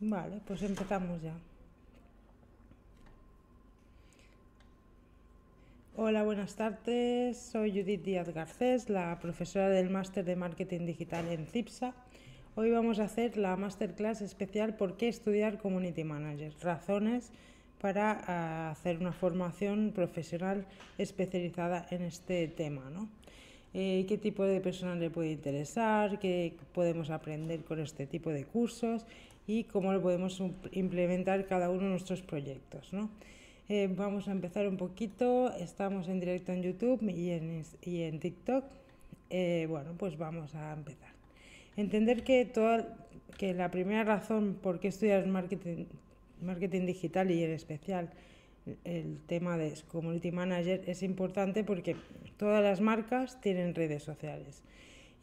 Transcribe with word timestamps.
Vale, 0.00 0.40
pues 0.46 0.62
empezamos 0.62 1.22
ya. 1.22 1.32
Hola, 5.96 6.22
buenas 6.22 6.54
tardes. 6.54 7.38
Soy 7.38 7.70
Judith 7.70 8.02
Díaz 8.02 8.28
Garcés, 8.28 8.90
la 8.90 9.18
profesora 9.18 9.70
del 9.70 9.88
máster 9.88 10.22
de 10.26 10.36
marketing 10.36 10.84
digital 10.84 11.26
en 11.28 11.46
CIPSA. 11.46 11.94
Hoy 12.56 12.70
vamos 12.70 12.98
a 12.98 13.04
hacer 13.04 13.38
la 13.38 13.56
masterclass 13.56 14.20
especial 14.20 14.76
¿Por 14.76 14.98
qué 14.98 15.08
estudiar 15.08 15.56
Community 15.56 16.04
Manager? 16.04 16.52
Razones 16.60 17.32
para 17.80 18.20
ah, 18.26 18.70
hacer 18.72 18.98
una 18.98 19.12
formación 19.12 19.92
profesional 19.94 20.66
especializada 20.98 21.86
en 21.90 22.02
este 22.02 22.48
tema. 22.48 22.90
¿no? 22.90 23.08
Eh, 23.72 24.04
qué 24.06 24.18
tipo 24.18 24.44
de 24.44 24.60
personas 24.60 24.98
le 24.98 25.08
puede 25.08 25.32
interesar, 25.32 26.18
qué 26.18 26.54
podemos 26.74 27.08
aprender 27.08 27.64
con 27.64 27.80
este 27.80 28.06
tipo 28.06 28.28
de 28.28 28.44
cursos 28.44 29.06
y 29.46 29.64
cómo 29.64 29.92
lo 29.92 30.02
podemos 30.02 30.42
implementar 30.72 31.46
cada 31.46 31.70
uno 31.70 31.82
de 31.82 31.90
nuestros 31.90 32.22
proyectos. 32.22 32.92
¿no? 32.92 33.10
Eh, 33.68 33.88
vamos 33.94 34.28
a 34.28 34.32
empezar 34.32 34.68
un 34.68 34.76
poquito, 34.76 35.52
estamos 35.56 36.08
en 36.08 36.20
directo 36.20 36.52
en 36.52 36.62
YouTube 36.62 37.02
y 37.08 37.30
en, 37.30 37.64
y 37.82 38.02
en 38.02 38.20
TikTok. 38.20 38.64
Eh, 39.30 39.66
bueno, 39.68 39.94
pues 39.98 40.16
vamos 40.18 40.54
a 40.54 40.72
empezar. 40.72 41.10
Entender 41.76 42.24
que, 42.24 42.44
toda, 42.44 42.96
que 43.38 43.54
la 43.54 43.70
primera 43.70 44.04
razón 44.04 44.58
por 44.62 44.80
qué 44.80 44.88
estudiar 44.88 45.26
marketing, 45.26 45.86
marketing 46.42 46.86
digital 46.86 47.30
y 47.30 47.42
en 47.42 47.50
especial 47.50 48.10
el 48.84 49.20
tema 49.26 49.56
de 49.56 49.74
Community 49.88 50.32
Manager 50.32 50.82
es 50.86 51.02
importante 51.02 51.62
porque 51.62 51.96
todas 52.36 52.62
las 52.62 52.80
marcas 52.80 53.40
tienen 53.40 53.74
redes 53.74 54.02
sociales 54.02 54.62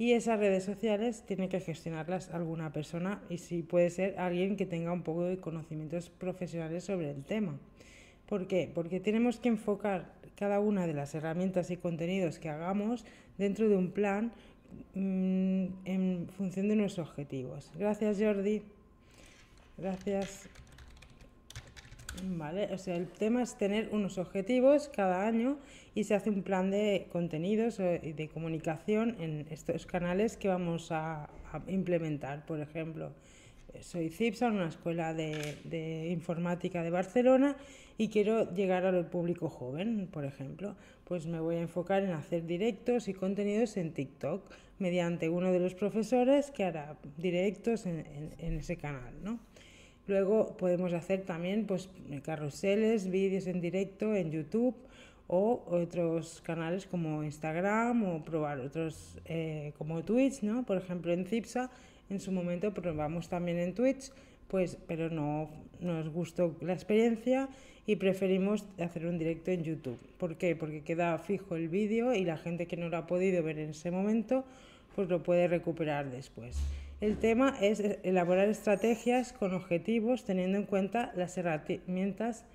y 0.04 0.12
esas 0.12 0.38
redes 0.38 0.66
sociales 0.66 1.24
tiene 1.26 1.48
que 1.48 1.62
gestionarlas 1.62 2.30
alguna 2.32 2.74
persona 2.74 3.22
y 3.30 3.38
si 3.38 3.64
puede 3.64 3.90
ser 3.90 4.20
alguien 4.20 4.58
que 4.58 4.66
tenga 4.66 4.92
un 4.92 5.02
poco 5.02 5.24
de 5.24 5.38
conocimientos 5.38 6.10
profesionales 6.10 6.84
sobre 6.84 7.10
el 7.10 7.24
tema. 7.24 7.58
¿Por 8.28 8.46
qué? 8.48 8.70
Porque 8.76 9.00
tenemos 9.00 9.40
que 9.40 9.48
enfocar 9.48 10.12
cada 10.36 10.60
una 10.60 10.88
de 10.88 10.94
las 10.94 11.16
herramientas 11.16 11.72
y 11.72 11.78
contenidos 11.78 12.38
que 12.38 12.50
hagamos 12.50 13.06
dentro 13.38 13.70
de 13.70 13.78
un 13.78 13.92
plan 13.92 14.34
mm, 14.94 15.66
en 15.86 16.28
función 16.36 16.68
de 16.68 16.76
nuestros 16.76 17.08
objetivos. 17.08 17.72
Gracias 17.78 18.20
Jordi. 18.20 18.62
Gracias. 19.78 20.50
Vale, 22.22 22.70
o 22.72 22.78
sea, 22.78 22.96
el 22.96 23.08
tema 23.08 23.42
es 23.42 23.58
tener 23.58 23.90
unos 23.92 24.18
objetivos 24.18 24.88
cada 24.88 25.26
año 25.26 25.58
y 25.96 26.04
se 26.04 26.14
hace 26.14 26.30
un 26.30 26.44
plan 26.44 26.70
de 26.70 27.08
contenidos 27.12 27.80
y 27.80 27.84
eh, 27.84 28.14
de 28.16 28.30
comunicación 28.30 29.16
en 29.20 29.48
estos 29.50 29.86
canales 29.86 30.38
que 30.38 30.48
vamos 30.48 30.92
a, 30.92 31.30
implementar. 31.68 32.46
Por 32.48 32.60
ejemplo, 32.60 33.12
soy 33.82 34.10
CIPSA, 34.10 34.48
una 34.48 34.70
escuela 34.70 35.14
de, 35.14 35.58
de, 35.66 36.10
informática 36.10 36.82
de 36.82 36.90
Barcelona 36.90 37.56
y 37.96 38.08
quiero 38.08 38.52
llegar 38.54 38.86
al 38.86 39.06
público 39.08 39.50
joven, 39.50 40.08
por 40.12 40.26
ejemplo. 40.26 40.76
Pues 41.04 41.28
me 41.28 41.40
voy 41.40 41.58
a 41.58 41.62
enfocar 41.62 42.04
en 42.04 42.12
hacer 42.12 42.48
directos 42.48 43.08
y 43.08 43.14
contenidos 43.14 43.78
en 43.78 43.94
TikTok 43.94 44.50
mediante 44.80 45.30
uno 45.30 45.52
de 45.52 45.60
los 45.60 45.76
profesores 45.76 46.50
que 46.50 46.64
hará 46.64 46.98
directos 47.18 47.86
en, 47.86 48.00
en, 48.00 48.34
en 48.40 48.54
ese 48.58 48.78
canal, 48.78 49.14
¿no? 49.24 49.40
Luego 50.08 50.58
podemos 50.58 50.92
hacer 50.94 51.22
también 51.22 51.66
pues, 51.66 51.90
carruseles, 52.24 53.10
vídeos 53.10 53.48
en 53.48 53.62
directo 53.62 54.14
en 54.16 54.32
YouTube 54.32 54.76
o 55.28 55.64
otros 55.68 56.42
canales 56.42 56.86
como 56.86 57.24
Instagram 57.24 58.04
o 58.04 58.24
probar 58.24 58.60
otros 58.60 59.18
eh, 59.26 59.74
como 59.78 60.04
Twitch, 60.04 60.44
¿no? 60.44 60.64
Por 60.64 60.78
ejemplo, 60.78 61.14
en 61.14 61.26
Cipsa 61.26 61.72
en 62.10 62.20
su 62.20 62.32
momento 62.32 62.74
probamos 62.74 63.30
también 63.30 63.58
en 63.58 63.74
Twitch, 63.74 64.12
pues, 64.48 64.78
pero 64.88 65.10
no 65.10 65.50
nos 65.80 66.10
gustó 66.10 66.56
la 66.62 66.74
experiencia 66.74 67.50
y 67.86 67.96
preferimos 67.96 68.66
hacer 68.80 69.06
un 69.06 69.18
directo 69.18 69.52
en 69.52 69.64
YouTube. 69.64 69.98
¿Por 70.18 70.38
qué? 70.38 70.56
Porque 70.56 70.84
queda 70.84 71.18
fijo 71.18 71.56
el 71.56 71.70
vídeo 71.70 72.14
y 72.14 72.24
la 72.24 72.38
gente 72.38 72.68
que 72.68 72.78
no 72.78 72.90
lo 72.90 72.98
ha 72.98 73.08
podido 73.08 73.42
ver 73.42 73.60
en 73.60 73.72
ese 73.72 73.90
momento, 73.90 74.44
pues 74.96 75.10
lo 75.10 75.24
puede 75.24 75.48
recuperar 75.48 76.12
después. 76.12 76.58
El 77.04 77.18
tema 77.18 77.54
es 77.60 77.82
elaborar 78.04 78.48
estrategias 78.48 79.34
con 79.34 79.54
objetivos 79.54 80.24
teniendo 80.24 80.58
en 80.58 80.64
cuenta 80.64 81.12
las 81.18 81.38
herramientas 81.38 82.46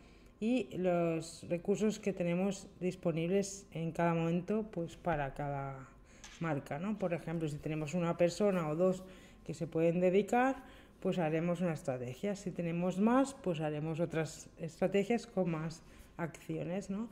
y 0.41 0.75
los 0.75 1.45
recursos 1.51 1.99
que 1.99 2.15
tenemos 2.15 2.67
disponibles 2.81 3.67
en 3.73 3.93
cada 3.93 4.15
momento 4.15 4.65
pues 4.71 4.97
para 4.97 5.35
cada 5.35 5.87
marca. 6.41 6.79
¿no? 6.79 6.99
Por 6.99 7.13
ejemplo, 7.13 7.47
si 7.47 7.59
tenemos 7.59 7.93
una 7.93 8.17
persona 8.17 8.71
o 8.71 8.75
dos 8.75 9.03
que 9.45 9.53
se 9.53 9.67
pueden 9.67 10.01
dedicar, 10.01 10.65
pues 11.01 11.19
haremos 11.19 11.61
una 11.61 11.75
estrategia. 11.75 12.35
Si 12.35 12.51
tenemos 12.51 12.99
más, 12.99 13.35
pues 13.35 13.61
haremos 13.61 14.01
otras 14.01 14.49
estrategias 14.57 15.27
con 15.27 15.51
más 15.51 15.83
acciones. 16.17 16.89
¿no? 16.89 17.11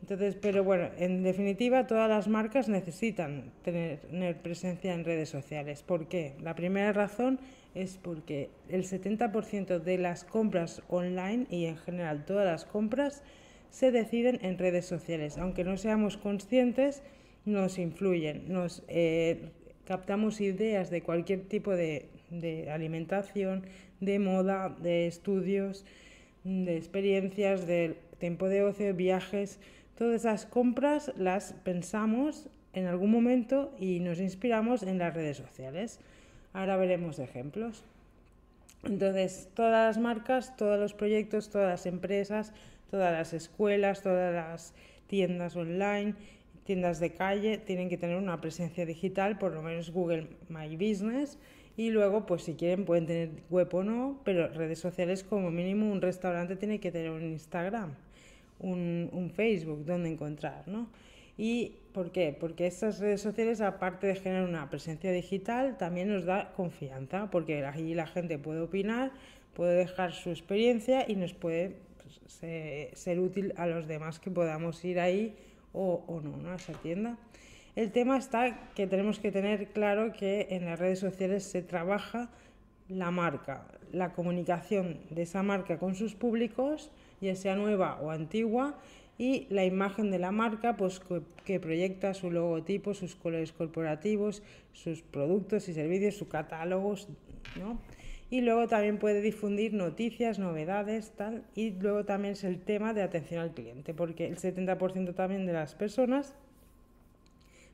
Entonces, 0.00 0.36
pero 0.40 0.64
bueno, 0.64 0.88
en 0.96 1.22
definitiva, 1.22 1.86
todas 1.86 2.08
las 2.08 2.28
marcas 2.28 2.68
necesitan 2.68 3.52
tener, 3.62 4.36
presencia 4.42 4.94
en 4.94 5.04
redes 5.04 5.28
sociales. 5.28 5.82
¿Por 5.82 6.06
qué? 6.08 6.34
La 6.40 6.54
primera 6.54 6.92
razón 6.92 7.40
es 7.74 7.98
porque 7.98 8.50
el 8.68 8.84
70% 8.84 9.80
de 9.80 9.98
las 9.98 10.24
compras 10.24 10.82
online 10.88 11.46
y 11.50 11.66
en 11.66 11.76
general 11.76 12.24
todas 12.24 12.46
las 12.46 12.64
compras 12.64 13.22
se 13.70 13.90
deciden 13.90 14.38
en 14.42 14.56
redes 14.56 14.86
sociales. 14.86 15.36
Aunque 15.36 15.64
no 15.64 15.76
seamos 15.76 16.16
conscientes, 16.16 17.02
nos 17.44 17.78
influyen, 17.78 18.44
nos 18.48 18.82
eh, 18.88 19.50
captamos 19.84 20.40
ideas 20.40 20.90
de 20.90 21.02
cualquier 21.02 21.42
tipo 21.48 21.72
de, 21.72 22.08
de 22.30 22.70
alimentación, 22.70 23.64
de 24.00 24.18
moda, 24.18 24.74
de 24.80 25.06
estudios, 25.06 25.84
de 26.44 26.76
experiencias, 26.76 27.66
de 27.66 27.96
tiempo 28.18 28.48
de 28.48 28.62
ocio, 28.62 28.94
viajes 28.94 29.60
Todas 29.98 30.20
esas 30.20 30.46
compras 30.46 31.12
las 31.16 31.54
pensamos 31.64 32.46
en 32.72 32.86
algún 32.86 33.10
momento 33.10 33.74
y 33.80 33.98
nos 33.98 34.20
inspiramos 34.20 34.84
en 34.84 34.96
las 34.96 35.12
redes 35.12 35.38
sociales. 35.38 35.98
Ahora 36.52 36.76
veremos 36.76 37.18
ejemplos. 37.18 37.82
Entonces, 38.84 39.48
todas 39.54 39.72
las 39.96 40.00
marcas, 40.00 40.54
todos 40.56 40.78
los 40.78 40.94
proyectos, 40.94 41.50
todas 41.50 41.68
las 41.68 41.86
empresas, 41.86 42.52
todas 42.92 43.12
las 43.12 43.32
escuelas, 43.32 44.00
todas 44.00 44.32
las 44.32 44.72
tiendas 45.08 45.56
online, 45.56 46.14
tiendas 46.62 47.00
de 47.00 47.10
calle, 47.10 47.58
tienen 47.58 47.88
que 47.88 47.96
tener 47.96 48.18
una 48.18 48.40
presencia 48.40 48.86
digital, 48.86 49.36
por 49.36 49.52
lo 49.52 49.62
menos 49.62 49.90
Google 49.90 50.28
My 50.48 50.76
Business. 50.76 51.40
Y 51.76 51.90
luego, 51.90 52.24
pues 52.24 52.44
si 52.44 52.54
quieren, 52.54 52.84
pueden 52.84 53.06
tener 53.06 53.30
web 53.50 53.74
o 53.74 53.82
no, 53.82 54.20
pero 54.22 54.46
redes 54.46 54.78
sociales 54.78 55.24
como 55.24 55.50
mínimo 55.50 55.90
un 55.90 56.00
restaurante 56.00 56.54
tiene 56.54 56.78
que 56.78 56.92
tener 56.92 57.10
un 57.10 57.24
Instagram 57.24 57.96
un, 58.60 59.32
Facebook 59.34 59.84
donde 59.84 60.10
encontrar, 60.10 60.66
¿no? 60.66 60.88
¿Y 61.36 61.76
por 61.92 62.10
qué? 62.10 62.36
Porque 62.38 62.66
estas 62.66 62.98
redes 62.98 63.20
sociales, 63.20 63.60
aparte 63.60 64.08
de 64.08 64.16
generar 64.16 64.48
una 64.48 64.68
presencia 64.68 65.12
digital, 65.12 65.76
también 65.78 66.08
nos 66.08 66.24
da 66.24 66.52
confianza, 66.52 67.30
porque 67.30 67.64
allí 67.64 67.94
la 67.94 68.06
gente 68.06 68.38
puede 68.38 68.60
opinar, 68.60 69.12
puede 69.54 69.76
dejar 69.76 70.12
su 70.12 70.30
experiencia 70.30 71.04
y 71.08 71.14
nos 71.14 71.34
puede 71.34 71.76
pues, 72.02 72.90
ser 72.94 73.20
útil 73.20 73.52
a 73.56 73.66
los 73.66 73.86
demás 73.86 74.18
que 74.18 74.30
podamos 74.30 74.84
ir 74.84 74.98
ahí 74.98 75.36
o, 75.72 76.04
o 76.08 76.20
no, 76.20 76.36
¿no? 76.36 76.50
a 76.50 76.56
esa 76.56 76.72
tienda. 76.72 77.16
El 77.76 77.92
tema 77.92 78.16
está 78.18 78.70
que 78.74 78.88
tenemos 78.88 79.20
que 79.20 79.30
tener 79.30 79.68
claro 79.68 80.12
que 80.12 80.48
en 80.50 80.64
las 80.64 80.80
redes 80.80 80.98
sociales 80.98 81.44
se 81.44 81.62
trabaja 81.62 82.28
la 82.88 83.12
marca, 83.12 83.68
la 83.92 84.12
comunicación 84.12 84.98
de 85.10 85.22
esa 85.22 85.42
marca 85.42 85.78
con 85.78 85.94
sus 85.94 86.14
públicos, 86.14 86.90
ya 87.20 87.34
sea 87.36 87.54
nueva 87.54 87.98
o 88.00 88.10
antigua, 88.10 88.78
y 89.18 89.48
la 89.50 89.64
imagen 89.64 90.12
de 90.12 90.20
la 90.20 90.30
marca 90.30 90.76
pues, 90.76 91.00
que, 91.44 91.58
proyecta 91.58 92.14
su 92.14 92.30
logotipo, 92.30 92.94
sus 92.94 93.16
colores 93.16 93.52
corporativos, 93.52 94.42
sus 94.72 95.02
productos 95.02 95.68
y 95.68 95.74
servicios, 95.74 96.14
sus 96.14 96.28
catálogos, 96.28 97.08
¿no? 97.58 97.80
Y 98.30 98.42
luego 98.42 98.68
también 98.68 98.98
puede 98.98 99.22
difundir 99.22 99.72
noticias, 99.72 100.38
novedades, 100.38 101.12
tal. 101.16 101.44
Y 101.54 101.70
luego 101.70 102.04
también 102.04 102.32
es 102.32 102.44
el 102.44 102.60
tema 102.60 102.92
de 102.92 103.02
atención 103.02 103.40
al 103.40 103.52
cliente, 103.52 103.94
porque 103.94 104.26
el 104.26 104.36
70% 104.36 105.14
también 105.14 105.46
de 105.46 105.54
las 105.54 105.74
personas 105.74 106.34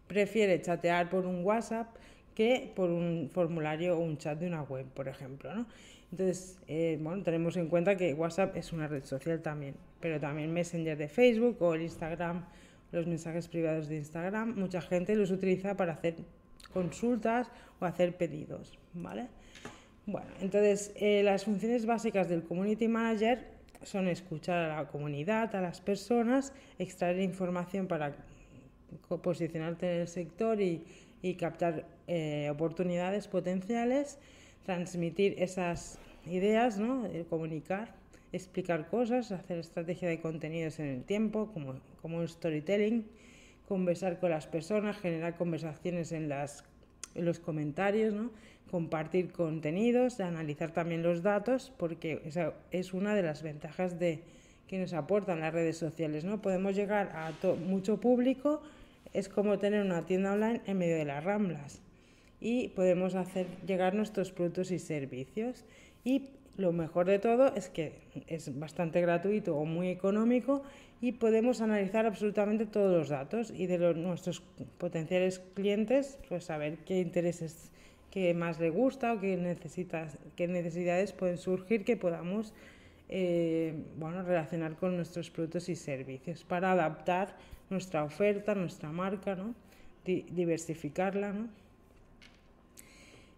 prefiere 0.07 0.63
chatear 0.63 1.11
por 1.11 1.27
un 1.27 1.45
WhatsApp 1.45 1.89
que 2.35 2.73
por 2.75 2.91
un 2.91 3.31
formulario 3.33 3.97
o 3.97 4.01
un 4.01 4.17
chat 4.17 4.39
de 4.39 4.47
una 4.47 4.63
web, 4.63 4.87
por 4.87 5.09
ejemplo. 5.09 5.55
¿no? 5.55 5.67
Entonces, 6.15 6.61
eh, 6.69 6.97
bueno, 7.03 7.25
tenemos 7.25 7.57
en 7.57 7.67
cuenta 7.67 7.97
que 7.97 8.15
WhatsApp 8.15 8.57
es 8.57 8.73
una 8.73 8.87
red 8.87 9.03
social 9.03 9.43
también, 9.43 9.75
pero 9.99 10.21
también 10.21 10.53
Messenger 10.53 10.97
de 10.97 11.09
Facebook 11.09 11.57
o 11.61 11.75
el 11.75 11.83
Instagram, 11.83 12.45
los 12.93 13.09
mensajes 13.09 13.49
privados 13.49 13.89
de 13.89 13.97
Instagram, 13.97 14.55
mucha 14.55 14.81
gente 14.81 15.17
los 15.17 15.33
utiliza 15.33 15.77
para 15.77 15.95
hacer 15.95 16.15
consultas 16.73 17.51
o 17.81 17.85
hacer 17.85 18.17
pedidos, 18.17 18.79
¿vale? 18.93 19.27
Bueno, 20.07 20.29
entonces 20.41 20.93
eh, 20.95 21.25
las 21.25 21.47
funciones 21.47 21.85
básicas 21.85 22.29
del 22.29 22.45
Community 22.45 22.87
Manager 22.87 23.49
son 23.83 24.07
escuchar 24.07 24.71
a 24.71 24.83
la 24.83 24.87
comunidad, 24.87 25.53
a 25.57 25.61
las 25.61 25.81
personas, 25.81 26.53
extraer 26.79 27.19
información 27.19 27.89
para 27.89 28.15
posicionarte 29.21 29.97
en 29.97 30.01
el 30.03 30.07
sector 30.07 30.61
y, 30.61 30.85
y 31.23 31.35
captar 31.35 31.87
eh, 32.07 32.51
oportunidades 32.53 33.27
potenciales, 33.27 34.21
transmitir 34.65 35.35
esas 35.39 35.99
ideas, 36.27 36.79
¿no? 36.79 37.09
comunicar, 37.29 37.95
explicar 38.33 38.89
cosas, 38.89 39.33
hacer 39.33 39.59
estrategia 39.59 40.09
de 40.09 40.21
contenidos 40.21 40.79
en 40.81 40.87
el 40.87 41.05
tiempo, 41.05 41.51
como, 41.53 41.75
como 42.03 42.27
storytelling, 42.27 43.07
conversar 43.69 44.19
con 44.19 44.31
las 44.31 44.47
personas, 44.47 44.99
generar 44.99 45.37
conversaciones 45.37 46.13
en, 46.13 46.29
las, 46.29 46.65
en 47.15 47.25
los 47.25 47.39
comentarios, 47.39 48.15
¿no? 48.15 48.31
compartir 48.71 49.31
contenidos, 49.31 50.19
analizar 50.21 50.73
también 50.73 51.03
los 51.03 51.23
datos, 51.23 51.73
porque 51.77 52.23
esa 52.25 52.55
es 52.73 52.93
una 52.93 53.15
de 53.15 53.23
las 53.23 53.43
ventajas 53.43 53.99
de, 54.01 54.23
que 54.67 54.79
nos 54.79 54.93
aportan 54.95 55.41
las 55.41 55.55
redes 55.55 55.77
sociales. 55.77 56.25
¿no? 56.25 56.43
Podemos 56.43 56.75
llegar 56.75 57.13
a 57.15 57.33
mucho 57.57 58.01
público, 58.01 58.63
es 59.13 59.29
como 59.29 59.59
tener 59.59 59.85
una 59.85 60.07
tienda 60.07 60.33
online 60.33 60.61
en 60.67 60.79
medio 60.79 60.97
de 60.97 61.05
las 61.05 61.23
ramblas 61.23 61.81
y 62.41 62.69
podemos 62.69 63.15
hacer 63.15 63.47
llegar 63.67 63.95
nuestros 63.95 64.33
productos 64.33 64.71
y 64.71 64.79
servicios. 64.79 65.65
Y 66.05 66.29
lo 66.57 66.73
mejor 66.73 67.07
de 67.07 67.19
todo 67.19 67.55
es 67.55 67.69
que 67.69 67.95
es 68.29 68.59
bastante 68.59 69.01
gratuito 69.01 69.57
o 69.57 69.65
muy 69.65 69.89
económico 69.89 70.63
y 71.01 71.13
podemos 71.13 71.61
analizar 71.61 72.07
absolutamente 72.07 72.67
todos 72.67 72.93
los 72.97 73.09
datos 73.09 73.53
y 73.55 73.67
de 73.67 73.79
nuestros 73.95 74.41
potenciales 74.79 75.41
clientes, 75.55 76.19
pues 76.29 76.45
saber 76.45 76.79
qué 76.87 77.01
intereses 77.01 77.73
que 78.11 78.33
más 78.33 78.61
le 78.61 78.71
gusta 78.71 79.15
o 79.15 79.21
qué, 79.21 79.37
necesitas, 79.37 80.17
qué 80.37 80.47
necesidades 80.47 81.13
pueden 81.13 81.39
surgir 81.39 81.85
que 81.85 81.97
podamos 81.97 82.55
eh, 83.09 83.75
bueno, 83.97 84.23
relacionar 84.23 84.77
con 84.77 84.97
nuestros 84.97 85.31
productos 85.31 85.69
y 85.69 85.77
servicios 85.77 86.45
para 86.45 86.73
adaptar 86.73 87.37
nuestra 87.71 88.05
oferta, 88.05 88.55
nuestra 88.55 88.93
marca, 88.93 89.35
¿no? 89.35 89.55
diversificarla. 90.05 91.35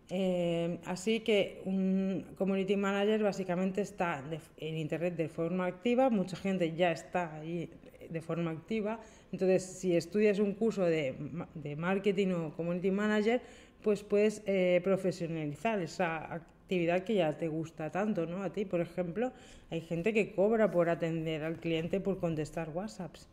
Eh, 0.09 0.79
así 0.85 1.21
que 1.21 1.63
un 1.65 2.25
community 2.39 2.77
manager 2.77 3.23
básicamente 3.25 3.81
está 3.81 4.23
en 4.57 4.77
Internet 4.77 5.17
de 5.17 5.29
forma 5.29 5.67
activa, 5.67 6.11
mucha 6.11 6.37
gente 6.37 6.75
ya 6.75 6.93
está 6.93 7.35
ahí 7.35 7.71
de 8.09 8.21
forma 8.21 8.53
activa, 8.53 9.01
entonces 9.33 9.65
si 9.65 9.97
estudias 9.97 10.39
un 10.39 10.55
curso 10.55 10.85
de, 10.85 11.17
de 11.55 11.75
marketing 11.75 12.29
o 12.29 12.55
community 12.55 12.93
manager, 12.93 13.43
pues 13.83 14.05
puedes 14.05 14.43
eh, 14.47 14.81
profesionalizar 14.85 15.81
esa 15.81 16.33
actividad 16.33 17.03
que 17.03 17.15
ya 17.15 17.37
te 17.37 17.49
gusta 17.49 17.91
tanto, 17.91 18.27
¿no? 18.27 18.43
A 18.43 18.51
ti, 18.51 18.65
por 18.65 18.81
ejemplo, 18.81 19.33
hay 19.71 19.81
gente 19.81 20.13
que 20.13 20.35
cobra 20.35 20.71
por 20.71 20.89
atender 20.89 21.43
al 21.45 21.59
cliente 21.59 22.01
por 22.01 22.19
contestar 22.19 22.71
WhatsApps. 22.71 23.29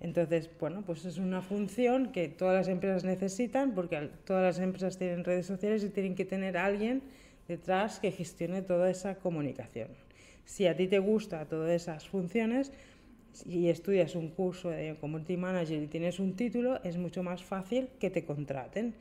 Entonces, 0.00 0.50
bueno, 0.60 0.82
pues 0.84 1.04
es 1.04 1.18
una 1.18 1.40
función 1.40 2.12
que 2.12 2.28
todas 2.28 2.54
las 2.54 2.68
empresas 2.68 3.04
necesitan 3.04 3.74
porque 3.74 4.10
todas 4.24 4.42
las 4.42 4.58
empresas 4.62 4.98
tienen 4.98 5.24
redes 5.24 5.46
sociales 5.46 5.82
y 5.84 5.88
tienen 5.88 6.14
que 6.14 6.24
tener 6.24 6.56
a 6.58 6.66
alguien 6.66 7.02
detrás 7.48 7.98
que 7.98 8.10
gestione 8.10 8.62
toda 8.62 8.90
esa 8.90 9.16
comunicación. 9.16 9.88
Si 10.44 10.66
a 10.66 10.76
ti 10.76 10.86
te 10.86 10.98
gusta 10.98 11.46
todas 11.46 11.70
esas 11.70 12.08
funciones 12.08 12.72
y 13.44 13.68
estudias 13.68 14.14
un 14.14 14.28
curso 14.28 14.70
de 14.70 14.96
Community 15.00 15.36
Manager 15.36 15.82
y 15.82 15.86
tienes 15.86 16.20
un 16.20 16.36
título, 16.36 16.82
es 16.84 16.96
mucho 16.96 17.22
más 17.22 17.42
fácil 17.42 17.88
que 17.98 18.10
te 18.10 18.24
contraten. 18.24 18.94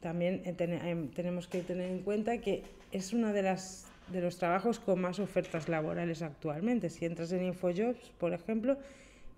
También 0.00 0.42
eh, 0.44 0.54
eh, 0.58 1.08
tenemos 1.14 1.48
que 1.48 1.62
tener 1.62 1.90
en 1.90 2.00
cuenta 2.00 2.38
que 2.38 2.62
es 2.92 3.12
uno 3.12 3.32
de, 3.32 3.42
las, 3.42 3.86
de 4.12 4.20
los 4.20 4.38
trabajos 4.38 4.78
con 4.78 5.00
más 5.00 5.18
ofertas 5.18 5.68
laborales 5.68 6.22
actualmente. 6.22 6.90
Si 6.90 7.04
entras 7.04 7.32
en 7.32 7.44
InfoJobs, 7.44 8.10
por 8.18 8.32
ejemplo, 8.32 8.76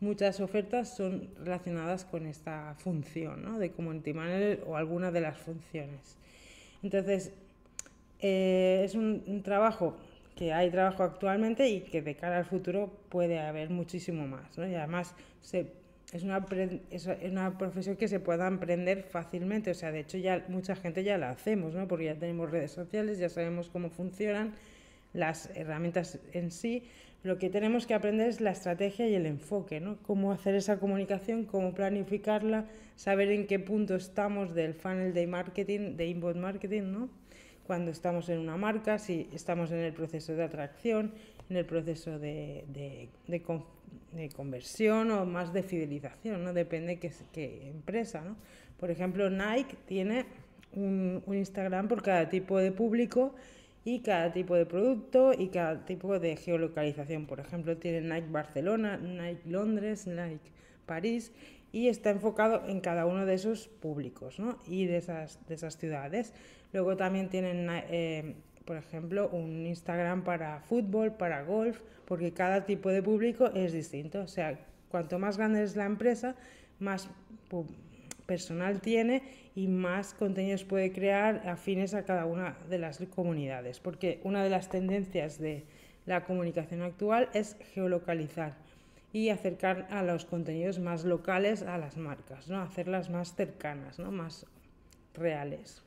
muchas 0.01 0.41
ofertas 0.41 0.97
son 0.97 1.29
relacionadas 1.39 2.05
con 2.05 2.27
esta 2.27 2.75
función 2.79 3.45
¿no? 3.45 3.59
de 3.59 3.71
Community 3.71 4.13
Manager 4.15 4.65
o 4.67 4.77
alguna 4.77 5.11
de 5.11 5.21
las 5.21 5.39
funciones. 5.39 6.17
Entonces, 6.83 7.33
eh, 8.19 8.83
es 8.85 8.95
un, 8.95 9.43
trabajo 9.43 9.97
que 10.35 10.53
hay 10.53 10.71
trabajo 10.71 11.03
actualmente 11.03 11.69
y 11.69 11.83
que 11.83 12.01
de 12.01 12.15
cara 12.15 12.39
al 12.39 12.47
futuro 12.47 12.91
puede 13.11 13.39
haber 13.39 13.69
muchísimo 13.71 14.27
más. 14.27 14.57
¿no? 14.57 14.67
Y 14.67 14.75
además 14.75 15.15
es, 16.13 16.23
una, 16.23 16.47
es 16.91 17.07
una 17.07 17.59
profesión 17.59 17.97
que 17.97 18.09
se 18.09 18.21
pueda 18.21 18.47
aprender 18.47 19.03
fácilmente. 19.03 19.71
O 19.71 19.75
sea, 19.75 19.93
de 19.93 20.01
hecho 20.01 20.17
ya 20.17 20.45
mucha 20.49 20.77
gente 20.77 21.05
ya 21.05 21.19
la 21.19 21.31
hacemos, 21.31 21.75
¿no? 21.75 21.87
porque 21.87 22.07
ya 22.07 22.15
tenemos 22.15 22.51
redes 22.51 22.73
sociales, 22.73 23.19
ya 23.19 23.29
sabemos 23.29 23.69
cómo 23.69 23.91
funcionan 23.91 24.55
las 25.13 25.51
herramientas 25.55 26.19
en 26.33 26.51
sí, 26.51 26.85
lo 27.23 27.39
que 27.39 27.51
tenemos 27.51 27.87
que 27.87 27.95
aprender 27.95 28.29
es 28.29 28.41
la 28.41 28.51
estrategia 28.51 29.07
y 29.07 29.15
el 29.15 29.27
enfoque, 29.27 29.79
¿no? 29.81 29.99
Cómo 30.03 30.33
hacer 30.33 30.55
esa 30.55 30.79
comunicación, 30.79 31.45
cómo 31.45 31.75
planificarla, 31.75 32.67
saber 32.97 33.31
en 33.31 33.47
qué 33.47 33.59
punto 33.59 33.95
estamos 33.95 34.55
del 34.55 34.73
funnel 34.75 35.13
de 35.13 35.27
marketing, 35.27 35.97
de 35.97 36.07
inbound 36.07 36.41
marketing, 36.41 36.83
¿no? 36.85 37.11
Cuando 37.67 37.91
estamos 37.91 38.29
en 38.31 38.39
una 38.39 38.57
marca, 38.57 38.99
si 38.99 39.29
estamos 39.35 39.71
en 39.71 39.79
el 39.79 39.93
proceso 39.93 40.35
de 40.35 40.45
atracción, 40.45 41.13
en 41.51 41.57
el 41.57 41.67
proceso 41.67 42.19
de, 42.19 42.65
de, 42.69 43.43
conversión 44.35 45.11
o 45.11 45.27
más 45.27 45.53
de 45.53 45.63
fidelización, 45.63 46.43
¿no? 46.43 46.55
Depende 46.55 46.99
qué, 46.99 47.13
qué 47.33 47.69
empresa, 47.69 48.23
¿no? 48.23 48.37
Por 48.79 48.91
ejemplo, 48.91 49.29
Nike 49.29 49.77
tiene 49.87 50.25
un, 50.73 51.23
un 51.27 51.37
Instagram 51.37 51.87
por 51.87 52.03
cada 52.03 52.31
tipo 52.31 52.59
de 52.59 52.73
público 52.73 53.35
y 53.85 54.01
cada 54.01 54.33
tipo 54.33 54.55
de 54.55 54.67
producto 54.67 55.33
y 55.37 55.49
cada 55.49 55.85
tipo 55.85 56.19
de 56.19 56.37
geolocalización. 56.37 57.27
Por 57.27 57.41
ejemplo, 57.41 57.77
tiene 57.77 58.01
Nike 58.03 58.29
Barcelona, 58.31 58.97
Nike 58.99 59.49
Londres, 59.49 60.07
Nike 60.07 60.51
París 60.87 61.33
y 61.73 61.89
está 61.89 62.11
enfocado 62.11 62.67
en 62.67 62.81
cada 62.81 63.07
uno 63.07 63.27
de 63.27 63.35
esos 63.35 63.69
públicos 63.69 64.39
¿no? 64.39 64.59
y 64.67 64.87
de 64.87 64.99
esas, 64.99 65.45
de 65.47 65.55
esas 65.55 65.77
ciudades. 65.77 66.35
Luego 66.73 66.97
también 66.97 67.29
tienen, 67.29 67.69
eh, 67.71 68.35
por 68.65 68.77
ejemplo, 68.77 69.29
un 69.31 69.67
Instagram 69.67 70.25
para 70.25 70.61
fútbol, 70.61 71.13
para 71.13 71.43
golf, 71.43 71.81
porque 72.05 72.33
cada 72.33 72.67
tipo 72.67 72.91
de 72.91 73.03
público 73.03 73.47
es 73.55 73.73
distinto. 73.73 74.21
O 74.21 74.29
sea, 74.29 74.59
cuanto 74.89 75.19
más 75.19 75.37
grande 75.37 75.63
es 75.63 75.77
la 75.77 75.87
empresa, 75.87 76.37
más 76.79 77.09
personal 78.31 78.81
tiene 78.81 79.25
y 79.57 79.67
más 79.67 80.15
contenidos 80.15 80.63
puede 80.63 80.93
crear 80.93 81.49
afines 81.49 81.95
a 81.95 82.05
cada 82.05 82.27
una 82.27 82.57
de 82.69 82.79
las 82.79 83.03
comunidades. 83.13 83.81
Porque 83.81 84.21
una 84.23 84.45
de 84.45 84.51
las 84.51 84.69
tendencias 84.69 85.41
de 85.41 85.65
la 86.07 86.25
comunicación 86.25 86.83
actual 86.83 87.29
es 87.35 87.57
geolocalizar 87.75 88.55
y 89.13 89.31
acercar 89.31 89.89
a 89.91 90.05
los 90.05 90.27
contenidos 90.27 90.79
más 90.79 91.05
locales 91.05 91.63
a 91.63 91.77
las 91.77 91.97
marcas, 91.97 92.49
¿no? 92.49 92.63
hacerlas 92.63 93.11
más 93.11 93.35
cercanas, 93.35 93.99
¿no? 93.99 94.13
más 94.13 94.47
reales. 95.15 95.83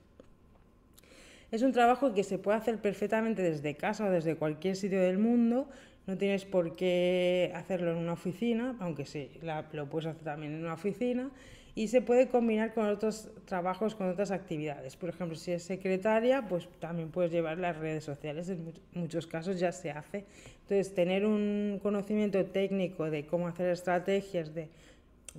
Es 1.49 1.61
un 1.61 1.71
trabajo 1.71 2.13
que 2.13 2.25
se 2.25 2.39
puede 2.39 2.57
hacer 2.57 2.79
perfectamente 2.79 3.41
desde 3.41 3.75
casa 3.75 4.05
o 4.05 4.11
desde 4.11 4.35
cualquier 4.35 4.75
sitio 4.75 4.99
del 4.99 5.17
mundo. 5.17 5.69
No 6.07 6.17
tienes 6.17 6.43
por 6.43 6.75
qué 6.75 7.53
hacerlo 7.55 7.91
en 7.91 7.99
una 7.99 8.11
oficina, 8.11 8.75
aunque 8.81 9.05
sí, 9.05 9.31
lo 9.71 9.89
puedes 9.89 10.07
hacer 10.07 10.23
también 10.25 10.55
en 10.55 10.65
una 10.65 10.73
oficina 10.73 11.31
y 11.75 11.87
se 11.87 12.01
puede 12.01 12.27
combinar 12.27 12.73
con 12.73 12.85
otros 12.85 13.29
trabajos, 13.45 13.95
con 13.95 14.09
otras 14.09 14.31
actividades. 14.31 14.95
Por 14.95 15.09
ejemplo, 15.09 15.35
si 15.35 15.51
es 15.51 15.63
secretaria, 15.63 16.47
pues 16.47 16.69
también 16.79 17.09
puedes 17.09 17.31
llevar 17.31 17.57
las 17.57 17.77
redes 17.77 18.03
sociales, 18.03 18.49
en 18.49 18.73
muchos 18.93 19.25
casos 19.25 19.59
ya 19.59 19.71
se 19.71 19.89
hace. 19.89 20.25
Entonces, 20.61 20.93
tener 20.93 21.25
un 21.25 21.79
conocimiento 21.81 22.45
técnico 22.45 23.09
de 23.09 23.25
cómo 23.25 23.47
hacer 23.47 23.69
estrategias, 23.69 24.53
de 24.53 24.69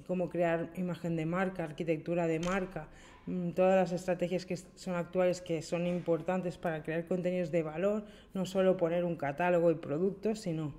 cómo 0.08 0.28
crear 0.28 0.70
imagen 0.74 1.14
de 1.14 1.24
marca, 1.24 1.62
arquitectura 1.62 2.26
de 2.26 2.40
marca, 2.40 2.88
mm, 3.26 3.50
todas 3.50 3.76
las 3.76 3.92
estrategias 3.92 4.44
que 4.44 4.56
son 4.56 4.96
actuales 4.96 5.40
que 5.40 5.62
son 5.62 5.86
importantes 5.86 6.58
para 6.58 6.82
crear 6.82 7.06
contenidos 7.06 7.52
de 7.52 7.62
valor, 7.62 8.04
no 8.34 8.44
solo 8.44 8.76
poner 8.76 9.04
un 9.04 9.14
catálogo 9.14 9.70
y 9.70 9.76
productos, 9.76 10.40
sino 10.40 10.74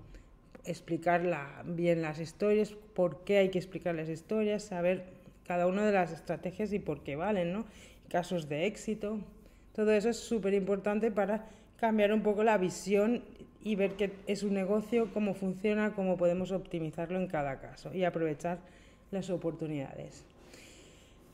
explicar 0.66 1.24
bien 1.66 2.02
las 2.02 2.20
historias, 2.20 2.76
por 2.94 3.24
qué 3.24 3.38
hay 3.38 3.50
que 3.50 3.60
explicar 3.60 3.96
las 3.96 4.10
historias, 4.10 4.64
saber 4.64 5.06
cada 5.48 5.68
una 5.68 5.86
de 5.86 5.92
las 5.92 6.12
estrategias 6.12 6.74
y 6.74 6.80
por 6.80 7.04
qué 7.04 7.16
valen, 7.16 7.54
¿no? 7.54 7.66
Casos 8.10 8.50
de 8.50 8.66
éxito. 8.66 9.20
Todo 9.74 9.92
eso 9.92 10.10
es 10.10 10.18
súper 10.18 10.54
importante 10.54 11.12
para 11.12 11.46
cambiar 11.78 12.14
un 12.14 12.22
poco 12.22 12.44
la 12.44 12.58
visión 12.58 13.24
y 13.64 13.75
ver 13.75 13.94
qué 13.94 14.12
es 14.28 14.44
un 14.44 14.54
negocio, 14.54 15.10
cómo 15.14 15.34
funciona, 15.34 15.94
cómo 15.94 16.18
podemos 16.18 16.52
optimizarlo 16.52 17.20
en 17.20 17.28
cada 17.28 17.60
caso 17.60 17.94
y 17.94 18.04
aprovechar 18.04 18.60
las 19.12 19.30
oportunidades. 19.30 20.24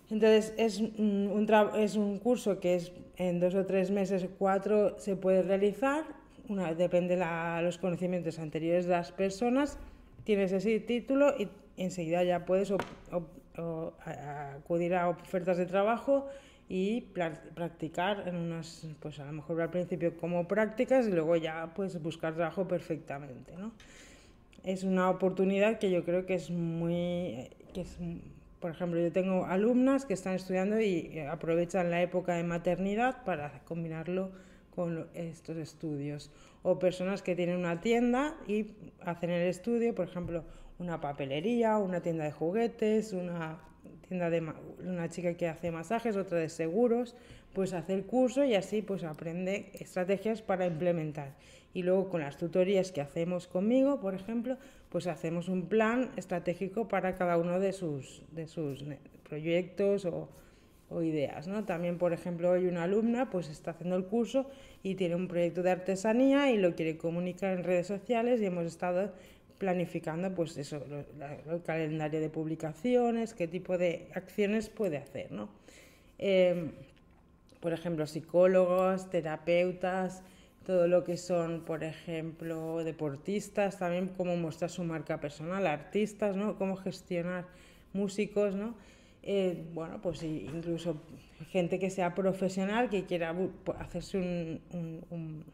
Entonces, 0.09 0.53
es 0.57 0.79
un, 0.79 2.19
curso 2.21 2.59
que 2.59 2.75
es 2.75 2.91
en 3.15 3.39
dos 3.39 3.55
o 3.55 3.65
tres 3.65 3.91
meses, 3.91 4.27
cuatro, 4.37 4.99
se 4.99 5.15
puede 5.15 5.41
realizar, 5.41 6.03
una, 6.49 6.73
depende 6.73 7.15
de 7.15 7.61
los 7.61 7.77
conocimientos 7.77 8.37
anteriores 8.39 8.85
de 8.85 8.91
las 8.91 9.11
personas, 9.13 9.77
tienes 10.25 10.51
ese 10.51 10.81
título 10.81 11.33
y 11.37 11.47
enseguida 11.77 12.23
ya 12.23 12.45
puedes 12.45 12.73
o 13.57 13.93
acudir 14.05 14.95
a 14.95 15.09
ofertas 15.09 15.57
de 15.57 15.65
trabajo 15.65 16.27
y 16.69 17.01
practicar 17.53 18.27
en 18.27 18.37
unas, 18.37 18.87
pues 19.01 19.19
a 19.19 19.25
lo 19.25 19.33
mejor 19.33 19.61
al 19.61 19.69
principio 19.69 20.15
como 20.15 20.47
prácticas 20.47 21.05
y 21.07 21.11
luego 21.11 21.35
ya 21.35 21.73
pues 21.75 22.01
buscar 22.01 22.33
trabajo 22.33 22.67
perfectamente, 22.67 23.55
¿no? 23.57 23.73
Es 24.63 24.83
una 24.83 25.09
oportunidad 25.09 25.79
que 25.79 25.91
yo 25.91 26.05
creo 26.05 26.25
que 26.25 26.35
es 26.35 26.49
muy, 26.49 27.49
que 27.73 27.81
es, 27.81 27.97
por 28.59 28.71
ejemplo, 28.71 29.01
yo 29.01 29.11
tengo 29.11 29.45
alumnas 29.47 30.05
que 30.05 30.13
están 30.13 30.35
estudiando 30.35 30.79
y 30.79 31.19
aprovechan 31.19 31.89
la 31.89 32.01
época 32.01 32.35
de 32.35 32.43
maternidad 32.43 33.23
para 33.25 33.63
combinarlo 33.65 34.31
con 34.73 35.07
estos 35.13 35.57
estudios. 35.57 36.31
O 36.63 36.79
personas 36.79 37.21
que 37.21 37.35
tienen 37.35 37.57
una 37.57 37.81
tienda 37.81 38.37
y 38.47 38.67
hacen 39.01 39.31
el 39.31 39.47
estudio, 39.47 39.95
por 39.95 40.07
ejemplo, 40.07 40.43
una 40.81 40.99
papelería, 40.99 41.77
una 41.77 42.01
tienda 42.01 42.25
de 42.25 42.31
juguetes, 42.31 43.13
una 43.13 43.59
tienda 44.07 44.29
de 44.29 44.43
una 44.83 45.09
chica 45.09 45.35
que 45.35 45.47
hace 45.47 45.71
masajes, 45.71 46.17
otra 46.17 46.39
de 46.39 46.49
seguros, 46.49 47.15
pues 47.53 47.73
hace 47.73 47.93
el 47.93 48.03
curso 48.05 48.43
y 48.43 48.55
así 48.55 48.81
pues 48.81 49.03
aprende 49.03 49.71
estrategias 49.73 50.41
para 50.41 50.65
implementar. 50.65 51.35
Y 51.73 51.83
luego 51.83 52.09
con 52.09 52.21
las 52.21 52.37
tutorías 52.37 52.91
que 52.91 52.99
hacemos 52.99 53.47
conmigo, 53.47 54.01
por 54.01 54.15
ejemplo, 54.15 54.57
pues 54.89 55.07
hacemos 55.07 55.47
un 55.47 55.67
plan 55.67 56.11
estratégico 56.17 56.87
para 56.87 57.15
cada 57.15 57.37
uno 57.37 57.59
de 57.59 57.71
sus, 57.71 58.23
de 58.31 58.47
sus 58.47 58.83
proyectos 59.23 60.05
o, 60.05 60.29
o 60.89 61.01
ideas. 61.01 61.47
¿no? 61.47 61.63
También, 61.63 61.97
por 61.97 62.11
ejemplo, 62.11 62.51
hoy 62.51 62.65
una 62.65 62.83
alumna 62.83 63.29
pues 63.29 63.49
está 63.49 63.71
haciendo 63.71 63.95
el 63.95 64.05
curso 64.05 64.47
y 64.83 64.95
tiene 64.95 65.15
un 65.15 65.27
proyecto 65.27 65.63
de 65.63 65.71
artesanía 65.71 66.51
y 66.51 66.57
lo 66.57 66.75
quiere 66.75 66.97
comunicar 66.97 67.57
en 67.57 67.63
redes 67.63 67.87
sociales 67.87 68.41
y 68.41 68.45
hemos 68.45 68.65
estado 68.65 69.13
planificando 69.61 70.33
pues 70.33 70.57
eso, 70.57 70.83
el 71.51 71.61
calendario 71.61 72.19
de 72.19 72.29
publicaciones, 72.31 73.35
qué 73.35 73.47
tipo 73.47 73.77
de 73.77 74.07
acciones 74.15 74.69
puede 74.69 74.97
hacer. 74.97 75.31
¿no? 75.31 75.49
Em, 76.17 76.71
por 77.59 77.71
ejemplo, 77.71 78.07
psicólogos, 78.07 79.11
terapeutas, 79.11 80.23
todo 80.65 80.87
lo 80.87 81.03
que 81.03 81.15
son, 81.15 81.61
por 81.61 81.83
ejemplo, 81.83 82.83
deportistas, 82.83 83.77
también 83.77 84.07
cómo 84.07 84.35
mostrar 84.35 84.71
su 84.71 84.83
marca 84.83 85.19
personal, 85.19 85.67
artistas, 85.67 86.35
¿no? 86.35 86.57
cómo 86.57 86.75
gestionar 86.75 87.45
músicos, 87.93 88.55
¿no? 88.55 88.73
Eh, 89.21 89.63
bueno, 89.75 90.01
pues 90.01 90.23
incluso 90.23 91.03
gente 91.51 91.77
que 91.77 91.91
sea 91.91 92.15
profesional, 92.15 92.89
que 92.89 93.05
quiera 93.05 93.35
hacerse 93.77 94.17
un, 94.71 95.45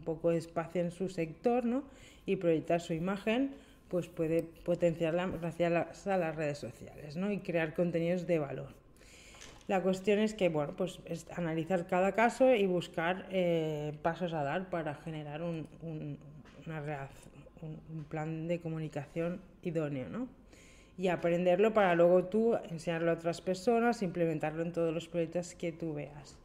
poco 0.00 0.30
de 0.30 0.38
espacio 0.38 0.80
en 0.80 0.90
su 0.90 1.08
sector 1.08 1.64
¿no? 1.64 1.84
y 2.26 2.36
proyectar 2.36 2.80
su 2.80 2.94
imagen, 2.94 3.54
pues 3.88 4.08
puede 4.08 4.42
potenciarla 4.42 5.26
gracias 5.26 6.06
a 6.06 6.16
las 6.16 6.36
redes 6.36 6.58
sociales 6.58 7.16
¿no? 7.16 7.30
y 7.30 7.38
crear 7.38 7.74
contenidos 7.74 8.26
de 8.26 8.38
valor. 8.38 8.68
La 9.68 9.80
cuestión 9.82 10.18
es 10.18 10.34
que, 10.34 10.48
bueno, 10.48 10.74
pues 10.76 10.98
es 11.04 11.26
analizar 11.30 11.86
cada 11.86 12.12
caso 12.12 12.52
y 12.52 12.66
buscar 12.66 13.26
eh, 13.30 13.92
pasos 14.02 14.32
a 14.32 14.42
dar 14.42 14.70
para 14.70 14.94
generar 14.94 15.42
un, 15.42 15.68
un, 15.82 16.18
un 17.62 18.04
plan 18.04 18.48
de 18.48 18.60
comunicación 18.60 19.40
idóneo, 19.62 20.08
¿no? 20.08 20.28
y 20.98 21.08
aprenderlo 21.08 21.72
para 21.72 21.94
luego 21.94 22.24
tú 22.24 22.54
enseñarlo 22.70 23.10
a 23.10 23.14
otras 23.14 23.40
personas, 23.40 24.02
implementarlo 24.02 24.62
en 24.62 24.72
todos 24.72 24.92
los 24.92 25.08
proyectos 25.08 25.54
que 25.54 25.72
tú 25.72 25.94
veas. 25.94 26.41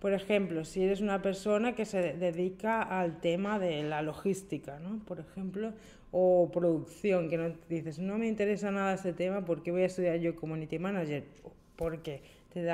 Por 0.00 0.14
ejemplo, 0.14 0.64
si 0.64 0.82
eres 0.82 1.00
una 1.00 1.20
persona 1.20 1.74
que 1.74 1.84
se 1.84 2.14
dedica 2.14 2.82
al 2.82 3.20
tema 3.20 3.58
de 3.58 3.82
la 3.82 4.00
logística, 4.00 4.78
¿no? 4.78 4.98
por 5.04 5.20
ejemplo, 5.20 5.74
o 6.10 6.50
producción, 6.50 7.28
que 7.28 7.36
no 7.36 7.52
dices, 7.68 7.98
no 7.98 8.18
me 8.18 8.26
interesa 8.26 8.70
nada 8.70 8.94
este 8.94 9.12
tema, 9.12 9.44
¿por 9.44 9.62
qué 9.62 9.70
voy 9.70 9.82
a 9.82 9.86
estudiar 9.86 10.16
yo 10.16 10.34
Community 10.34 10.78
Manager? 10.78 11.24
Porque 11.76 12.22
te, 12.52 12.66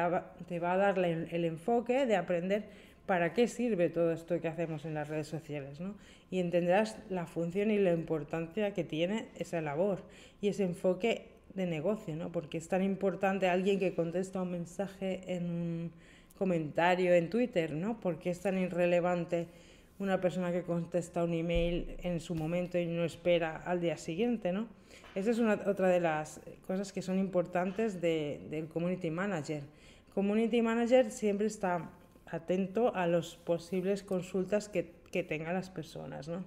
te 0.48 0.60
va 0.60 0.72
a 0.72 0.76
dar 0.76 0.98
el 0.98 1.44
enfoque 1.44 2.06
de 2.06 2.16
aprender 2.16 2.64
para 3.06 3.32
qué 3.32 3.48
sirve 3.48 3.88
todo 3.88 4.12
esto 4.12 4.40
que 4.40 4.48
hacemos 4.48 4.84
en 4.84 4.94
las 4.94 5.08
redes 5.08 5.28
sociales, 5.28 5.80
¿no? 5.80 5.94
Y 6.30 6.40
entenderás 6.40 6.98
la 7.08 7.26
función 7.26 7.70
y 7.70 7.78
la 7.78 7.92
importancia 7.92 8.74
que 8.74 8.84
tiene 8.84 9.28
esa 9.36 9.60
labor 9.60 10.02
y 10.40 10.48
ese 10.48 10.64
enfoque 10.64 11.28
de 11.54 11.66
negocio, 11.66 12.16
¿no? 12.16 12.32
Porque 12.32 12.58
es 12.58 12.68
tan 12.68 12.82
importante 12.82 13.48
alguien 13.48 13.78
que 13.78 13.94
contesta 13.94 14.42
un 14.42 14.50
mensaje 14.50 15.20
en 15.34 15.50
un 15.50 15.92
comentario 16.38 17.14
en 17.14 17.30
Twitter, 17.30 17.72
¿no? 17.72 17.98
Porque 18.00 18.30
es 18.30 18.40
tan 18.40 18.58
irrelevante 18.58 19.48
una 19.98 20.20
persona 20.20 20.52
que 20.52 20.62
contesta 20.62 21.24
un 21.24 21.32
email 21.32 21.96
en 22.02 22.20
su 22.20 22.34
momento 22.34 22.78
y 22.78 22.86
no 22.86 23.04
espera 23.04 23.62
al 23.64 23.80
día 23.80 23.96
siguiente, 23.96 24.52
¿no? 24.52 24.68
Esa 25.14 25.30
es 25.30 25.38
una, 25.38 25.54
otra 25.66 25.88
de 25.88 26.00
las 26.00 26.40
cosas 26.66 26.92
que 26.92 27.00
son 27.00 27.18
importantes 27.18 28.00
de, 28.00 28.40
del 28.50 28.68
community 28.68 29.10
manager. 29.10 29.62
Community 30.14 30.60
manager 30.60 31.10
siempre 31.10 31.46
está 31.46 31.90
atento 32.26 32.94
a 32.94 33.06
las 33.06 33.36
posibles 33.36 34.02
consultas 34.02 34.68
que, 34.68 34.92
que 35.10 35.22
tengan 35.22 35.54
las 35.54 35.70
personas, 35.70 36.28
¿no? 36.28 36.44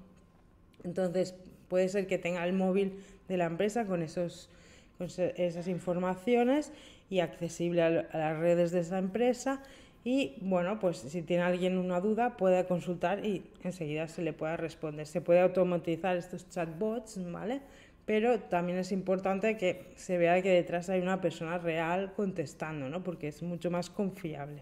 Entonces, 0.84 1.36
puede 1.68 1.90
ser 1.90 2.08
que 2.08 2.18
tenga 2.18 2.46
el 2.46 2.54
móvil 2.54 2.94
de 3.28 3.38
la 3.38 3.46
empresa 3.46 3.86
con, 3.86 4.02
esos, 4.02 4.50
con 4.98 5.08
esas 5.08 5.68
informaciones 5.68 6.72
y 7.10 7.20
accesible 7.20 7.82
a, 7.82 7.90
las 7.90 8.38
redes 8.38 8.72
de 8.72 8.80
esa 8.80 8.98
empresa 8.98 9.62
y 10.04 10.38
bueno, 10.42 10.80
pues 10.80 10.98
si 10.98 11.22
tiene 11.22 11.44
alguien 11.44 11.78
una 11.78 12.00
duda 12.00 12.38
puede 12.38 12.66
consultar 12.66 13.26
y 13.26 13.44
enseguida 13.64 14.08
se 14.08 14.22
le 14.22 14.34
pueda 14.34 14.56
responder. 14.56 15.06
Se 15.06 15.22
puede 15.22 15.42
automatizar 15.42 16.16
estos 16.16 16.50
chatbots, 16.50 17.20
¿vale? 17.32 17.62
Pero 18.06 18.40
también 18.40 18.78
es 18.80 18.92
importante 18.92 19.58
que 19.58 19.92
se 19.96 20.18
vea 20.18 20.42
que 20.42 20.50
detrás 20.50 20.90
hay 20.90 21.02
una 21.02 21.22
persona 21.22 21.58
real 21.58 22.14
contestando, 22.14 22.90
¿no? 22.90 23.04
Porque 23.04 23.28
es 23.28 23.44
mucho 23.44 23.70
más 23.70 23.90
confiable. 23.90 24.62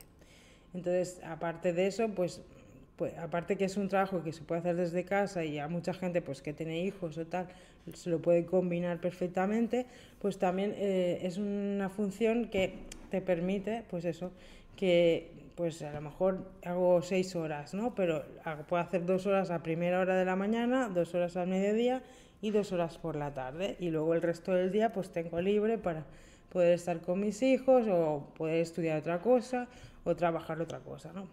Entonces, 0.74 1.22
aparte 1.24 1.72
de 1.72 1.88
eso, 1.88 2.10
pues, 2.10 2.42
pues, 2.98 3.18
aparte 3.18 3.56
que 3.56 3.66
es 3.66 3.78
un 3.78 3.88
trabajo 3.88 4.24
que 4.24 4.34
se 4.34 4.44
puede 4.44 4.60
hacer 4.60 4.76
desde 4.76 5.06
casa 5.06 5.46
y 5.46 5.60
a 5.60 5.68
mucha 5.68 5.94
gente 5.94 6.22
pues 6.22 6.42
que 6.42 6.52
tiene 6.52 6.84
hijos 6.84 7.18
o 7.18 7.26
tal, 7.28 7.48
se 7.94 8.10
lo 8.10 8.22
puede 8.22 8.46
combinar 8.46 9.00
perfectamente, 9.00 9.86
pues 10.20 10.40
también 10.40 10.74
eh, 10.76 11.20
es 11.22 11.38
una 11.38 11.90
función 11.90 12.50
que 12.50 12.74
te 13.12 13.22
permite, 13.22 13.84
pues 13.90 14.04
eso, 14.04 14.32
que 14.76 15.32
pues 15.56 15.82
a 15.82 15.92
lo 15.92 16.02
mejor 16.02 16.52
hago 16.66 17.02
seis 17.02 17.36
horas, 17.36 17.74
¿no? 17.74 17.96
Pero 17.96 18.24
puedo 18.68 18.82
hacer 18.82 19.06
dos 19.06 19.26
horas 19.26 19.50
a 19.50 19.64
primera 19.64 20.00
hora 20.00 20.16
de 20.16 20.26
la 20.26 20.36
mañana, 20.36 20.90
dos 20.90 21.16
horas 21.16 21.36
al 21.38 21.48
mediodía 21.48 22.04
y 22.42 22.52
dos 22.52 22.72
horas 22.72 22.98
por 22.98 23.16
la 23.16 23.34
tarde. 23.34 23.76
Y 23.80 23.90
luego 23.90 24.14
el 24.14 24.22
resto 24.22 24.54
del 24.54 24.72
día 24.72 24.92
pues 24.92 25.12
tengo 25.12 25.42
libre 25.42 25.80
para 25.80 26.06
poder 26.50 26.74
estar 26.74 27.02
con 27.02 27.20
mis 27.20 27.42
hijos 27.42 27.88
o 27.90 28.32
poder 28.38 28.62
estudiar 28.62 29.00
otra 29.00 29.20
cosa 29.20 29.68
o 30.04 30.16
trabajar 30.16 30.62
otra 30.62 30.80
cosa, 30.80 31.12
¿no? 31.12 31.28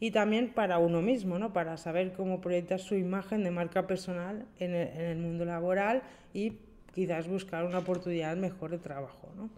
Y 0.00 0.12
también 0.12 0.52
para 0.52 0.78
uno 0.78 1.02
mismo, 1.02 1.38
¿no? 1.38 1.52
Para 1.52 1.76
saber 1.76 2.12
cómo 2.12 2.40
proyectar 2.40 2.78
su 2.78 2.94
imagen 2.94 3.42
de 3.42 3.50
marca 3.50 3.86
personal 3.86 4.46
en 4.58 4.74
el, 4.74 4.88
en 4.88 5.04
el 5.06 5.18
mundo 5.18 5.44
laboral 5.44 6.02
y 6.32 6.52
quizás 6.94 7.28
buscar 7.28 7.64
una 7.64 7.78
oportunidad 7.78 8.36
mejor 8.36 8.70
de 8.70 8.78
trabajo, 8.78 9.28
¿no? 9.36 9.50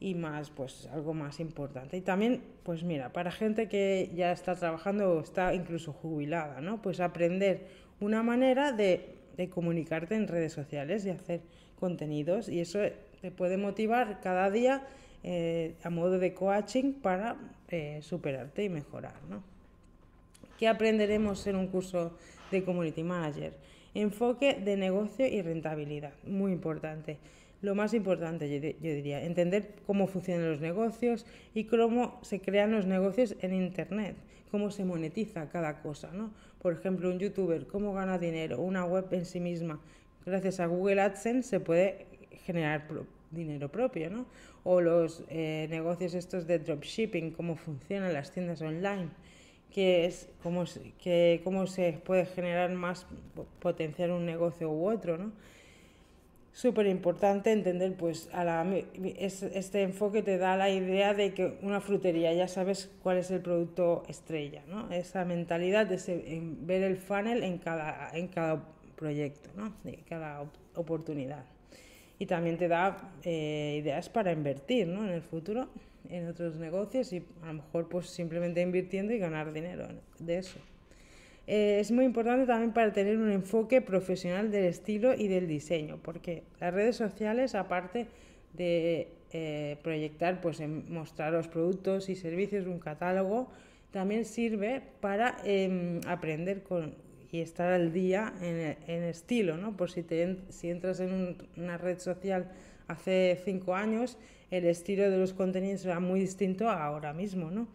Y 0.00 0.14
más, 0.14 0.50
pues 0.50 0.88
algo 0.92 1.14
más 1.14 1.40
importante. 1.40 1.96
Y 1.96 2.00
también, 2.00 2.42
pues 2.62 2.84
mira, 2.84 3.12
para 3.12 3.30
gente 3.30 3.68
que 3.68 4.10
ya 4.14 4.32
está 4.32 4.54
trabajando 4.54 5.12
o 5.12 5.20
está 5.20 5.54
incluso 5.54 5.92
jubilada, 5.92 6.60
¿no? 6.60 6.82
Pues 6.82 7.00
aprender 7.00 7.66
una 8.00 8.22
manera 8.22 8.72
de, 8.72 9.16
de 9.36 9.48
comunicarte 9.48 10.14
en 10.14 10.28
redes 10.28 10.52
sociales 10.52 11.04
y 11.06 11.10
hacer 11.10 11.40
contenidos 11.78 12.48
y 12.48 12.60
eso 12.60 12.80
te 13.20 13.30
puede 13.30 13.56
motivar 13.56 14.20
cada 14.20 14.50
día 14.50 14.82
eh, 15.22 15.74
a 15.82 15.90
modo 15.90 16.18
de 16.18 16.34
coaching 16.34 16.94
para 16.94 17.36
eh, 17.68 18.00
superarte 18.02 18.64
y 18.64 18.68
mejorar. 18.68 19.14
¿no? 19.28 19.42
¿Qué 20.58 20.66
aprenderemos 20.66 21.46
en 21.46 21.54
un 21.54 21.68
curso 21.68 22.16
de 22.50 22.64
Community 22.64 23.04
Manager? 23.04 23.52
Enfoque 23.94 24.54
de 24.54 24.76
negocio 24.76 25.24
y 25.24 25.40
rentabilidad, 25.40 26.12
muy 26.24 26.50
importante. 26.50 27.18
Lo 27.62 27.76
más 27.76 27.94
importante, 27.94 28.50
yo, 28.50 28.90
diría, 28.94 29.24
entender 29.24 29.76
cómo 29.86 30.08
funcionan 30.08 30.50
los 30.50 30.60
negocios 30.60 31.26
y 31.54 31.64
cómo 31.64 32.18
se 32.22 32.40
crean 32.40 32.72
los 32.72 32.86
negocios 32.86 33.36
en 33.40 33.54
Internet, 33.54 34.16
cómo 34.50 34.72
se 34.72 34.84
monetiza 34.84 35.48
cada 35.48 35.80
cosa. 35.80 36.10
¿no? 36.12 36.32
Por 36.60 36.72
ejemplo, 36.72 37.08
un 37.08 37.20
youtuber, 37.20 37.68
cómo 37.68 37.94
gana 37.94 38.18
dinero, 38.18 38.60
una 38.60 38.84
web 38.84 39.06
en 39.12 39.26
sí 39.26 39.38
misma. 39.38 39.80
Gracias 40.26 40.58
a 40.58 40.66
Google 40.66 41.00
AdSense 41.00 41.48
se 41.48 41.60
puede 41.60 42.06
generar 42.44 42.88
dinero 43.30 43.70
propio, 43.70 44.10
¿no? 44.10 44.26
O 44.64 44.80
los 44.80 45.22
eh, 45.28 45.68
negocios 45.70 46.14
estos 46.14 46.46
de 46.46 46.58
dropshipping, 46.58 47.30
cómo 47.30 47.56
funcionan 47.56 48.12
las 48.12 48.32
tiendas 48.32 48.60
online, 48.60 49.08
que 49.72 50.06
es 50.06 50.28
cómo, 50.42 50.64
que, 51.02 51.40
cómo 51.44 51.66
se 51.66 51.92
puede 52.04 52.26
generar 52.26 52.70
más, 52.70 53.06
potenciar 53.60 54.10
un 54.10 54.24
negocio 54.26 54.70
u 54.70 54.88
otro, 54.88 55.18
¿no? 55.18 55.32
Súper 56.52 56.86
importante 56.86 57.52
entender, 57.52 57.94
pues, 57.94 58.28
a 58.32 58.42
la, 58.42 58.66
este 59.18 59.82
enfoque 59.82 60.22
te 60.22 60.38
da 60.38 60.56
la 60.56 60.70
idea 60.70 61.14
de 61.14 61.32
que 61.32 61.56
una 61.62 61.80
frutería 61.80 62.32
ya 62.32 62.48
sabes 62.48 62.90
cuál 63.02 63.18
es 63.18 63.30
el 63.30 63.40
producto 63.40 64.02
estrella, 64.08 64.62
¿no? 64.66 64.90
Esa 64.90 65.24
mentalidad 65.24 65.86
de 65.86 66.42
ver 66.62 66.82
el 66.82 66.96
funnel 66.96 67.44
en 67.44 67.58
cada, 67.58 68.10
en 68.12 68.26
cada 68.26 68.64
proyecto, 68.96 69.50
¿no? 69.56 69.72
De 69.84 69.98
cada 70.08 70.44
oportunidad 70.74 71.44
y 72.18 72.26
también 72.26 72.58
te 72.58 72.68
da 72.68 73.12
eh, 73.22 73.78
ideas 73.80 74.08
para 74.08 74.32
invertir 74.32 74.88
¿no? 74.88 75.04
en 75.04 75.10
el 75.10 75.22
futuro 75.22 75.68
en 76.10 76.28
otros 76.28 76.56
negocios 76.56 77.12
y 77.12 77.24
a 77.42 77.48
lo 77.48 77.54
mejor 77.54 77.88
pues 77.88 78.08
simplemente 78.08 78.60
invirtiendo 78.60 79.12
y 79.12 79.18
ganar 79.18 79.52
dinero 79.52 79.88
de 80.18 80.38
eso. 80.38 80.58
Eh, 81.46 81.78
es 81.80 81.90
muy 81.90 82.04
importante 82.04 82.46
también 82.46 82.72
para 82.72 82.92
tener 82.92 83.16
un 83.16 83.30
enfoque 83.30 83.80
profesional 83.80 84.50
del 84.50 84.64
estilo 84.64 85.14
y 85.14 85.28
del 85.28 85.48
diseño, 85.48 85.98
porque 86.02 86.42
las 86.60 86.74
redes 86.74 86.96
sociales, 86.96 87.54
aparte 87.54 88.06
de 88.52 89.08
eh, 89.32 89.78
proyectar, 89.82 90.42
pues 90.42 90.60
mostrar 90.60 91.32
los 91.32 91.48
productos 91.48 92.10
y 92.10 92.16
servicios, 92.16 92.66
un 92.66 92.78
catálogo, 92.78 93.48
también 93.90 94.26
sirve 94.26 94.82
para 95.00 95.38
em, 95.44 96.00
aprender 96.06 96.62
con, 96.62 96.94
y 97.32 97.40
estar 97.40 97.72
al 97.72 97.92
día 97.92 98.34
en, 98.42 98.76
en 98.86 99.02
estilo, 99.04 99.56
¿no? 99.56 99.76
Por 99.76 99.90
si, 99.90 100.02
te, 100.02 100.36
si 100.50 100.68
entras 100.68 101.00
en 101.00 101.36
una 101.56 101.78
red 101.78 101.98
social 101.98 102.50
hace 102.88 103.40
cinco 103.44 103.74
años, 103.74 104.18
el 104.50 104.66
estilo 104.66 105.10
de 105.10 105.18
los 105.18 105.32
contenidos 105.32 105.84
era 105.84 106.00
muy 106.00 106.20
distinto 106.20 106.68
a 106.68 106.84
ahora 106.84 107.12
mismo, 107.12 107.50
¿no? 107.50 107.68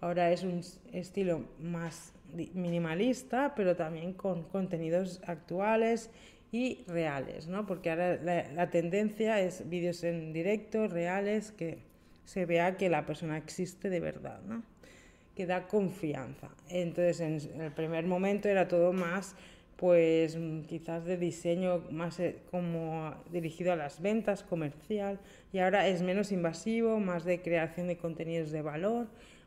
Ahora 0.00 0.32
es 0.32 0.42
un 0.42 0.62
estilo 0.92 1.44
más 1.60 2.14
minimalista, 2.32 3.54
pero 3.54 3.76
también 3.76 4.14
con 4.14 4.44
contenidos 4.44 5.20
actuales 5.26 6.10
y 6.52 6.84
reales, 6.86 7.48
¿no? 7.48 7.66
Porque 7.66 7.90
ahora 7.90 8.16
la, 8.16 8.70
tendencia 8.70 9.40
es 9.40 9.68
vídeos 9.68 10.02
en 10.04 10.32
directo, 10.32 10.88
reales, 10.88 11.52
que 11.52 11.78
se 12.24 12.46
vea 12.46 12.76
que 12.76 12.88
la 12.88 13.04
persona 13.04 13.36
existe 13.36 13.90
de 13.90 14.00
verdad, 14.00 14.40
¿no? 14.46 14.62
que 15.34 15.46
da 15.46 15.66
confianza. 15.66 16.48
Entonces, 16.68 17.20
en 17.20 17.60
el 17.60 17.72
primer 17.72 18.04
momento 18.04 18.48
era 18.48 18.68
todo 18.68 18.92
más, 18.92 19.34
pues 19.80 20.36
quizás 20.68 21.06
de 21.06 21.16
diseño 21.16 21.86
más 21.90 22.20
eh, 22.20 22.42
como 22.50 23.14
dirigido 23.32 23.72
a 23.72 23.76
las 23.76 24.02
ventas, 24.02 24.42
comercial, 24.42 25.18
y 25.54 25.58
ahora 25.58 25.88
es 25.88 26.02
menos 26.02 26.32
invasivo, 26.32 27.00
más 27.00 27.24
de 27.24 27.40
creación 27.40 27.88
de 27.88 27.96
contenidos 27.96 28.50
de 28.50 28.60
valor, 28.60 29.06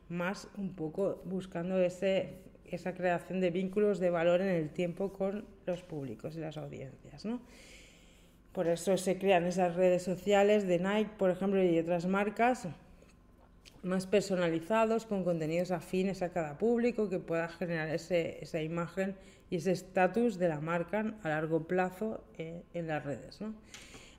más 0.09 0.49
un 0.57 0.73
poco 0.73 1.21
buscando 1.25 1.79
ese, 1.79 2.39
esa 2.65 2.95
creación 2.95 3.41
de 3.41 3.51
vínculos 3.51 3.99
de 3.99 4.09
valor 4.09 4.41
en 4.41 4.47
el 4.47 4.71
tiempo 4.71 5.13
con 5.13 5.45
los 5.67 5.83
públicos 5.83 6.35
y 6.35 6.39
las 6.39 6.57
audiencias, 6.57 7.25
¿no? 7.25 7.39
Por 8.53 8.67
eso 8.67 8.97
se 8.97 9.19
crean 9.19 9.45
esas 9.45 9.75
redes 9.75 10.01
sociales 10.01 10.65
de 10.65 10.79
Nike, 10.79 11.11
por 11.15 11.29
ejemplo, 11.29 11.63
y 11.63 11.77
otras 11.77 12.07
marcas 12.07 12.67
más 13.83 14.07
personalizados, 14.07 15.05
con 15.05 15.23
contenidos 15.23 15.71
afines 15.71 16.21
a 16.21 16.29
cada 16.29 16.57
público, 16.57 17.09
que 17.09 17.19
pueda 17.19 17.49
generar 17.49 17.89
ese, 17.89 18.39
esa 18.41 18.61
imagen 18.61 19.15
y 19.49 19.57
ese 19.57 19.71
estatus 19.71 20.39
de 20.39 20.47
la 20.47 20.61
marca 20.61 21.13
a 21.21 21.29
largo 21.29 21.67
plazo 21.67 22.23
eh, 22.37 22.63
en 22.73 22.87
las 22.87 23.03
redes. 23.03 23.39
¿no? 23.41 23.53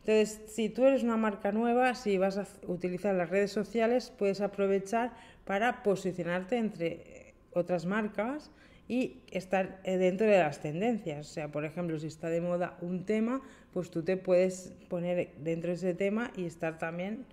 Entonces, 0.06 0.42
si 0.52 0.68
tú 0.68 0.84
eres 0.84 1.02
una 1.02 1.16
marca 1.16 1.50
nueva, 1.50 1.94
si 1.94 2.18
vas 2.18 2.36
a 2.36 2.46
utilizar 2.66 3.14
las 3.14 3.30
redes 3.30 3.50
sociales, 3.50 4.12
puedes 4.16 4.42
aprovechar 4.42 5.14
para 5.46 5.82
posicionarte 5.82 6.58
entre 6.58 7.34
otras 7.52 7.86
marcas 7.86 8.50
y 8.86 9.22
estar 9.30 9.80
eh, 9.84 9.96
dentro 9.96 10.26
de 10.26 10.38
las 10.38 10.60
tendencias. 10.60 11.30
O 11.30 11.32
sea, 11.32 11.50
por 11.50 11.64
ejemplo, 11.64 11.98
si 11.98 12.08
está 12.08 12.28
de 12.28 12.42
moda 12.42 12.76
un 12.82 13.06
tema, 13.06 13.40
pues 13.72 13.90
tú 13.90 14.02
te 14.02 14.18
puedes 14.18 14.74
poner 14.88 15.30
dentro 15.38 15.70
de 15.70 15.76
ese 15.76 15.94
tema 15.94 16.32
y 16.36 16.44
estar 16.44 16.76
también 16.76 17.24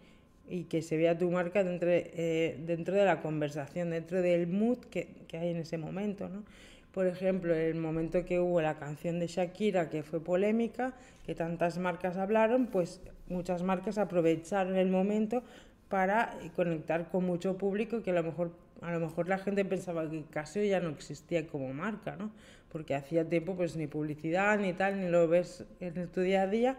y 0.52 0.66
que 0.66 0.82
se 0.82 0.98
vea 0.98 1.18
tu 1.18 1.32
marca 1.32 1.64
dentro, 1.64 1.90
eh, 1.90 2.60
dentro 2.66 2.94
de 2.94 3.06
la 3.06 3.22
conversación, 3.22 3.92
dentro 3.92 4.22
del 4.22 4.48
mood 4.48 4.80
que, 4.80 5.08
que, 5.28 5.38
hay 5.38 5.50
en 5.50 5.58
ese 5.58 5.78
momento. 5.78 6.28
¿no? 6.28 6.44
Por 6.92 7.08
ejemplo, 7.08 7.56
el 7.56 7.76
momento 7.76 8.26
que 8.26 8.40
hubo 8.40 8.62
la 8.62 8.78
canción 8.78 9.20
de 9.20 9.28
Shakira, 9.28 9.90
que 9.90 10.04
fue 10.04 10.22
polémica, 10.22 10.94
que 11.26 11.36
tantas 11.36 11.78
marcas 11.78 12.18
hablaron, 12.18 12.68
pues 12.68 13.00
muchas 13.28 13.64
marcas 13.64 13.98
aprovecharon 13.98 14.76
el 14.76 14.90
momento 14.90 15.42
para 15.88 16.38
conectar 16.56 17.10
con 17.10 17.26
mucho 17.26 17.58
público 17.58 18.04
que 18.04 18.12
a 18.12 18.14
lo 18.14 18.24
mejor 18.24 18.52
a 18.82 18.92
lo 18.92 19.00
mejor 19.00 19.30
la 19.30 19.38
gente 19.38 19.64
pensaba 19.64 20.10
que 20.10 20.24
Casio 20.24 20.64
ya 20.64 20.80
no 20.80 20.90
existía 20.90 21.48
como 21.48 21.72
marca, 21.72 22.16
¿no? 22.16 22.32
Porque 22.72 22.96
hacía 22.96 23.28
tiempo 23.30 23.56
pues 23.56 23.76
ni 23.76 23.86
publicidad 23.86 24.58
ni 24.58 24.74
tal, 24.74 25.00
ni 25.00 25.08
lo 25.08 25.28
ves 25.28 25.66
en 25.80 26.08
tu 26.08 26.22
día 26.22 26.44
a 26.44 26.48
día, 26.48 26.78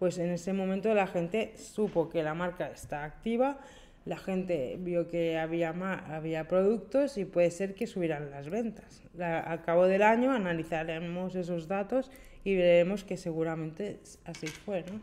pues 0.00 0.16
en 0.16 0.30
ese 0.30 0.54
momento 0.54 0.94
la 0.94 1.06
gente 1.06 1.52
supo 1.58 2.08
que 2.08 2.22
la 2.22 2.32
marca 2.32 2.70
está 2.70 3.04
activa, 3.04 3.60
la 4.06 4.16
gente 4.16 4.78
vio 4.80 5.08
que 5.08 5.38
había, 5.38 5.74
había 6.08 6.48
productos 6.48 7.18
y 7.18 7.26
puede 7.26 7.50
ser 7.50 7.74
que 7.74 7.86
subieran 7.86 8.30
las 8.30 8.48
ventas. 8.48 9.02
al 9.20 9.60
cabo 9.60 9.84
del 9.84 10.00
año 10.02 10.32
analizaremos 10.32 11.34
esos 11.34 11.68
datos 11.68 12.10
y 12.44 12.56
veremos 12.56 13.04
que 13.04 13.18
seguramente 13.18 14.00
así 14.24 14.46
fue, 14.46 14.84
¿no? 14.90 15.02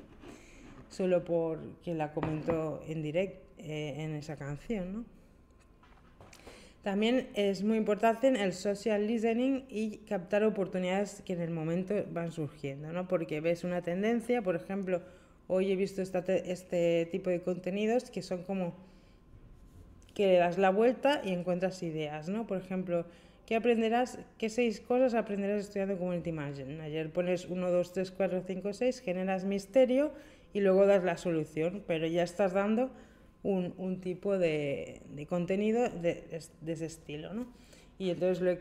Solo 0.89 1.23
porque 1.23 1.93
la 1.93 2.11
comentó 2.11 2.81
en 2.87 3.03
directo 3.03 3.45
eh, 3.59 3.97
en 3.99 4.15
esa 4.15 4.35
canción, 4.35 4.93
¿no? 4.93 5.16
También 6.87 7.27
es 7.33 7.65
muy 7.65 7.77
importante 7.77 8.29
el 8.29 8.53
social 8.53 9.07
listening 9.07 9.65
y 9.67 9.97
captar 10.07 10.45
oportunidades 10.45 11.21
que 11.25 11.33
en 11.33 11.41
el 11.41 11.51
momento 11.51 11.93
van 12.11 12.31
surgiendo, 12.31 12.93
¿no? 12.93 13.09
Porque 13.09 13.41
ves 13.41 13.65
una 13.65 13.81
tendencia, 13.81 14.41
por 14.41 14.55
ejemplo, 14.55 15.01
hoy 15.47 15.69
he 15.69 15.75
visto 15.75 16.01
este 16.01 17.09
tipo 17.11 17.29
de 17.29 17.41
contenidos 17.41 18.09
que 18.09 18.21
son 18.21 18.43
como 18.43 18.73
que 20.13 20.27
le 20.27 20.37
das 20.37 20.57
la 20.57 20.69
vuelta 20.69 21.19
y 21.25 21.33
encuentras 21.33 21.83
ideas, 21.83 22.29
¿no? 22.29 22.47
Por 22.47 22.57
ejemplo, 22.57 23.05
¿qué 23.45 23.57
aprenderás? 23.57 24.19
¿Qué 24.37 24.47
seis 24.47 24.79
cosas 24.79 25.13
aprenderás 25.13 25.63
estudiando 25.63 25.97
Community 25.97 26.31
Management? 26.31 26.79
Ayer 26.79 27.11
pones 27.11 27.49
1, 27.49 27.69
2, 27.69 27.91
3, 27.91 28.11
4, 28.11 28.43
5, 28.47 28.71
6, 28.71 28.99
generas 29.01 29.43
misterio 29.43 30.13
y 30.53 30.61
luego 30.61 30.85
das 30.85 31.03
la 31.03 31.17
solución, 31.17 31.83
pero 31.85 32.07
ya 32.07 32.23
estás 32.23 32.53
dando 32.53 32.91
un, 33.43 33.73
un 33.77 34.01
tipo 34.01 34.37
de, 34.37 35.01
de 35.09 35.25
contenido 35.27 35.89
de, 35.89 36.41
de, 36.61 36.71
ese 36.71 36.85
estilo, 36.85 37.33
¿no? 37.33 37.47
Y 37.97 38.09
entonces 38.09 38.41
lo 38.41 38.51
he, 38.51 38.59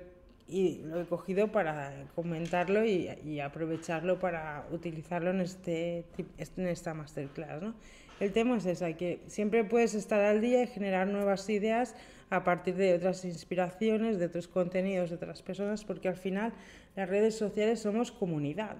y 0.49 0.79
lo 0.85 1.01
he 1.01 1.07
cogido 1.07 1.51
para 1.51 2.07
comentarlo 2.15 2.85
y, 2.85 3.09
y, 3.25 3.41
aprovecharlo 3.41 4.19
para 4.19 4.67
utilizarlo 4.71 5.31
en, 5.31 5.41
este, 5.41 6.05
en 6.39 6.67
esta 6.67 6.95
masterclass, 6.95 7.63
¿no? 7.63 7.75
El 8.19 8.33
tema 8.33 8.57
es 8.57 8.65
ese, 8.65 8.95
que 8.95 9.21
siempre 9.27 9.65
puedes 9.65 9.95
estar 9.95 10.23
al 10.23 10.41
día 10.41 10.63
y 10.63 10.67
generar 10.67 11.07
nuevas 11.07 11.49
ideas 11.51 11.95
a 12.31 12.45
partir 12.45 12.75
de 12.75 12.95
otras 12.95 13.25
inspiraciones, 13.27 14.19
de 14.19 14.27
otros 14.27 14.49
contenidos 14.49 15.11
de 15.11 15.17
otras 15.17 15.43
personas, 15.43 15.85
porque 15.85 16.09
al 16.09 16.17
final 16.17 16.55
las 16.95 17.09
redes 17.09 17.37
sociales 17.37 17.81
somos 17.81 18.13
comunidad. 18.13 18.77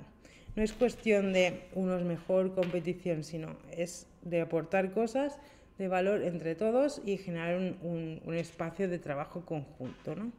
No 0.55 0.63
es 0.63 0.73
cuestión 0.73 1.35
de 1.35 1.69
unos 1.75 2.03
mejor 2.03 2.55
competición, 2.55 3.25
sino 3.25 3.57
es 3.71 4.07
de 4.23 4.41
aportar 4.41 4.93
cosas 4.93 5.39
de 5.79 5.89
valor 5.89 6.23
entre 6.23 6.55
todos 6.55 7.03
y 7.05 7.17
generar 7.19 7.57
un, 7.57 8.21
un, 8.25 8.35
espacio 8.35 8.89
de 8.89 8.99
trabajo 8.99 9.45
conjunto. 9.45 10.15
¿no? 10.15 10.33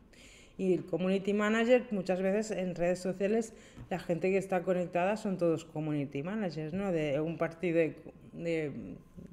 Y 0.58 0.74
el 0.74 0.86
community 0.86 1.34
manager, 1.34 1.86
muchas 1.92 2.22
veces 2.22 2.52
en 2.52 2.74
redes 2.74 3.00
sociales, 3.00 3.54
la 3.90 4.00
gente 4.00 4.32
que 4.32 4.38
está 4.38 4.64
conectada 4.64 5.16
son 5.16 5.38
todos 5.38 5.66
community 5.66 6.24
managers, 6.24 6.74
¿no? 6.74 6.92
De 6.92 7.22
un 7.22 7.38
partido, 7.38 7.78
de, 7.78 7.96
de, 8.34 8.72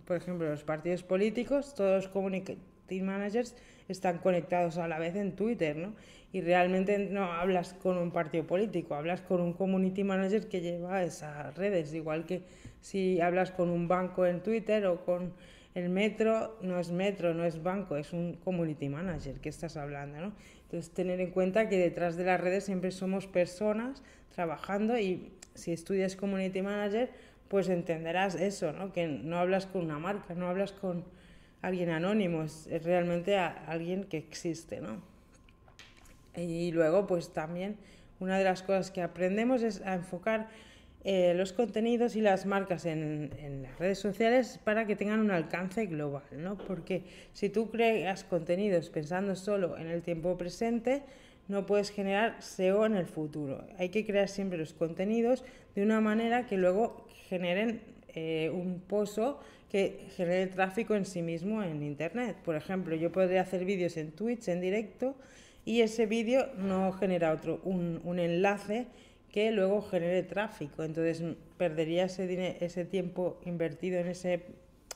por 0.04 0.18
ejemplo, 0.18 0.48
los 0.48 0.64
partidos 0.64 1.02
políticos, 1.02 1.74
todos 1.74 2.04
los 2.04 2.12
community 2.12 2.58
managers 3.00 3.56
están 3.88 4.18
conectados 4.18 4.76
a 4.76 4.86
la 4.86 4.98
vez 4.98 5.16
en 5.16 5.34
Twitter, 5.34 5.76
¿no? 5.76 5.94
Y 6.30 6.42
realmente 6.42 6.98
no 6.98 7.32
hablas 7.32 7.72
con 7.72 7.96
un 7.96 8.10
partido 8.10 8.46
político, 8.46 8.94
hablas 8.94 9.22
con 9.22 9.40
un 9.40 9.54
community 9.54 10.04
manager 10.04 10.48
que 10.48 10.60
lleva 10.60 11.02
esas 11.04 11.54
redes, 11.56 11.94
igual 11.94 12.26
que 12.26 12.42
si 12.80 13.20
hablas 13.20 13.50
con 13.50 13.70
un 13.70 13.88
banco 13.88 14.26
en 14.26 14.42
Twitter 14.42 14.84
o 14.86 15.04
con 15.06 15.32
el 15.74 15.88
metro 15.88 16.56
no 16.62 16.78
es 16.78 16.90
metro, 16.90 17.34
no 17.34 17.44
es 17.44 17.62
banco, 17.62 17.96
es 17.96 18.12
un 18.12 18.34
community 18.34 18.88
manager 18.88 19.40
que 19.40 19.48
estás 19.48 19.76
hablando, 19.76 20.20
¿no? 20.20 20.32
Entonces, 20.62 20.92
tener 20.92 21.20
en 21.20 21.30
cuenta 21.30 21.68
que 21.68 21.78
detrás 21.78 22.16
de 22.16 22.24
las 22.24 22.40
redes 22.40 22.64
siempre 22.64 22.90
somos 22.92 23.26
personas 23.26 24.02
trabajando 24.34 24.98
y 24.98 25.32
si 25.54 25.72
estudias 25.72 26.16
community 26.16 26.62
manager, 26.62 27.10
pues 27.48 27.68
entenderás 27.68 28.36
eso, 28.36 28.72
¿no? 28.72 28.92
Que 28.92 29.06
no 29.06 29.38
hablas 29.38 29.66
con 29.66 29.82
una 29.82 29.98
marca, 29.98 30.34
no 30.34 30.48
hablas 30.48 30.72
con 30.72 31.04
alguien 31.60 31.90
anónimo, 31.90 32.42
es, 32.42 32.66
es 32.68 32.84
realmente 32.84 33.36
alguien 33.36 34.04
que 34.04 34.18
existe, 34.18 34.80
¿no? 34.80 35.02
Y 36.36 36.72
luego, 36.72 37.06
pues 37.06 37.32
también 37.32 37.76
una 38.20 38.38
de 38.38 38.44
las 38.44 38.62
cosas 38.62 38.90
que 38.90 39.02
aprendemos 39.02 39.62
es 39.62 39.80
a 39.82 39.94
enfocar 39.94 40.48
eh, 41.06 41.34
los 41.34 41.52
contenidos 41.52 42.16
y 42.16 42.22
las 42.22 42.46
marcas 42.46 42.86
en, 42.86 43.30
las 43.62 43.78
redes 43.78 43.98
sociales 43.98 44.58
para 44.64 44.86
que 44.86 44.96
tengan 44.96 45.20
un 45.20 45.30
alcance 45.30 45.84
global, 45.84 46.22
¿no? 46.38 46.56
Porque 46.56 47.02
si 47.34 47.50
tú 47.50 47.70
creas 47.70 48.24
contenidos 48.24 48.88
pensando 48.88 49.36
solo 49.36 49.76
en 49.76 49.88
el 49.88 50.00
tiempo 50.00 50.38
presente, 50.38 51.02
no 51.46 51.66
puedes 51.66 51.90
generar 51.90 52.42
SEO 52.42 52.86
en 52.86 52.96
el 52.96 53.04
futuro. 53.04 53.66
Hay 53.78 53.90
que 53.90 54.06
crear 54.06 54.28
siempre 54.28 54.56
los 54.56 54.72
contenidos 54.72 55.44
de 55.74 55.82
una 55.82 56.00
manera 56.00 56.46
que 56.46 56.56
luego 56.56 57.06
generen 57.28 57.82
eh, 58.14 58.50
un 58.54 58.80
pozo 58.80 59.40
que 59.70 60.06
genere 60.16 60.46
tráfico 60.46 60.94
en 60.94 61.04
sí 61.04 61.20
mismo 61.20 61.62
en 61.62 61.82
Internet. 61.82 62.36
Por 62.42 62.56
ejemplo, 62.56 62.96
yo 62.96 63.12
podría 63.12 63.42
hacer 63.42 63.66
vídeos 63.66 63.98
en 63.98 64.12
Twitch 64.12 64.48
en 64.48 64.62
directo 64.62 65.16
y 65.66 65.82
ese 65.82 66.06
vídeo 66.06 66.48
no 66.56 66.92
genera 66.92 67.30
otro, 67.30 67.60
un, 67.64 68.00
un 68.04 68.18
enlace 68.18 68.86
que 69.34 69.50
luego 69.50 69.82
genere 69.82 70.22
tráfico. 70.22 70.84
Entonces 70.84 71.20
perdería 71.58 72.04
ese, 72.04 72.56
ese 72.64 72.84
tiempo 72.84 73.40
invertido 73.44 73.98
en 73.98 74.06
ese, 74.06 74.44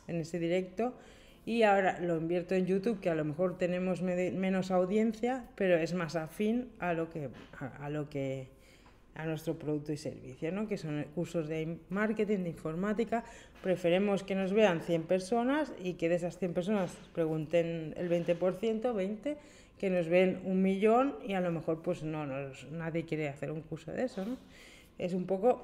en 0.07 0.21
ese 0.21 0.39
directo 0.39 0.95
y 1.45 1.65
ahora 1.65 1.99
lo 1.99 2.17
invierto 2.17 2.55
en 2.55 2.65
YouTube, 2.65 3.01
que 3.01 3.11
a 3.11 3.17
lo 3.17 3.25
mejor 3.25 3.59
tenemos 3.59 4.01
menos 4.01 4.71
audiencia, 4.71 5.45
pero 5.57 5.77
es 5.77 5.93
más 5.93 6.15
afín 6.15 6.69
a 6.79 6.93
lo 6.93 7.11
que 7.11 7.31
a, 7.59 7.85
a, 7.85 7.91
lo 7.91 8.09
que 8.09 8.47
a 9.17 9.27
nuestro 9.27 9.59
producto 9.59 9.93
y 9.93 9.97
servicio, 9.97 10.53
¿no? 10.53 10.69
que 10.69 10.77
son 10.77 11.05
cursos 11.17 11.49
de 11.49 11.79
marketing, 11.89 12.45
de 12.45 12.51
informática. 12.51 13.25
Preferemos 13.61 14.23
que 14.23 14.37
nos 14.37 14.53
vean 14.53 14.83
100 14.83 15.03
personas 15.03 15.73
y 15.83 15.95
que 15.95 16.09
de 16.09 16.15
esas 16.15 16.39
100 16.39 16.55
personas 16.55 16.97
pregunten 17.13 17.93
el 17.97 18.09
20%, 18.09 18.95
20, 18.95 19.37
que 19.79 19.91
nos 19.91 20.09
ven 20.09 20.41
un 20.45 20.63
millón 20.63 21.17
y 21.27 21.35
a 21.35 21.41
lo 21.41 21.53
mejor 21.53 21.83
pues 21.83 22.03
no, 22.03 22.27
nadie 22.71 23.05
quiere 23.05 23.29
hacer 23.29 23.51
un 23.51 23.63
curso 23.63 23.93
de 23.93 24.05
eso, 24.05 24.25
¿no? 24.25 24.37
Es 24.99 25.15
un 25.15 25.27
poco 25.27 25.63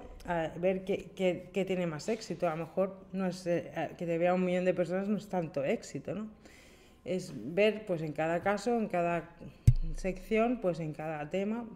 ver 0.60 0.84
qué, 0.84 1.64
tiene 1.66 1.88
más 1.88 2.08
éxito. 2.08 2.48
A 2.48 2.50
lo 2.54 2.66
mejor 2.66 2.96
no 3.12 3.26
es 3.26 3.44
eh, 3.48 3.90
que 3.98 4.06
te 4.06 4.16
vea 4.16 4.32
un 4.32 4.44
millón 4.44 4.64
de 4.64 4.72
personas 4.72 5.08
no 5.08 5.16
es 5.16 5.28
tanto 5.28 5.64
éxito, 5.64 6.14
¿no? 6.14 6.28
Es 7.04 7.32
ver 7.34 7.84
pues 7.84 8.00
en 8.02 8.12
cada 8.12 8.42
caso, 8.42 8.78
en 8.78 8.86
cada 8.86 9.28
sección, 9.96 10.60
pues 10.60 10.78
en 10.78 10.92
cada 10.92 11.28
tema, 11.30 11.66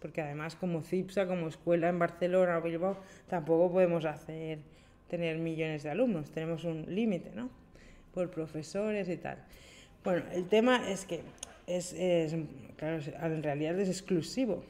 porque 0.00 0.20
además 0.20 0.56
como 0.56 0.82
CIPSA, 0.82 1.28
como 1.28 1.46
escuela 1.46 1.88
en 1.88 1.98
Barcelona 1.98 2.58
o 2.58 2.62
Bilbao, 2.62 2.96
tampoco 3.28 3.70
podemos 3.70 4.04
hacer 4.04 4.58
tener 5.08 5.38
millones 5.38 5.84
de 5.84 5.90
alumnos, 5.90 6.30
tenemos 6.30 6.64
un 6.64 6.92
límite, 6.92 7.30
¿no? 7.34 7.50
Por 8.12 8.30
profesores 8.30 9.08
y 9.08 9.16
tal. 9.16 9.38
Bueno, 10.02 10.24
el 10.32 10.48
tema 10.48 10.90
es 10.90 11.04
que 11.04 11.22
es, 11.66 11.94
claro, 12.76 13.00
en 13.22 13.42
realidad 13.42 13.78
es 13.78 13.88
exclusivo. 13.88 14.64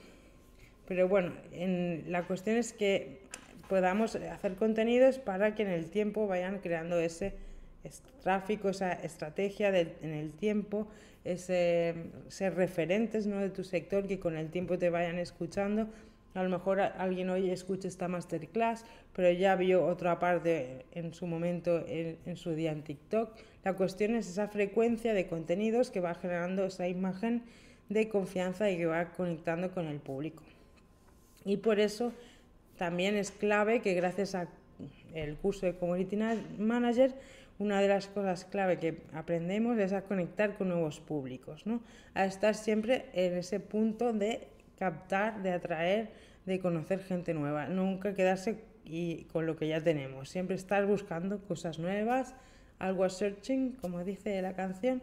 Pero 0.86 1.08
bueno, 1.08 1.32
en, 1.52 2.04
la 2.08 2.26
cuestión 2.26 2.56
es 2.56 2.72
que 2.72 3.20
podamos 3.68 4.16
hacer 4.16 4.56
contenidos 4.56 5.18
para 5.18 5.54
que 5.54 5.62
en 5.62 5.68
el 5.68 5.90
tiempo 5.90 6.26
vayan 6.26 6.58
creando 6.58 6.98
ese 6.98 7.34
tráfico, 8.22 8.70
esa 8.70 8.92
estrategia 8.92 9.68
en 9.68 10.12
el 10.12 10.32
tiempo, 10.32 10.88
ese, 11.24 11.94
ser 12.28 12.54
referentes 12.54 13.26
¿no? 13.26 13.38
de 13.38 13.50
tu 13.50 13.64
sector, 13.64 14.06
que 14.06 14.18
con 14.18 14.36
el 14.36 14.50
tiempo 14.50 14.78
te 14.78 14.90
vayan 14.90 15.18
escuchando. 15.18 15.88
A 16.34 16.42
lo 16.42 16.48
mejor 16.48 16.80
alguien 16.80 17.28
hoy 17.30 17.50
escucha 17.50 17.88
esta 17.88 18.06
masterclass, 18.06 18.84
pero 19.14 19.30
ya 19.32 19.56
vio 19.56 19.84
otra 19.84 20.18
parte 20.18 20.86
en 20.92 21.12
su 21.12 21.26
momento, 21.26 21.84
en, 21.86 22.36
su 22.36 22.52
día 22.52 22.70
en 22.70 22.82
TikTok. 22.82 23.36
La 23.64 23.74
cuestión 23.74 24.14
es 24.14 24.28
esa 24.28 24.48
frecuencia 24.48 25.12
de 25.12 25.26
contenidos 25.26 25.90
que 25.90 26.00
va 26.00 26.14
generando 26.14 26.64
esa 26.64 26.86
imagen 26.86 27.42
de 27.88 28.08
confianza 28.08 28.70
y 28.70 28.76
que 28.76 28.86
va 28.86 29.12
conectando 29.12 29.72
con 29.72 29.86
el 29.86 29.98
público. 29.98 30.44
Y 31.44 31.56
por 31.56 31.80
eso 31.80 32.12
también 32.78 33.16
es 33.16 33.32
clave 33.32 33.80
que 33.80 33.94
gracias 33.94 34.36
al 34.36 34.48
curso 35.42 35.66
de 35.66 35.74
Community 35.74 36.16
Manager 36.58 37.14
una 37.60 37.82
de 37.82 37.88
las 37.88 38.06
cosas 38.06 38.46
clave 38.46 38.78
que 38.78 39.02
aprendemos 39.12 39.78
es 39.78 39.92
a 39.92 40.02
conectar 40.02 40.56
con 40.56 40.70
nuevos 40.70 40.98
públicos, 40.98 41.66
¿no? 41.66 41.82
a 42.14 42.24
estar 42.24 42.54
siempre 42.54 43.04
en 43.12 43.34
ese 43.34 43.60
punto 43.60 44.14
de 44.14 44.48
captar, 44.80 45.42
de 45.42 45.52
atraer, 45.52 46.10
de 46.46 46.58
conocer 46.58 47.00
gente 47.00 47.34
nueva, 47.34 47.68
nunca 47.68 48.14
quedarse 48.14 48.64
y 48.84 49.24
con 49.24 49.44
lo 49.44 49.56
que 49.56 49.68
ya 49.68 49.80
tenemos, 49.80 50.30
siempre 50.30 50.56
estar 50.56 50.86
buscando 50.86 51.38
cosas 51.40 51.78
nuevas, 51.78 52.34
algo 52.78 53.08
searching, 53.08 53.72
como 53.72 54.02
dice 54.02 54.40
la 54.40 54.54
canción. 54.54 55.02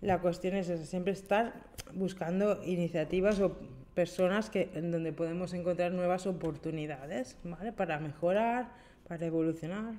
La 0.00 0.20
cuestión 0.20 0.54
es 0.54 0.68
siempre 0.88 1.12
estar 1.12 1.52
buscando 1.92 2.62
iniciativas 2.64 3.40
o 3.40 3.58
personas 3.94 4.50
que, 4.50 4.70
en 4.74 4.92
donde 4.92 5.12
podemos 5.12 5.52
encontrar 5.52 5.90
nuevas 5.90 6.28
oportunidades 6.28 7.36
¿vale? 7.42 7.72
para 7.72 7.98
mejorar, 7.98 8.68
para 9.08 9.26
evolucionar. 9.26 9.94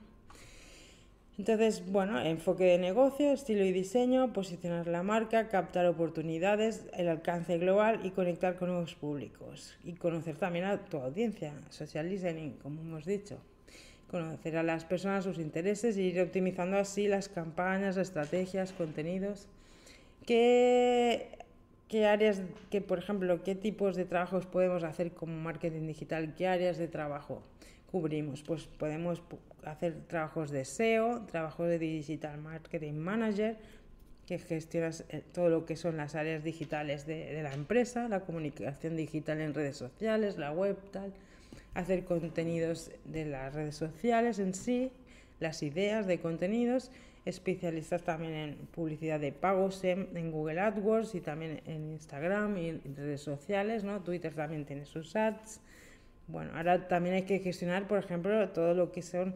Entonces, 1.40 1.90
bueno, 1.90 2.20
enfoque 2.20 2.66
de 2.66 2.78
negocio, 2.78 3.32
estilo 3.32 3.64
y 3.64 3.72
diseño, 3.72 4.34
posicionar 4.34 4.88
la 4.88 5.04
marca, 5.04 5.48
captar 5.48 5.86
oportunidades, 5.86 6.86
el 6.98 7.08
alcance 7.08 7.58
global 7.58 8.02
y 8.04 8.10
conectar 8.10 8.58
con 8.58 8.68
nuevos 8.68 8.96
públicos. 8.96 9.78
Y 9.86 9.94
conocer 9.94 10.36
también 10.36 10.66
a 10.66 10.84
tu 10.84 10.98
audiencia, 10.98 11.54
social 11.70 12.10
listening, 12.10 12.58
como 12.62 12.82
hemos 12.82 13.06
dicho. 13.06 13.38
Conocer 14.12 14.58
a 14.58 14.64
las 14.64 14.84
personas, 14.84 15.24
sus 15.24 15.38
intereses 15.38 15.96
y 15.96 16.02
ir 16.02 16.20
optimizando 16.20 16.78
así 16.78 17.08
las 17.08 17.30
campañas, 17.30 17.96
estrategias, 17.96 18.74
contenidos. 18.74 19.48
¿Qué, 20.26 21.38
qué 21.88 22.06
áreas, 22.06 22.42
que, 22.70 22.82
por 22.82 23.00
ejemplo, 23.00 23.44
qué 23.46 23.56
tipos 23.56 23.96
de 23.96 24.04
trabajos 24.04 24.46
podemos 24.46 24.84
hacer 24.84 25.14
como 25.14 25.40
marketing 25.40 25.88
digital? 25.88 26.36
¿Qué 26.36 26.48
áreas 26.48 26.78
de 26.78 26.90
trabajo 26.90 27.42
cubrimos? 27.90 28.44
Pues 28.44 28.66
podemos 28.66 29.22
hacer 29.66 29.96
trabajos 30.08 30.52
de 30.52 30.66
SEO, 30.66 31.26
trabajos 31.26 31.68
de 31.68 31.80
Digital 31.80 32.40
Marketing 32.40 32.94
Manager, 32.94 33.58
que 34.26 34.38
gestionas 34.38 35.06
eh, 35.10 35.24
todo 35.34 35.50
lo 35.50 35.66
que 35.66 35.76
son 35.76 35.98
las 35.98 36.14
áreas 36.14 36.44
digitales 36.44 37.08
de, 37.08 37.42
la 37.42 37.54
empresa, 37.54 38.08
la 38.08 38.20
comunicación 38.20 38.96
digital 38.96 39.42
en 39.42 39.54
redes 39.54 39.78
sociales, 39.78 40.38
la 40.38 40.52
web, 40.52 40.78
hacer 41.74 42.04
contenidos 42.06 42.92
de 43.06 43.26
las 43.26 43.54
redes 43.56 43.76
sociales 43.76 44.38
en 44.38 44.54
sí, 44.54 44.92
las 45.40 45.64
ideas 45.64 46.06
de 46.06 46.20
contenidos, 46.20 46.92
especialistas 47.26 48.04
también 48.04 48.34
en 48.34 48.56
publicidad 48.68 49.20
de 49.20 49.32
pagos 49.32 49.84
en, 49.84 50.32
Google 50.32 50.60
AdWords 50.60 51.16
y 51.16 51.22
también 51.22 51.62
en 51.66 51.90
Instagram 51.92 52.58
y 52.58 52.72
redes 52.96 53.22
sociales, 53.22 53.84
¿no? 53.84 54.02
Twitter 54.02 54.34
también 54.34 54.66
tiene 54.66 54.86
sus 54.86 55.16
ads, 55.16 55.60
bueno, 56.32 56.52
ahora 56.56 56.88
también 56.88 57.16
hay 57.16 57.24
que 57.24 57.40
gestionar, 57.40 57.88
por 57.88 57.98
ejemplo, 58.00 58.50
todo 58.50 58.74
lo 58.74 58.92
que 58.92 59.02
son 59.02 59.36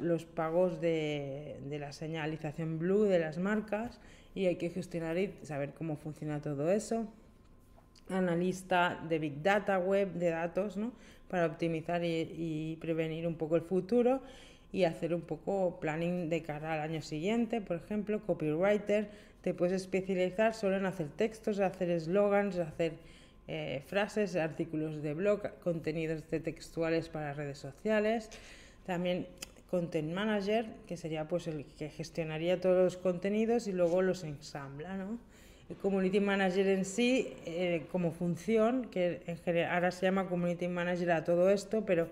los 0.00 0.24
pagos 0.24 0.80
de, 0.80 1.56
la 1.70 1.92
señalización 1.92 2.78
blue 2.78 3.04
de 3.04 3.18
las 3.18 3.38
marcas 3.38 3.98
y 4.34 4.46
hay 4.46 4.56
que 4.56 4.70
gestionar 4.70 5.18
y 5.18 5.32
saber 5.42 5.72
cómo 5.72 5.96
funciona 5.96 6.40
todo 6.40 6.70
eso. 6.70 7.06
Analista 8.08 9.00
de 9.08 9.18
Big 9.18 9.42
Data 9.42 9.78
web, 9.78 10.12
de 10.12 10.30
datos, 10.30 10.76
¿no? 10.76 10.92
Para 11.28 11.46
optimizar 11.46 12.02
y, 12.04 12.76
prevenir 12.80 13.26
un 13.26 13.36
poco 13.36 13.56
el 13.56 13.62
futuro 13.62 14.20
y 14.70 14.84
hacer 14.84 15.14
un 15.14 15.22
poco 15.22 15.78
planning 15.80 16.28
de 16.28 16.42
cara 16.42 16.74
al 16.74 16.80
año 16.80 17.02
siguiente, 17.02 17.60
por 17.60 17.76
ejemplo, 17.76 18.20
copywriter, 18.24 19.10
te 19.42 19.54
puedes 19.54 19.74
especializar 19.74 20.54
solo 20.54 20.76
en 20.76 20.86
hacer 20.86 21.08
textos, 21.08 21.58
hacer 21.60 21.90
eslogans, 21.90 22.58
hacer 22.58 22.92
eh, 23.48 23.82
frases, 23.86 24.36
artículos 24.36 25.02
de 25.02 25.14
blog, 25.14 25.58
contenidos 25.62 26.22
de 26.30 26.40
textuales 26.40 27.08
para 27.08 27.34
redes 27.34 27.58
sociales, 27.58 28.30
también 28.86 29.26
Content 29.70 30.12
Manager, 30.12 30.66
que 30.86 30.96
sería 30.96 31.26
pues 31.26 31.46
el 31.46 31.64
que 31.64 31.88
gestionaría 31.88 32.60
todos 32.60 32.84
los 32.84 32.96
contenidos 32.96 33.66
y 33.66 33.72
luego 33.72 34.02
los 34.02 34.22
ensambla, 34.22 34.96
¿no? 34.96 35.18
El 35.70 35.76
Community 35.76 36.20
Manager 36.20 36.68
en 36.68 36.84
sí, 36.84 37.32
eh, 37.46 37.86
como 37.90 38.12
función, 38.12 38.88
que 38.90 39.22
ahora 39.70 39.90
se 39.90 40.04
llama 40.04 40.28
Community 40.28 40.68
Manager 40.68 41.12
a 41.12 41.24
todo 41.24 41.48
esto, 41.48 41.86
pero 41.86 42.08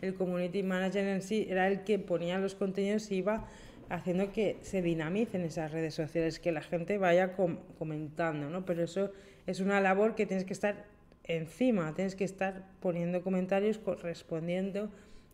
el 0.00 0.14
Community 0.14 0.62
Manager 0.62 1.04
en 1.06 1.20
sí 1.20 1.46
era 1.50 1.66
el 1.66 1.82
que 1.82 1.98
ponía 1.98 2.38
los 2.38 2.54
contenidos 2.54 3.10
y 3.10 3.16
iba 3.16 3.48
haciendo 3.88 4.32
que 4.32 4.58
se 4.62 4.80
dinamicen 4.80 5.42
esas 5.42 5.72
redes 5.72 5.94
sociales, 5.94 6.38
que 6.38 6.52
la 6.52 6.62
gente 6.62 6.96
vaya 6.98 7.32
comentando, 7.78 8.48
¿no? 8.48 8.64
Pero 8.64 8.84
eso 8.84 9.10
es 9.50 9.60
una 9.60 9.80
labor 9.80 10.14
que 10.14 10.26
tienes 10.26 10.44
que 10.44 10.52
estar 10.52 10.84
encima, 11.24 11.94
tienes 11.94 12.14
que 12.14 12.24
estar 12.24 12.64
poniendo 12.80 13.22
comentarios, 13.22 13.80
respondiendo, 14.02 14.90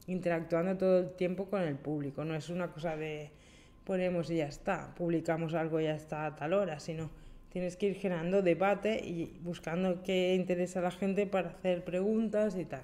interactuando 0.07 0.77
todo 0.77 0.99
el 1.01 1.11
tiempo 1.17 1.47
con 1.47 1.63
el 1.63 1.77
público. 1.77 2.25
No 2.25 2.35
es 2.35 2.49
una 2.49 2.73
cosa 2.73 2.97
de 2.97 3.31
ponemos 3.85 4.31
y 4.31 4.37
ya 4.37 4.47
está, 4.47 4.95
publicamos 4.97 5.55
algo 5.55 5.81
y 5.81 5.85
ya 5.85 5.95
está 5.95 6.27
a 6.27 6.35
tal 6.35 6.55
hora, 6.55 6.81
sino 6.81 7.11
tienes 7.51 7.77
que 7.77 7.87
ir 7.87 7.97
generando 7.97 8.43
debate 8.43 9.01
y 9.05 9.39
buscando 9.43 10.03
qué 10.03 10.35
interesa 10.35 10.81
a 10.81 10.83
la 10.83 10.91
gente 10.91 11.27
para 11.27 11.51
hacer 11.51 11.85
preguntas 11.85 12.57
y 12.57 12.65
tal. 12.65 12.83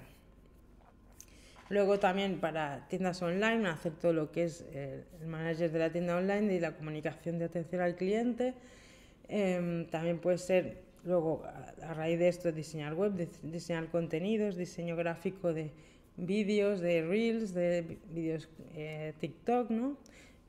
Luego 1.69 1.99
también 1.99 2.39
para 2.39 2.87
tiendas 2.87 3.21
online, 3.21 3.67
hacer 3.67 3.93
todo 3.93 4.13
lo 4.13 4.31
que 4.31 4.43
es 4.43 4.65
el 4.73 5.27
manager 5.27 5.71
de 5.71 5.79
la 5.79 5.91
tienda 5.91 6.15
online 6.15 6.53
y 6.53 6.59
la 6.59 6.75
comunicación 6.75 7.39
de 7.39 7.45
atención 7.45 7.81
al 7.81 7.95
cliente. 7.95 8.53
Em, 9.27 9.87
también 9.87 10.19
puede 10.19 10.37
ser 10.37 10.82
Luego, 11.05 11.43
a, 11.81 11.93
raíz 11.93 12.17
de 12.17 12.29
esto, 12.29 12.51
diseñar 12.51 12.95
web, 12.95 13.27
diseñar 13.41 13.89
contenidos, 13.89 14.55
diseño 14.55 14.95
gráfico 14.95 15.53
de 15.53 15.71
vídeos, 16.15 16.79
de 16.79 17.01
reels, 17.01 17.53
de 17.53 17.97
vídeos 18.11 18.47
eh, 18.75 19.13
TikTok, 19.19 19.69
¿no? 19.69 19.97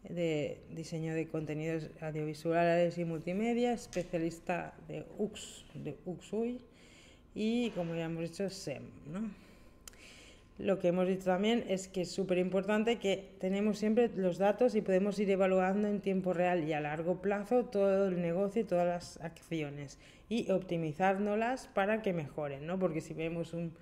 de 0.08 0.60
diseño 0.70 1.14
de 1.14 1.26
contenidos 1.26 1.90
audiovisuales 2.00 2.98
y 2.98 3.04
multimedia, 3.04 3.72
especialista 3.72 4.74
de 4.86 5.04
UX, 5.18 5.64
de 5.74 5.96
UXUI 6.04 6.60
y, 7.34 7.70
como 7.70 7.94
ya 7.94 8.04
hemos 8.04 8.22
dicho, 8.30 8.48
SEM. 8.50 8.82
¿no? 9.10 9.30
Lo 10.58 10.78
que 10.78 10.88
hemos 10.88 11.08
dicho 11.08 11.24
también 11.24 11.64
es 11.68 11.88
que 11.88 12.02
es 12.02 12.12
súper 12.12 12.38
importante 12.38 12.98
que 12.98 13.30
tenemos 13.40 13.78
siempre 13.78 14.08
los 14.14 14.38
datos 14.38 14.76
y 14.76 14.82
podemos 14.82 15.18
ir 15.18 15.30
evaluando 15.30 15.88
en 15.88 16.00
tiempo 16.00 16.32
real 16.32 16.62
y 16.62 16.74
a 16.74 16.80
largo 16.80 17.20
plazo 17.20 17.64
todo 17.64 18.06
el 18.06 18.20
negocio 18.20 18.62
y 18.62 18.64
todas 18.64 18.86
las 18.86 19.20
acciones 19.20 19.98
y 20.28 20.50
optimizándolas 20.50 21.68
para 21.68 22.02
que 22.02 22.12
mejoren, 22.12 22.66
¿no? 22.66 22.78
Porque 22.78 23.00
si 23.00 23.14
vemos 23.14 23.52
un, 23.52 23.72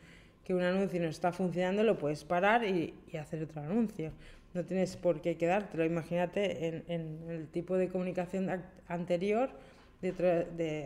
que 0.45 0.55
un 0.55 0.63
anuncio 0.63 1.01
no 1.01 1.09
está 1.09 1.33
funcionando, 1.33 1.83
lo 1.83 1.99
puedes 1.99 2.25
parar 2.25 2.65
y, 2.65 2.95
hacer 3.19 3.43
otro 3.43 3.63
anuncio. 3.63 4.13
No 4.55 4.65
tienes 4.65 4.97
por 4.97 5.21
qué 5.21 5.37
quedártelo. 5.37 5.85
Imagínate 5.85 6.67
en, 6.67 6.85
en 6.89 7.31
el 7.31 7.49
tipo 7.49 7.77
de 7.77 7.89
comunicación 7.89 8.51
anterior, 8.89 9.51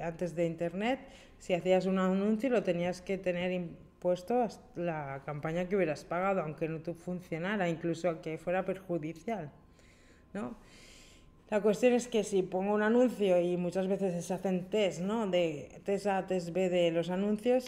antes 0.02 0.34
de 0.34 0.46
Internet, 0.46 1.00
si 1.38 1.54
hacías 1.54 1.86
un 1.86 1.98
anuncio 1.98 2.50
lo 2.50 2.62
tenías 2.62 3.00
que 3.00 3.16
tener 3.16 3.68
puesto 3.98 4.46
la 4.74 5.22
campaña 5.24 5.68
que 5.68 5.76
hubieras 5.76 6.04
pagado, 6.04 6.42
aunque 6.42 6.68
no 6.68 6.80
funcionara, 6.94 7.68
incluso 7.68 8.20
que 8.20 8.38
fuera 8.38 8.64
perjudicial. 8.64 9.50
¿no? 10.34 10.54
La 11.48 11.60
cuestión 11.60 11.92
es 11.92 12.08
que 12.08 12.24
si 12.24 12.42
pongo 12.42 12.74
un 12.74 12.82
anuncio 12.82 13.40
y 13.40 13.56
muchas 13.56 13.86
veces 13.86 14.24
se 14.24 14.34
hacen 14.34 14.68
test, 14.68 15.00
¿no? 15.00 15.28
De 15.28 15.80
test 15.84 16.06
A, 16.08 16.26
test 16.26 16.50
B 16.50 16.68
de 16.68 16.90
los 16.90 17.08
anuncios, 17.08 17.66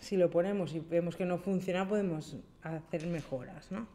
si 0.00 0.18
lo 0.18 0.30
ponemos 0.30 0.74
y 0.74 0.80
vemos 0.80 1.16
que 1.16 1.24
no 1.24 1.38
funciona, 1.38 1.88
podemos 1.88 2.36
hacer 2.62 3.06
mejoras, 3.06 3.72
¿no? 3.72 3.86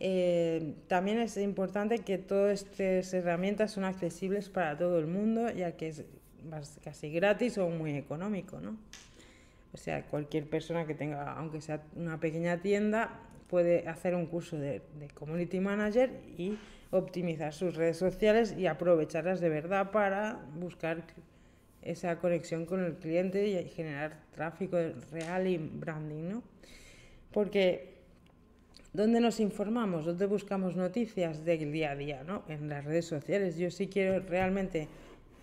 Eh, 0.00 0.74
también 0.88 1.18
es 1.18 1.36
importante 1.36 1.98
que 1.98 2.16
todas 2.16 2.62
estas 2.62 3.12
herramientas 3.12 3.72
son 3.72 3.84
accesibles 3.84 4.48
para 4.48 4.76
todo 4.78 4.98
el 4.98 5.06
mundo, 5.06 5.50
ya 5.50 5.72
que 5.72 5.88
es 5.88 6.04
casi 6.82 7.10
gratis 7.10 7.58
o 7.58 7.68
muy 7.68 7.92
económico, 7.96 8.60
¿no? 8.60 8.76
O 9.74 9.76
sea, 9.76 10.04
cualquier 10.04 10.48
persona 10.48 10.86
que 10.86 10.94
tenga, 10.94 11.34
aunque 11.34 11.60
sea 11.60 11.82
una 11.96 12.18
pequeña 12.18 12.62
tienda, 12.62 13.20
puede 13.48 13.86
hacer 13.88 14.14
un 14.14 14.24
curso 14.24 14.56
de, 14.56 14.80
de 14.98 15.08
Community 15.08 15.60
Manager 15.60 16.10
y 16.38 16.56
optimizar 16.90 17.52
sus 17.52 17.74
redes 17.74 17.96
sociales 17.96 18.54
y 18.56 18.66
aprovecharlas 18.66 19.40
de 19.40 19.48
verdad 19.48 19.90
para 19.90 20.44
buscar 20.54 21.04
esa 21.82 22.18
conexión 22.18 22.66
con 22.66 22.82
el 22.82 22.94
cliente 22.94 23.46
y 23.46 23.68
generar 23.68 24.18
tráfico 24.32 24.78
real 25.12 25.46
y 25.46 25.58
branding, 25.58 26.28
¿no? 26.28 26.42
Porque 27.30 27.94
¿dónde 28.92 29.20
nos 29.20 29.40
informamos? 29.40 30.06
¿Dónde 30.06 30.26
buscamos 30.26 30.76
noticias 30.76 31.44
del 31.44 31.72
día 31.72 31.90
a 31.90 31.96
día, 31.96 32.24
¿no? 32.24 32.42
En 32.48 32.68
las 32.68 32.84
redes 32.84 33.06
sociales. 33.06 33.58
Yo 33.58 33.70
sí 33.70 33.88
quiero 33.88 34.20
realmente 34.20 34.88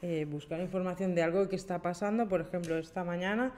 eh, 0.01 0.25
buscar 0.25 0.59
información 0.61 1.13
de 1.13 1.21
algo 1.21 1.47
que 1.47 1.55
está 1.55 1.81
pasando. 1.81 2.27
Por 2.27 2.41
ejemplo, 2.41 2.77
esta 2.77 3.03
mañana 3.03 3.53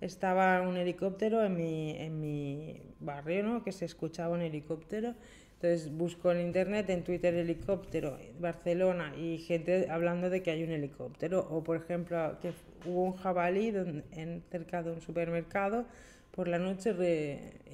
estaba 0.00 0.60
un 0.62 0.76
helicóptero 0.76 1.44
en 1.44 1.56
mi, 1.56 1.90
en 1.98 2.20
mi 2.20 2.80
barrio, 3.00 3.42
¿no? 3.42 3.64
Que 3.64 3.72
se 3.72 3.84
escuchaba 3.84 4.34
un 4.34 4.42
helicóptero 4.42 5.14
entonces 5.60 5.90
busco 5.92 6.30
en 6.30 6.40
internet, 6.40 6.88
en 6.88 7.02
Twitter 7.02 7.34
helicóptero, 7.34 8.16
Barcelona 8.38 9.12
y 9.16 9.38
gente 9.38 9.88
hablando 9.90 10.30
de 10.30 10.40
que 10.40 10.52
hay 10.52 10.62
un 10.62 10.70
helicóptero. 10.70 11.48
O 11.50 11.64
por 11.64 11.76
ejemplo, 11.76 12.38
que 12.40 12.52
hubo 12.86 13.02
un 13.02 13.16
jabalí 13.16 13.74
en, 14.12 14.44
cerca 14.52 14.84
de 14.84 14.92
un 14.92 15.00
supermercado 15.00 15.84
por 16.30 16.46
la 16.46 16.60
noche 16.60 16.94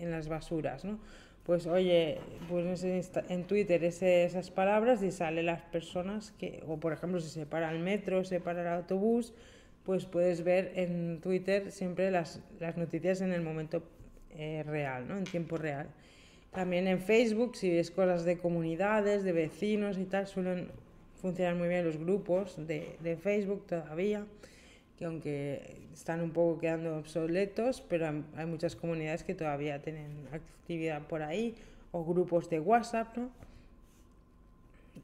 en 0.00 0.10
las 0.10 0.28
basuras, 0.28 0.86
¿no? 0.86 0.98
Pues 1.44 1.66
oye, 1.66 2.20
pues 2.48 2.84
en 2.84 3.44
Twitter 3.44 3.84
esas 3.84 4.50
palabras 4.50 5.02
y 5.02 5.12
sale 5.12 5.42
las 5.42 5.60
personas 5.60 6.32
que, 6.38 6.62
o 6.66 6.78
por 6.78 6.94
ejemplo, 6.94 7.20
si 7.20 7.28
se 7.28 7.44
para 7.44 7.70
el 7.70 7.80
metro, 7.80 8.24
se 8.24 8.40
para 8.40 8.62
el 8.62 8.68
autobús, 8.68 9.34
pues 9.84 10.06
puedes 10.06 10.42
ver 10.42 10.72
en 10.76 11.20
Twitter 11.20 11.70
siempre 11.70 12.10
las, 12.10 12.40
las 12.60 12.78
noticias 12.78 13.20
en 13.20 13.34
el 13.34 13.42
momento 13.42 13.82
eh, 14.30 14.62
real, 14.66 15.06
¿no? 15.06 15.18
En 15.18 15.24
tiempo 15.24 15.58
real. 15.58 15.88
También 16.54 16.86
en 16.86 17.00
Facebook, 17.00 17.56
si 17.56 17.68
ves 17.70 17.90
cosas 17.90 18.24
de 18.24 18.38
comunidades, 18.38 19.24
de 19.24 19.32
vecinos 19.32 19.98
y 19.98 20.04
tal, 20.04 20.28
suelen 20.28 20.68
funcionar 21.20 21.56
muy 21.56 21.66
bien 21.66 21.84
los 21.84 21.96
grupos 21.96 22.56
de, 22.66 22.96
de 23.00 23.16
Facebook 23.16 23.66
todavía, 23.66 24.24
que 24.96 25.04
aunque 25.04 25.76
están 25.92 26.20
un 26.20 26.30
poco 26.30 26.60
quedando 26.60 26.96
obsoletos, 26.96 27.80
pero 27.80 28.24
hay 28.36 28.46
muchas 28.46 28.76
comunidades 28.76 29.24
que 29.24 29.34
todavía 29.34 29.82
tienen 29.82 30.28
actividad 30.32 31.02
por 31.08 31.22
ahí, 31.22 31.56
o 31.90 32.04
grupos 32.04 32.48
de 32.50 32.60
WhatsApp, 32.60 33.16
¿no? 33.16 33.30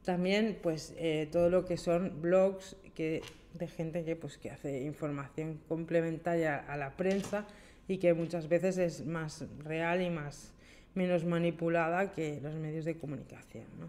También, 0.04 0.58
pues, 0.62 0.94
eh, 0.98 1.28
todo 1.30 1.50
lo 1.50 1.64
que 1.64 1.76
son 1.76 2.22
blogs 2.22 2.76
que, 2.94 3.22
de 3.54 3.66
gente 3.66 4.04
que, 4.04 4.16
pues, 4.16 4.38
que 4.38 4.50
hace 4.50 4.82
información 4.82 5.60
complementaria 5.68 6.56
a 6.56 6.76
la 6.76 6.96
prensa 6.96 7.44
y 7.88 7.98
que 7.98 8.14
muchas 8.14 8.48
veces 8.48 8.78
es 8.78 9.04
más 9.04 9.44
real 9.64 10.00
y 10.00 10.10
más 10.10 10.52
menos 10.94 11.24
manipulada 11.24 12.12
que 12.12 12.40
los 12.42 12.54
medios 12.54 12.84
de 12.84 12.96
comunicación. 12.96 13.64
¿no? 13.78 13.86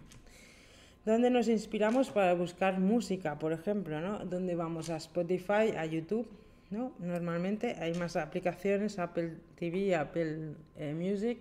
¿Dónde 1.05 1.29
nos 1.29 1.47
inspiramos 1.47 2.09
para 2.09 2.33
buscar 2.33 2.79
música, 2.79 3.39
por 3.39 3.53
ejemplo? 3.53 4.01
¿no? 4.01 4.19
¿Dónde 4.19 4.55
vamos 4.55 4.89
a 4.89 4.97
Spotify, 4.97 5.75
a 5.77 5.85
YouTube? 5.85 6.27
¿no? 6.69 6.93
Normalmente 6.99 7.75
hay 7.79 7.93
más 7.95 8.15
aplicaciones, 8.15 8.99
Apple 8.99 9.33
TV, 9.55 9.95
Apple 9.95 10.53
eh, 10.77 10.93
Music, 10.93 11.39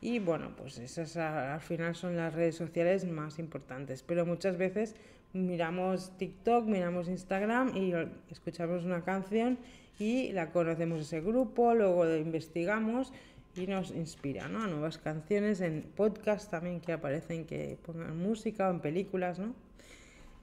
y 0.00 0.18
bueno, 0.18 0.50
pues 0.56 0.78
esas 0.78 1.16
al 1.16 1.60
final 1.60 1.94
son 1.94 2.16
las 2.16 2.34
redes 2.34 2.56
sociales 2.56 3.04
más 3.04 3.38
importantes. 3.38 4.02
Pero 4.02 4.26
muchas 4.26 4.58
veces 4.58 4.96
miramos 5.32 6.16
TikTok, 6.18 6.66
miramos 6.66 7.08
Instagram 7.08 7.76
y 7.76 7.92
escuchamos 8.30 8.84
una 8.84 9.02
canción 9.04 9.58
y 10.00 10.32
la 10.32 10.50
conocemos 10.50 11.00
ese 11.02 11.20
grupo, 11.20 11.74
luego 11.74 12.04
investigamos 12.16 13.12
y 13.54 13.66
nos 13.66 13.90
inspira 13.90 14.48
¿no? 14.48 14.62
a 14.62 14.66
nuevas 14.66 14.98
canciones 14.98 15.60
en 15.60 15.82
podcast 15.82 16.50
también 16.50 16.80
que 16.80 16.92
aparecen 16.92 17.44
que 17.46 17.78
pongan 17.84 18.16
música 18.16 18.68
o 18.68 18.70
en 18.70 18.80
películas, 18.80 19.38
¿no? 19.38 19.54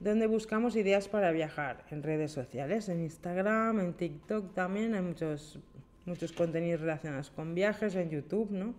donde 0.00 0.26
buscamos 0.26 0.76
ideas 0.76 1.08
para 1.08 1.30
viajar 1.30 1.84
en 1.90 2.02
redes 2.02 2.32
sociales, 2.32 2.88
en 2.88 3.02
Instagram, 3.02 3.80
en 3.80 3.92
TikTok 3.92 4.54
también 4.54 4.94
hay 4.94 5.02
muchos, 5.02 5.58
muchos 6.06 6.32
contenidos 6.32 6.80
relacionados 6.80 7.30
con 7.30 7.54
viajes, 7.54 7.94
en 7.94 8.08
YouTube, 8.08 8.50
¿no? 8.50 8.74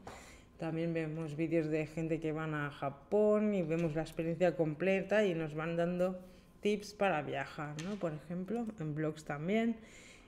También 0.57 0.93
vemos 0.93 1.35
vídeos 1.35 1.69
de 1.69 1.85
gente 1.85 2.19
que 2.19 2.31
van 2.31 2.55
a 2.55 2.71
Japón 2.71 3.53
y 3.53 3.61
vemos 3.61 3.95
la 3.95 4.01
experiencia 4.01 4.55
completa 4.55 5.23
y 5.23 5.35
nos 5.35 5.53
van 5.53 5.75
dando 5.75 6.19
tips 6.61 6.93
para 6.93 7.21
viajar, 7.21 7.75
¿no? 7.83 7.95
Por 7.95 8.13
ejemplo, 8.13 8.65
en 8.79 8.95
blogs 8.95 9.23
también. 9.23 9.77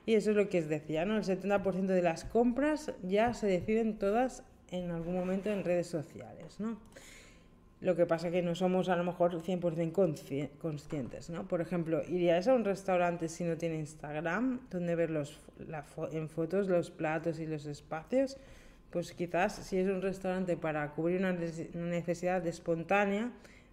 Y 0.06 0.14
eso 0.14 0.30
es 0.30 0.36
lo 0.36 0.48
que 0.48 0.60
os 0.60 0.68
decía, 0.68 1.04
¿no? 1.04 1.16
El 1.16 1.24
70% 1.24 1.86
de 1.86 2.02
las 2.02 2.24
compras 2.24 2.92
ya 3.02 3.32
se 3.32 3.46
deciden 3.46 3.98
todas 3.98 4.42
en 4.70 4.90
algún 4.90 5.14
momento 5.14 5.50
en 5.50 5.64
redes 5.64 5.86
sociales, 5.86 6.60
¿no? 6.60 6.78
Lo 7.80 7.96
que 7.96 8.06
pasa 8.06 8.30
que 8.30 8.42
no 8.42 8.54
somos 8.54 8.88
a 8.88 8.96
lo 8.96 9.04
mejor 9.04 9.42
100% 9.42 10.48
conscientes, 10.58 11.30
¿no? 11.30 11.46
Por 11.46 11.60
ejemplo, 11.60 12.02
irías 12.08 12.48
a 12.48 12.54
un 12.54 12.64
restaurante 12.64 13.28
si 13.28 13.44
no 13.44 13.56
tiene 13.56 13.76
Instagram, 13.76 14.60
donde 14.70 14.94
ver 14.94 15.10
los, 15.10 15.38
en 16.12 16.28
fotos 16.28 16.68
los 16.68 16.90
platos 16.90 17.38
y 17.40 17.46
los 17.46 17.66
espacios, 17.66 18.38
pues 18.90 19.12
quizás 19.12 19.54
si 19.56 19.78
es 19.78 19.88
un 19.88 20.02
restaurante 20.02 20.56
para 20.56 20.88
cubrir 20.92 21.18
una 21.18 21.32
necesidad 21.32 22.46
espontánea, 22.46 23.32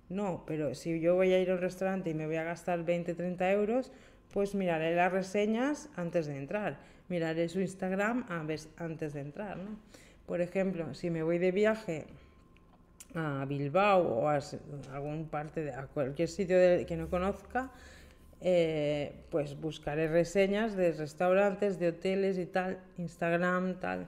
no, 0.10 0.44
pero 0.46 0.76
si 0.76 1.00
yo 1.00 1.16
voy 1.16 1.32
a 1.32 1.40
ir 1.40 1.52
a 1.52 1.54
un 1.54 1.62
restaurante 1.62 2.10
y 2.10 2.14
me 2.14 2.26
voy 2.26 2.36
a 2.36 2.44
gastar 2.44 2.84
20, 2.84 3.14
30 3.14 3.52
euros, 3.54 3.94
pues 4.34 4.56
miraré 4.56 4.96
las 4.96 5.12
reseñas 5.12 5.90
antes 5.96 6.28
de 6.28 6.38
entrar, 6.38 6.80
miraré 7.10 7.50
su 7.50 7.60
Instagram 7.60 8.26
antes 8.78 9.14
de 9.14 9.22
entrar. 9.22 9.58
¿no? 9.58 9.78
Por 10.26 10.42
ejemplo, 10.42 10.94
si 10.94 11.10
me 11.10 11.24
voy 11.24 11.38
de 11.38 11.52
viaje 11.52 12.06
a 13.16 13.46
Bilbao 13.46 14.08
o 14.08 14.30
a 14.30 14.40
algún 14.94 15.28
parte 15.28 15.64
de 15.64 15.74
a 15.74 15.88
cualquier 15.88 16.30
sitio 16.30 16.56
que 16.88 16.96
no 16.98 17.10
conozca, 17.10 17.72
eh, 18.40 19.14
pues 19.30 19.60
buscaré 19.60 20.08
reseñas 20.08 20.76
de 20.76 20.94
restaurantes, 20.94 21.78
de 21.80 21.90
hoteles 21.90 22.38
y 22.38 22.46
tal, 22.46 22.80
Instagram, 22.98 23.80
tal, 23.80 24.08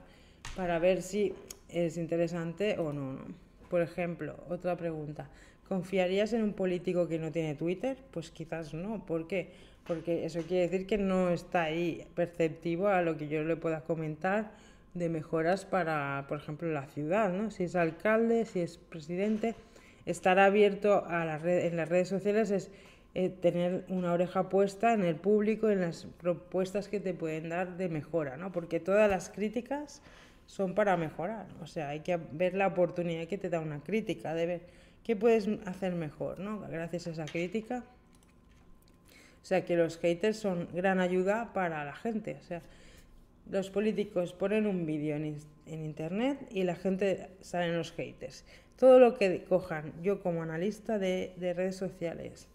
para 0.56 0.78
ver 0.78 1.02
si 1.02 1.34
es 1.68 1.96
interesante 1.96 2.78
o 2.78 2.92
no. 2.92 3.12
¿no? 3.12 3.44
Por 3.68 3.80
ejemplo, 3.80 4.36
otra 4.48 4.76
pregunta. 4.76 5.28
¿Confiarías 5.68 6.32
en 6.32 6.42
un 6.42 6.52
político 6.52 7.08
que 7.08 7.18
no 7.18 7.32
tiene 7.32 7.54
Twitter? 7.54 7.96
Pues 8.10 8.30
quizás 8.30 8.74
no. 8.74 9.04
¿Por 9.06 9.26
qué? 9.26 9.52
porque 9.86 10.24
eso 10.24 10.40
quiere 10.42 10.68
decir 10.68 10.86
que 10.86 10.98
no 10.98 11.30
está 11.30 11.64
ahí 11.64 12.06
perceptivo 12.14 12.88
a 12.88 13.02
lo 13.02 13.16
que 13.16 13.28
yo 13.28 13.42
le 13.44 13.56
pueda 13.56 13.82
comentar 13.82 14.52
de 14.94 15.08
mejoras 15.08 15.64
para, 15.64 16.24
por 16.28 16.38
ejemplo, 16.38 16.70
la 16.70 16.86
ciudad, 16.86 17.32
¿no? 17.32 17.50
Si 17.50 17.64
es 17.64 17.76
alcalde, 17.76 18.46
si 18.46 18.60
es 18.60 18.78
presidente, 18.78 19.54
estar 20.06 20.38
abierto 20.38 21.04
a 21.06 21.24
la 21.24 21.38
red, 21.38 21.66
en 21.66 21.76
las 21.76 21.88
redes 21.88 22.08
sociales 22.08 22.50
es 22.50 22.70
eh, 23.14 23.28
tener 23.28 23.84
una 23.88 24.12
oreja 24.12 24.48
puesta 24.48 24.92
en 24.94 25.04
el 25.04 25.16
público, 25.16 25.68
en 25.68 25.80
las 25.80 26.06
propuestas 26.20 26.88
que 26.88 27.00
te 27.00 27.12
pueden 27.12 27.48
dar 27.48 27.76
de 27.76 27.88
mejora, 27.88 28.36
¿no? 28.36 28.52
Porque 28.52 28.80
todas 28.80 29.10
las 29.10 29.30
críticas 29.30 30.00
son 30.46 30.74
para 30.74 30.96
mejorar, 30.96 31.46
o 31.62 31.66
sea, 31.66 31.88
hay 31.88 32.00
que 32.00 32.18
ver 32.32 32.54
la 32.54 32.66
oportunidad 32.66 33.26
que 33.26 33.38
te 33.38 33.48
da 33.48 33.60
una 33.60 33.80
crítica, 33.80 34.34
de 34.34 34.46
ver 34.46 34.60
qué 35.02 35.16
puedes 35.16 35.48
hacer 35.66 35.94
mejor, 35.94 36.38
¿no? 36.38 36.60
Gracias 36.60 37.06
a 37.06 37.10
esa 37.10 37.24
crítica 37.24 37.84
o 39.44 39.46
sea 39.46 39.62
que 39.66 39.76
los 39.76 39.98
haters 39.98 40.38
son 40.38 40.68
gran 40.72 41.00
ayuda 41.00 41.52
para 41.52 41.84
la 41.84 41.94
gente. 41.94 42.38
O 42.40 42.42
sea, 42.42 42.62
los 43.50 43.68
políticos 43.68 44.32
ponen 44.32 44.66
un 44.66 44.86
vídeo 44.86 45.16
en, 45.16 45.36
internet 45.66 46.38
y 46.50 46.62
la 46.62 46.74
gente 46.76 47.28
salen 47.42 47.76
los 47.76 47.92
haters. 47.92 48.46
Todo 48.78 48.98
lo 48.98 49.18
que 49.18 49.44
cojan, 49.44 49.92
yo 50.02 50.22
como 50.22 50.42
analista 50.42 50.98
de, 50.98 51.34
redes 51.38 51.76
sociales, 51.76 52.48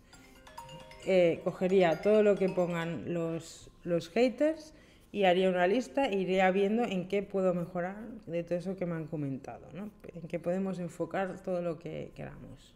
eh, 1.06 1.42
cogería 1.44 2.02
todo 2.02 2.24
lo 2.24 2.36
que 2.36 2.50
pongan 2.50 3.14
los, 3.14 3.70
los 3.84 4.10
haters 4.10 4.74
y 5.12 5.24
haría 5.24 5.50
una 5.50 5.68
lista 5.68 6.06
e 6.06 6.18
iría 6.18 6.52
viendo 6.52 6.84
en 6.84 7.08
qué 7.08 7.24
puedo 7.24 7.54
mejorar 7.54 7.98
de 8.28 8.44
todo 8.44 8.60
eso 8.60 8.76
que 8.76 8.86
me 8.86 8.96
han 8.96 9.08
comentado, 9.08 9.68
¿no? 9.74 9.90
en 10.14 10.28
qué 10.28 10.40
podemos 10.40 10.80
enfocar 10.80 11.42
todo 11.42 11.62
lo 11.62 11.80
que 11.80 12.12
queramos. 12.16 12.76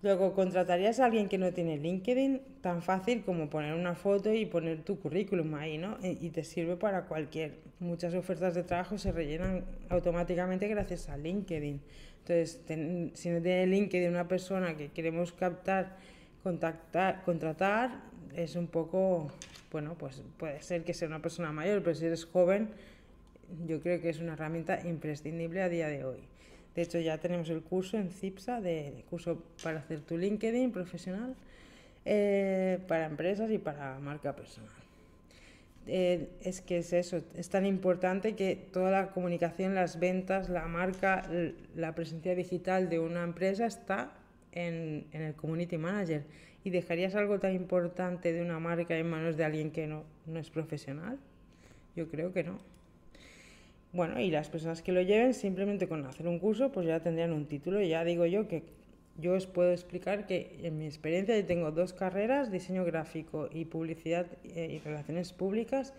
Luego, 0.00 0.32
¿contratarías 0.32 1.00
a 1.00 1.06
alguien 1.06 1.28
que 1.28 1.38
no 1.38 1.52
tiene 1.52 1.76
LinkedIn? 1.76 2.40
Tan 2.60 2.82
fácil 2.82 3.24
como 3.24 3.50
poner 3.50 3.74
una 3.74 3.96
foto 3.96 4.32
y 4.32 4.46
poner 4.46 4.82
tu 4.82 5.00
currículum 5.00 5.54
ahí, 5.56 5.76
¿no? 5.76 5.98
Y 6.00 6.30
te 6.30 6.44
sirve 6.44 6.76
para 6.76 7.06
cualquier. 7.06 7.54
Muchas 7.80 8.14
ofertas 8.14 8.54
de 8.54 8.62
trabajo 8.62 8.96
se 8.96 9.10
rellenan 9.10 9.64
automáticamente 9.88 10.68
gracias 10.68 11.08
a 11.08 11.16
LinkedIn. 11.16 11.80
Entonces, 12.20 12.60
si 13.14 13.30
no 13.30 13.42
tiene 13.42 13.66
LinkedIn 13.66 14.10
una 14.10 14.28
persona 14.28 14.76
que 14.76 14.88
queremos 14.90 15.32
captar 15.32 15.96
contactar, 16.42 17.22
contratar 17.24 17.90
es 18.34 18.56
un 18.56 18.66
poco, 18.66 19.30
bueno, 19.70 19.94
pues 19.98 20.22
puede 20.36 20.60
ser 20.62 20.84
que 20.84 20.94
sea 20.94 21.08
una 21.08 21.20
persona 21.20 21.52
mayor, 21.52 21.82
pero 21.82 21.94
si 21.94 22.06
eres 22.06 22.24
joven, 22.24 22.68
yo 23.66 23.80
creo 23.80 24.00
que 24.00 24.10
es 24.10 24.20
una 24.20 24.34
herramienta 24.34 24.86
imprescindible 24.86 25.62
a 25.62 25.68
día 25.68 25.88
de 25.88 26.04
hoy. 26.04 26.20
De 26.74 26.82
hecho, 26.82 26.98
ya 26.98 27.18
tenemos 27.18 27.48
el 27.50 27.62
curso 27.62 27.96
en 27.96 28.10
CIPSA, 28.10 28.60
de 28.60 29.04
curso 29.10 29.42
para 29.62 29.80
hacer 29.80 30.00
tu 30.00 30.16
LinkedIn 30.16 30.70
profesional, 30.70 31.34
eh, 32.04 32.78
para 32.86 33.06
empresas 33.06 33.50
y 33.50 33.58
para 33.58 33.98
marca 33.98 34.36
personal. 34.36 34.70
Eh, 35.86 36.28
es 36.42 36.60
que 36.60 36.78
es 36.78 36.92
eso, 36.92 37.22
es 37.34 37.48
tan 37.48 37.64
importante 37.64 38.36
que 38.36 38.56
toda 38.56 38.90
la 38.90 39.10
comunicación, 39.10 39.74
las 39.74 39.98
ventas, 39.98 40.50
la 40.50 40.66
marca, 40.66 41.26
la 41.74 41.94
presencia 41.94 42.34
digital 42.34 42.90
de 42.90 42.98
una 42.98 43.24
empresa 43.24 43.64
está 43.64 44.12
en, 44.52 45.06
en, 45.12 45.22
el 45.22 45.34
Community 45.34 45.78
Manager. 45.78 46.24
¿Y 46.64 46.70
dejarías 46.70 47.14
algo 47.14 47.38
tan 47.38 47.54
importante 47.54 48.32
de 48.32 48.42
una 48.42 48.58
marca 48.58 48.96
en 48.96 49.08
manos 49.08 49.36
de 49.36 49.44
alguien 49.44 49.70
que 49.70 49.86
no, 49.86 50.04
no 50.26 50.38
es 50.38 50.50
profesional? 50.50 51.18
Yo 51.96 52.08
creo 52.08 52.32
que 52.32 52.44
no. 52.44 52.58
Bueno, 53.92 54.20
y 54.20 54.30
las 54.30 54.50
personas 54.50 54.82
que 54.82 54.92
lo 54.92 55.00
lleven, 55.00 55.32
simplemente 55.32 55.88
con 55.88 56.04
hacer 56.04 56.28
un 56.28 56.38
curso, 56.38 56.70
pues 56.70 56.86
ya 56.86 57.00
tendrían 57.00 57.32
un 57.32 57.46
título. 57.46 57.80
Ya 57.80 58.04
digo 58.04 58.26
yo 58.26 58.46
que 58.46 58.62
yo 59.16 59.32
os 59.32 59.46
puedo 59.46 59.72
explicar 59.72 60.26
que 60.26 60.60
en 60.62 60.78
mi 60.78 60.86
experiencia 60.86 61.38
yo 61.38 61.46
tengo 61.46 61.70
dos 61.70 61.92
carreras, 61.92 62.50
diseño 62.52 62.84
gráfico 62.84 63.48
y 63.50 63.64
publicidad 63.64 64.26
eh, 64.44 64.68
y 64.74 64.78
relaciones 64.78 65.32
públicas. 65.32 65.94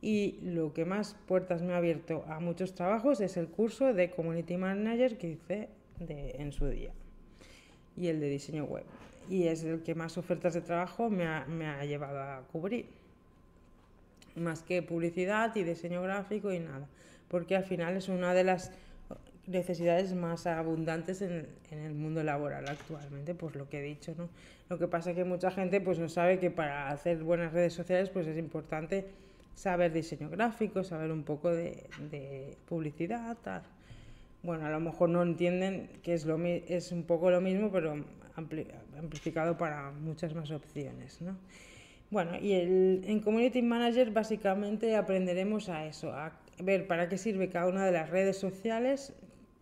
Y 0.00 0.38
lo 0.42 0.72
que 0.72 0.84
más 0.84 1.16
puertas 1.26 1.62
me 1.62 1.74
ha 1.74 1.78
abierto 1.78 2.24
a 2.28 2.40
muchos 2.40 2.74
trabajos 2.74 3.20
es 3.20 3.36
el 3.36 3.48
curso 3.48 3.92
de 3.92 4.10
Community 4.10 4.56
Manager 4.56 5.18
que 5.18 5.30
hice 5.30 5.68
de, 5.98 6.36
en 6.38 6.52
su 6.52 6.68
día 6.68 6.92
y 7.96 8.08
el 8.08 8.20
de 8.20 8.28
diseño 8.28 8.64
web. 8.64 8.84
Y 9.28 9.46
es 9.46 9.64
el 9.64 9.82
que 9.82 9.94
más 9.94 10.18
ofertas 10.18 10.54
de 10.54 10.60
trabajo 10.60 11.10
me 11.10 11.26
ha, 11.26 11.44
me 11.46 11.66
ha 11.66 11.84
llevado 11.84 12.20
a 12.20 12.42
cubrir. 12.50 12.86
Más 14.34 14.62
que 14.62 14.82
publicidad 14.82 15.54
y 15.56 15.62
diseño 15.62 16.02
gráfico 16.02 16.52
y 16.52 16.58
nada 16.58 16.88
porque 17.32 17.56
al 17.56 17.64
final 17.64 17.96
es 17.96 18.08
una 18.08 18.34
de 18.34 18.44
las 18.44 18.70
necesidades 19.46 20.14
más 20.14 20.46
abundantes 20.46 21.22
en, 21.22 21.48
el 21.70 21.94
mundo 21.94 22.22
laboral 22.22 22.68
actualmente, 22.68 23.34
pues 23.34 23.56
lo 23.56 23.70
que 23.70 23.80
he 23.80 23.82
dicho, 23.82 24.14
¿no? 24.18 24.28
Lo 24.68 24.78
que 24.78 24.86
pasa 24.86 25.10
es 25.10 25.16
que 25.16 25.24
mucha 25.24 25.50
gente 25.50 25.80
pues 25.80 25.98
no 25.98 26.10
sabe 26.10 26.38
que 26.38 26.50
para 26.50 26.90
hacer 26.90 27.24
buenas 27.24 27.54
redes 27.54 27.72
sociales 27.72 28.10
pues 28.10 28.26
es 28.26 28.36
importante 28.36 29.06
saber 29.54 29.94
diseño 29.94 30.28
gráfico, 30.28 30.84
saber 30.84 31.10
un 31.10 31.22
poco 31.24 31.50
de, 31.50 31.84
de 32.10 32.54
publicidad, 32.68 33.36
tal. 33.42 33.62
Bueno, 34.42 34.66
a 34.66 34.70
lo 34.70 34.80
mejor 34.80 35.08
no 35.08 35.22
entienden 35.22 35.88
que 36.02 36.14
es, 36.14 36.26
lo, 36.26 36.36
es 36.44 36.90
un 36.90 37.04
poco 37.04 37.30
lo 37.30 37.40
mismo, 37.40 37.70
pero 37.70 38.04
ampli, 38.34 38.66
amplificado 38.98 39.56
para 39.56 39.92
muchas 39.92 40.34
más 40.34 40.50
opciones, 40.50 41.20
¿no? 41.20 41.36
Bueno, 42.10 42.36
y 42.38 42.52
el, 42.52 43.04
en 43.06 43.20
Community 43.20 43.62
Manager 43.62 44.10
básicamente 44.10 44.96
aprenderemos 44.96 45.68
a 45.68 45.86
eso, 45.86 46.12
a 46.12 46.32
ver 46.58 46.86
para 46.86 47.08
qué 47.08 47.16
sirve 47.16 47.48
cada 47.48 47.68
una 47.68 47.86
de 47.86 47.92
las 47.92 48.10
redes 48.10 48.36
sociales 48.36 49.14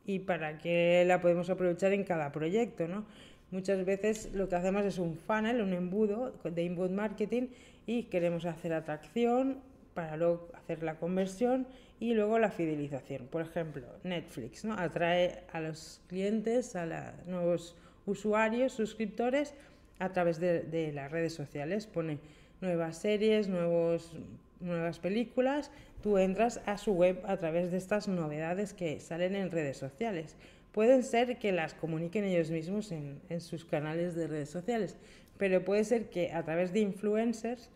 y 0.04 0.20
para 0.20 0.58
qué 0.58 1.04
la 1.06 1.20
podemos 1.20 1.48
aprovechar 1.50 1.92
en 1.92 2.02
cada 2.02 2.32
proyecto, 2.32 2.88
¿no? 2.88 3.04
Muchas 3.50 3.84
veces 3.84 4.30
lo 4.32 4.48
que 4.48 4.56
hacemos 4.56 4.84
es 4.84 4.98
un 4.98 5.14
funnel, 5.14 5.60
un 5.60 5.74
embudo 5.74 6.32
de 6.42 6.64
inbound 6.64 6.94
marketing 6.94 7.48
y 7.86 8.04
queremos 8.04 8.46
hacer 8.46 8.72
atracción 8.72 9.58
para 9.94 10.16
luego 10.16 10.48
hacer 10.54 10.82
la 10.82 10.96
conversión 10.96 11.66
y 12.00 12.14
luego 12.14 12.38
la 12.38 12.50
fidelización. 12.50 13.26
Por 13.28 13.42
ejemplo, 13.42 13.86
Netflix 14.02 14.64
¿no? 14.64 14.74
atrae 14.74 15.44
a 15.52 15.60
los 15.60 16.00
clientes, 16.08 16.74
a 16.74 16.86
los 16.86 17.26
nuevos 17.26 17.76
usuarios, 18.06 18.72
suscriptores, 18.72 19.54
a 19.98 20.08
través 20.10 20.40
de, 20.40 20.62
de 20.62 20.92
las 20.92 21.12
redes 21.12 21.34
sociales. 21.34 21.86
Pone 21.86 22.18
nuevas 22.60 22.96
series, 22.96 23.48
nuevos 23.48 24.12
nuevas 24.60 24.98
películas, 24.98 25.70
tú 26.02 26.18
entras 26.18 26.60
a 26.66 26.78
su 26.78 26.92
web 26.92 27.20
a 27.24 27.36
través 27.36 27.70
de 27.70 27.78
estas 27.78 28.08
novedades 28.08 28.74
que 28.74 29.00
salen 29.00 29.34
en 29.34 29.50
redes 29.50 29.78
sociales. 29.78 30.36
Pueden 30.72 31.02
ser 31.02 31.38
que 31.38 31.52
las 31.52 31.74
comuniquen 31.74 32.24
ellos 32.24 32.50
mismos 32.50 32.92
en, 32.92 33.20
en 33.28 33.40
sus 33.40 33.64
canales 33.64 34.14
de 34.14 34.26
redes 34.26 34.50
sociales, 34.50 34.96
pero 35.38 35.64
puede 35.64 35.84
ser 35.84 36.10
que 36.10 36.32
a 36.32 36.44
través 36.44 36.72
de 36.72 36.80
influencers 36.80 37.70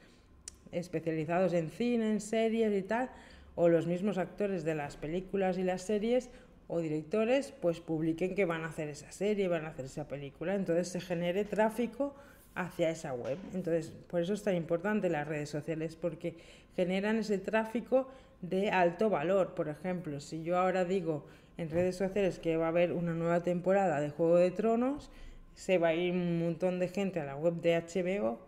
especializados 0.71 1.53
en 1.55 1.71
cine, 1.71 2.11
en 2.11 2.21
series 2.21 2.73
y 2.73 2.83
tal, 2.83 3.11
o 3.55 3.69
los 3.69 3.87
mismos 3.87 4.19
actores 4.19 4.65
de 4.65 4.75
las 4.75 4.97
películas 4.97 5.59
y 5.59 5.63
las 5.63 5.83
series 5.83 6.31
o 6.67 6.81
directores, 6.81 7.53
pues 7.61 7.81
publiquen 7.81 8.35
que 8.35 8.45
van 8.45 8.65
a 8.65 8.69
hacer 8.69 8.89
esa 8.89 9.13
serie, 9.13 9.49
van 9.49 9.65
a 9.65 9.69
hacer 9.69 9.85
esa 9.85 10.09
película. 10.09 10.55
Entonces 10.55 10.89
se 10.89 11.01
genere 11.01 11.45
tráfico 11.45 12.15
hacia 12.55 12.91
esa 12.91 13.13
web. 13.13 13.39
Entonces, 13.53 13.93
por 14.09 14.21
eso 14.21 14.33
es 14.33 14.43
tan 14.43 14.55
importante 14.55 15.09
las 15.09 15.29
redes 15.29 15.51
sociales, 15.51 15.97
porque 15.97 16.37
generan 16.77 17.17
ese 17.17 17.39
tráfico 17.39 18.09
de 18.41 18.71
alto 18.71 19.11
valor. 19.11 19.55
Por 19.55 19.69
ejemplo, 19.69 20.21
si 20.21 20.43
yo 20.43 20.59
ahora 20.59 20.85
digo 20.85 21.27
en 21.57 21.71
redes 21.71 21.97
sociales 21.97 22.39
que 22.39 22.57
va 22.57 22.67
a 22.67 22.69
haber 22.69 22.93
una 22.93 23.15
nueva 23.15 23.43
temporada 23.43 24.01
de 24.01 24.11
Juego 24.11 24.37
de 24.37 24.51
Tronos, 24.51 25.11
se 25.55 25.79
va 25.79 25.89
a 25.89 25.95
ir 25.95 26.13
un 26.13 26.41
montón 26.41 26.79
de 26.79 26.89
gente 26.89 27.21
a 27.21 27.25
la 27.25 27.37
web 27.37 27.55
de 27.61 27.81
HBO 27.81 28.39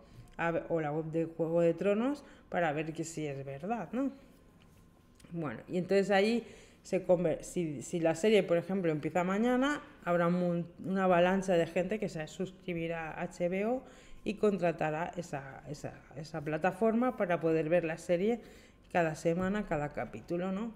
o 0.69 0.81
la 0.81 0.91
web 0.91 1.05
de 1.05 1.25
Juego 1.25 1.61
de 1.61 1.73
Tronos 1.73 2.23
para 2.49 2.71
ver 2.73 2.93
que 2.93 3.03
sí 3.03 3.25
es 3.25 3.45
verdad, 3.45 3.89
¿no? 3.91 4.11
Bueno, 5.31 5.59
y 5.67 5.77
entonces 5.77 6.11
ahí 6.11 6.45
se 6.83 7.05
si, 7.41 7.81
si 7.81 7.99
la 7.99 8.15
serie, 8.15 8.43
por 8.43 8.57
ejemplo, 8.57 8.91
empieza 8.91 9.23
mañana, 9.25 9.81
habrá 10.05 10.27
una 10.27 11.03
avalancha 11.03 11.53
de 11.53 11.67
gente 11.67 11.99
que 11.99 12.07
se 12.07 12.25
suscribirá 12.27 13.11
a 13.11 13.27
HBO 13.27 13.83
y 14.23 14.35
contratará 14.35 15.11
esa, 15.17 15.63
esa, 15.69 15.93
esa, 16.15 16.41
plataforma 16.41 17.17
para 17.17 17.41
poder 17.41 17.67
ver 17.67 17.83
la 17.83 17.97
serie 17.97 18.39
cada 18.93 19.15
semana, 19.15 19.65
cada 19.65 19.91
capítulo, 19.91 20.53
¿no? 20.53 20.71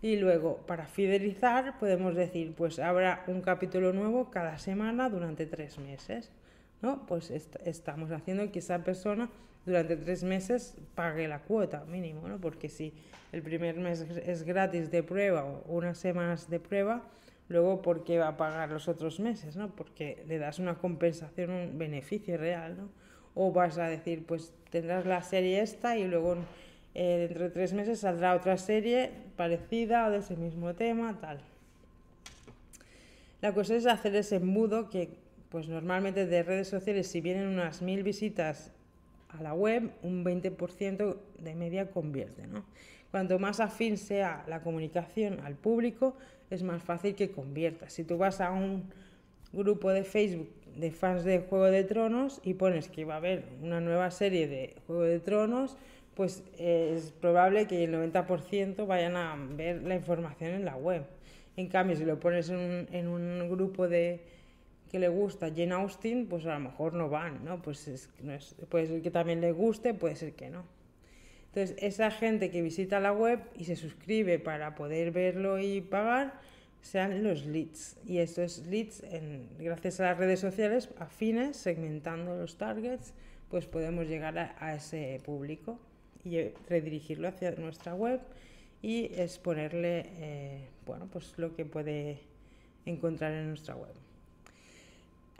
Y 0.00 0.16
luego, 0.16 0.56
para 0.66 0.86
fidelizar, 0.86 1.78
podemos 1.78 2.16
decir, 2.16 2.54
pues 2.56 2.80
habrá 2.80 3.22
un 3.28 3.40
capítulo 3.40 3.92
nuevo 3.92 4.30
cada 4.30 4.58
semana 4.58 5.08
durante 5.08 5.46
tres 5.46 5.78
meses, 5.78 6.32
¿no? 6.80 7.06
Pues 7.06 7.30
est 7.30 7.54
estamos 7.64 8.10
haciendo 8.10 8.50
que 8.50 8.58
esa 8.58 8.82
persona 8.82 9.30
durante 9.64 9.96
tres 9.96 10.24
meses 10.24 10.76
pague 10.94 11.28
la 11.28 11.40
cuota 11.40 11.84
mínimo, 11.84 12.28
¿no? 12.28 12.40
Porque 12.40 12.68
si 12.68 12.92
el 13.32 13.42
primer 13.42 13.76
mes 13.76 14.00
es 14.00 14.42
gratis 14.42 14.90
de 14.90 15.02
prueba 15.02 15.44
o 15.44 15.62
unas 15.68 15.98
semanas 15.98 16.50
de 16.50 16.60
prueba, 16.60 17.02
luego 17.48 17.82
¿por 17.82 18.04
qué 18.04 18.18
va 18.18 18.28
a 18.28 18.36
pagar 18.36 18.70
los 18.70 18.88
otros 18.88 19.20
meses? 19.20 19.56
¿no? 19.56 19.74
Porque 19.74 20.24
le 20.26 20.38
das 20.38 20.58
una 20.58 20.76
compensación, 20.76 21.50
un 21.50 21.78
beneficio 21.78 22.36
real, 22.36 22.76
¿no? 22.76 22.88
O 23.34 23.52
vas 23.52 23.78
a 23.78 23.88
decir, 23.88 24.26
pues 24.26 24.52
tendrás 24.70 25.06
la 25.06 25.22
serie 25.22 25.60
esta 25.60 25.96
y 25.96 26.06
luego 26.06 26.36
eh, 26.94 27.26
dentro 27.28 27.44
de 27.44 27.50
tres 27.50 27.72
meses 27.72 28.00
saldrá 28.00 28.34
otra 28.34 28.58
serie 28.58 29.10
parecida 29.36 30.06
o 30.06 30.10
de 30.10 30.18
ese 30.18 30.36
mismo 30.36 30.74
tema, 30.74 31.18
tal. 31.20 31.40
La 33.40 33.54
cosa 33.54 33.74
es 33.74 33.86
hacer 33.86 34.14
ese 34.14 34.36
embudo 34.36 34.90
que, 34.90 35.16
pues 35.48 35.68
normalmente 35.68 36.26
de 36.26 36.42
redes 36.42 36.68
sociales, 36.68 37.06
si 37.06 37.20
vienen 37.20 37.48
unas 37.48 37.80
mil 37.80 38.02
visitas 38.02 38.70
a 39.32 39.42
la 39.42 39.54
web, 39.54 39.90
un 40.02 40.24
20% 40.24 41.16
de 41.38 41.54
media 41.54 41.90
convierte, 41.90 42.46
¿no? 42.46 42.64
Cuanto 43.10 43.38
más 43.38 43.60
afín 43.60 43.98
sea 43.98 44.44
la 44.48 44.62
comunicación 44.62 45.40
al 45.40 45.54
público, 45.54 46.16
es 46.50 46.62
más 46.62 46.82
fácil 46.82 47.14
que 47.14 47.30
convierta. 47.30 47.90
Si 47.90 48.04
tú 48.04 48.16
vas 48.16 48.40
a 48.40 48.50
un 48.50 48.84
grupo 49.52 49.90
de 49.90 50.04
Facebook 50.04 50.48
de 50.76 50.90
fans 50.90 51.24
de 51.24 51.40
Juego 51.40 51.66
de 51.66 51.84
Tronos 51.84 52.40
y 52.42 52.54
pones 52.54 52.88
que 52.88 53.04
va 53.04 53.14
a 53.14 53.16
haber 53.18 53.44
una 53.62 53.80
nueva 53.80 54.10
serie 54.10 54.48
de 54.48 54.76
Juego 54.86 55.02
de 55.02 55.20
Tronos, 55.20 55.76
pues 56.14 56.42
eh, 56.58 56.94
es 56.96 57.12
probable 57.12 57.66
que 57.66 57.84
el 57.84 57.92
90% 57.92 58.86
vayan 58.86 59.16
a 59.16 59.36
ver 59.36 59.82
la 59.82 59.94
información 59.94 60.52
en 60.52 60.64
la 60.64 60.76
web. 60.76 61.04
En 61.56 61.68
cambio, 61.68 61.96
si 61.96 62.04
lo 62.04 62.18
pones 62.18 62.48
en 62.48 62.56
un, 62.56 62.86
en 62.92 63.08
un 63.08 63.50
grupo 63.50 63.88
de 63.88 64.20
que 64.92 64.98
le 64.98 65.08
gusta 65.08 65.48
Jane 65.48 65.72
Austen, 65.72 66.26
pues 66.26 66.46
a 66.46 66.54
lo 66.54 66.60
mejor 66.60 66.92
no 66.92 67.08
van, 67.08 67.44
¿no? 67.44 67.60
Pues 67.62 67.88
es, 67.88 68.10
no 68.22 68.32
es, 68.32 68.54
puede 68.68 68.86
ser 68.86 69.02
que 69.02 69.10
también 69.10 69.40
le 69.40 69.50
guste, 69.50 69.94
puede 69.94 70.14
ser 70.14 70.34
que 70.34 70.50
no. 70.50 70.64
Entonces, 71.46 71.76
esa 71.80 72.10
gente 72.10 72.50
que 72.50 72.62
visita 72.62 73.00
la 73.00 73.12
web 73.12 73.40
y 73.56 73.64
se 73.64 73.74
suscribe 73.74 74.38
para 74.38 74.74
poder 74.74 75.10
verlo 75.10 75.58
y 75.58 75.80
pagar, 75.80 76.34
sean 76.82 77.24
los 77.24 77.46
leads. 77.46 77.96
Y 78.06 78.18
estos 78.18 78.66
leads, 78.66 79.02
gracias 79.58 80.00
a 80.00 80.04
las 80.04 80.18
redes 80.18 80.40
sociales 80.40 80.90
afines, 80.98 81.56
segmentando 81.56 82.36
los 82.36 82.56
targets, 82.56 83.14
pues 83.50 83.66
podemos 83.66 84.06
llegar 84.06 84.38
a, 84.38 84.54
a 84.58 84.74
ese 84.74 85.20
público 85.24 85.78
y 86.24 86.38
redirigirlo 86.68 87.28
hacia 87.28 87.52
nuestra 87.52 87.94
web 87.94 88.20
y 88.82 89.04
exponerle 89.14 90.06
eh, 90.18 90.68
bueno, 90.84 91.08
pues 91.10 91.34
lo 91.38 91.54
que 91.54 91.64
puede 91.64 92.18
encontrar 92.84 93.32
en 93.32 93.48
nuestra 93.48 93.76
web. 93.76 94.01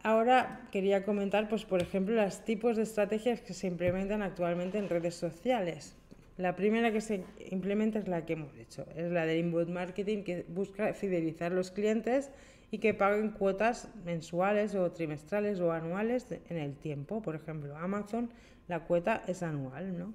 Ahora 0.02 0.68
quería 0.72 1.04
comentar, 1.04 1.48
pues, 1.48 1.64
por 1.64 1.80
ejemplo, 1.80 2.14
los 2.16 2.44
tipos 2.44 2.76
de 2.76 2.82
estrategias 2.82 3.40
que 3.40 3.54
se 3.54 3.68
implementan 3.68 4.22
actualmente 4.22 4.78
en 4.78 4.88
redes 4.88 5.14
sociales 5.14 5.96
La 6.36 6.56
primera 6.56 6.92
que 6.92 7.00
se 7.00 7.24
implementa 7.50 7.98
es 7.98 8.08
la 8.08 8.24
que 8.26 8.32
hemos 8.34 8.56
hecho, 8.56 8.86
es 8.96 9.10
la 9.12 9.26
del 9.26 9.38
inbound 9.38 9.70
marketing 9.70 10.24
que 10.24 10.44
busca 10.48 10.92
fidelizar 10.94 11.52
los 11.52 11.70
clientes 11.70 12.30
y 12.70 12.78
que 12.78 12.94
paguen 12.94 13.30
cuotas 13.32 13.88
mensuales 14.04 14.74
o 14.74 14.90
trimestrales 14.92 15.60
o 15.60 15.72
anuales 15.72 16.26
en 16.48 16.56
el 16.56 16.74
tiempo. 16.76 17.20
Por 17.22 17.36
ejemplo, 17.36 17.76
Amazon, 17.76 18.30
la 18.66 18.80
cuota 18.80 19.22
es 19.26 19.42
anual, 19.42 19.98
¿no? 19.98 20.14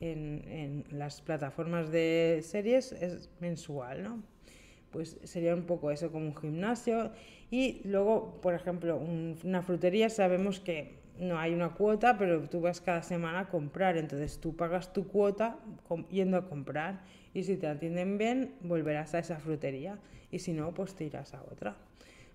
En, 0.00 0.44
en 0.48 0.84
las 0.90 1.20
plataformas 1.20 1.90
de 1.90 2.40
series 2.42 2.92
es 2.92 3.30
mensual, 3.40 4.02
¿no? 4.04 4.35
Pues 4.96 5.18
sería 5.24 5.54
un 5.54 5.64
poco 5.64 5.90
eso 5.90 6.10
como 6.10 6.24
un 6.24 6.34
gimnasio. 6.34 7.10
Y 7.50 7.82
luego, 7.84 8.40
por 8.40 8.54
ejemplo, 8.54 8.96
una 8.96 9.60
frutería 9.60 10.08
sabemos 10.08 10.58
que 10.58 10.94
no 11.18 11.38
hay 11.38 11.52
una 11.52 11.74
cuota, 11.74 12.16
pero 12.16 12.48
tú 12.48 12.62
vas 12.62 12.80
cada 12.80 13.02
semana 13.02 13.40
a 13.40 13.48
comprar, 13.50 13.98
entonces 13.98 14.38
tú 14.40 14.56
pagas 14.56 14.94
tu 14.94 15.06
cuota 15.06 15.58
yendo 16.10 16.38
a 16.38 16.48
comprar 16.48 17.02
y 17.34 17.42
si 17.42 17.58
te 17.58 17.66
atienden 17.66 18.16
bien, 18.16 18.54
volverás 18.62 19.14
a 19.14 19.18
esa 19.18 19.38
frutería 19.38 19.98
y 20.30 20.38
si 20.38 20.54
no, 20.54 20.72
pues 20.72 20.94
te 20.94 21.04
irás 21.04 21.34
a 21.34 21.42
otra. 21.42 21.76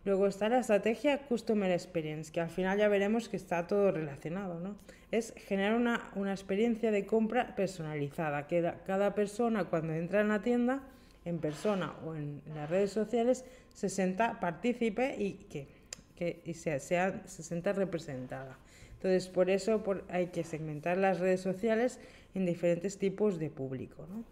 Luego 0.06 0.28
está 0.28 0.48
la 0.50 0.60
estrategia 0.60 1.26
Customer 1.26 1.72
Experience, 1.72 2.32
que 2.32 2.42
al 2.42 2.50
final 2.52 2.78
ya 2.78 2.88
veremos 2.90 3.28
que 3.28 3.38
está 3.38 3.66
todo 3.66 3.92
relacionado, 3.92 4.60
¿no? 4.60 4.76
Es 5.10 5.34
generar 5.36 5.74
una, 5.74 6.12
una 6.14 6.32
experiencia 6.32 6.92
de 6.92 7.08
compra 7.08 7.56
personalizada, 7.56 8.46
que 8.46 8.72
cada 8.86 9.16
persona 9.16 9.64
cuando 9.64 9.94
entra 9.94 10.22
en 10.22 10.28
la 10.28 10.44
tienda, 10.44 10.84
en 11.26 11.40
persona 11.40 11.94
o 12.06 12.16
en 12.16 12.42
las 12.56 12.70
redes 12.70 12.92
sociales, 12.92 13.46
se 13.74 13.90
sienta 13.90 14.40
partícipe 14.40 15.16
y 15.18 15.34
que, 15.34 15.68
que 16.16 16.42
y 16.46 16.54
sea, 16.54 16.80
sea, 16.80 17.24
se 17.28 17.44
sienta 17.44 17.74
representada. 17.74 18.58
Entonces, 18.94 19.28
por 19.28 19.50
eso 19.50 19.84
hay 20.10 20.28
que 20.28 20.44
segmentar 20.44 20.98
las 20.98 21.20
redes 21.20 21.42
sociales 21.42 22.00
en 22.36 22.46
diferentes 22.46 22.98
tipos 22.98 23.40
de 23.40 23.50
público. 23.50 24.06
¿no? 24.08 24.24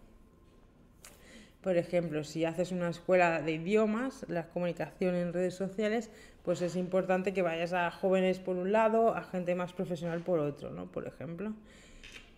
Por 1.60 1.76
ejemplo, 1.76 2.24
si 2.24 2.44
haces 2.44 2.72
una 2.72 2.88
escuela 2.88 3.42
de 3.42 3.52
idiomas, 3.52 4.24
la 4.28 4.46
comunicación 4.48 5.14
en 5.14 5.32
redes 5.32 5.54
sociales, 5.54 6.10
pues 6.44 6.62
es 6.62 6.76
importante 6.76 7.34
que 7.34 7.42
vayas 7.42 7.72
a 7.72 7.90
jóvenes 7.90 8.38
por 8.38 8.56
un 8.56 8.72
lado, 8.72 9.14
a 9.14 9.24
gente 9.24 9.54
más 9.54 9.72
profesional 9.72 10.20
por 10.20 10.38
otro, 10.38 10.70
¿no? 10.70 10.90
Por 10.90 11.06
ejemplo. 11.06 11.52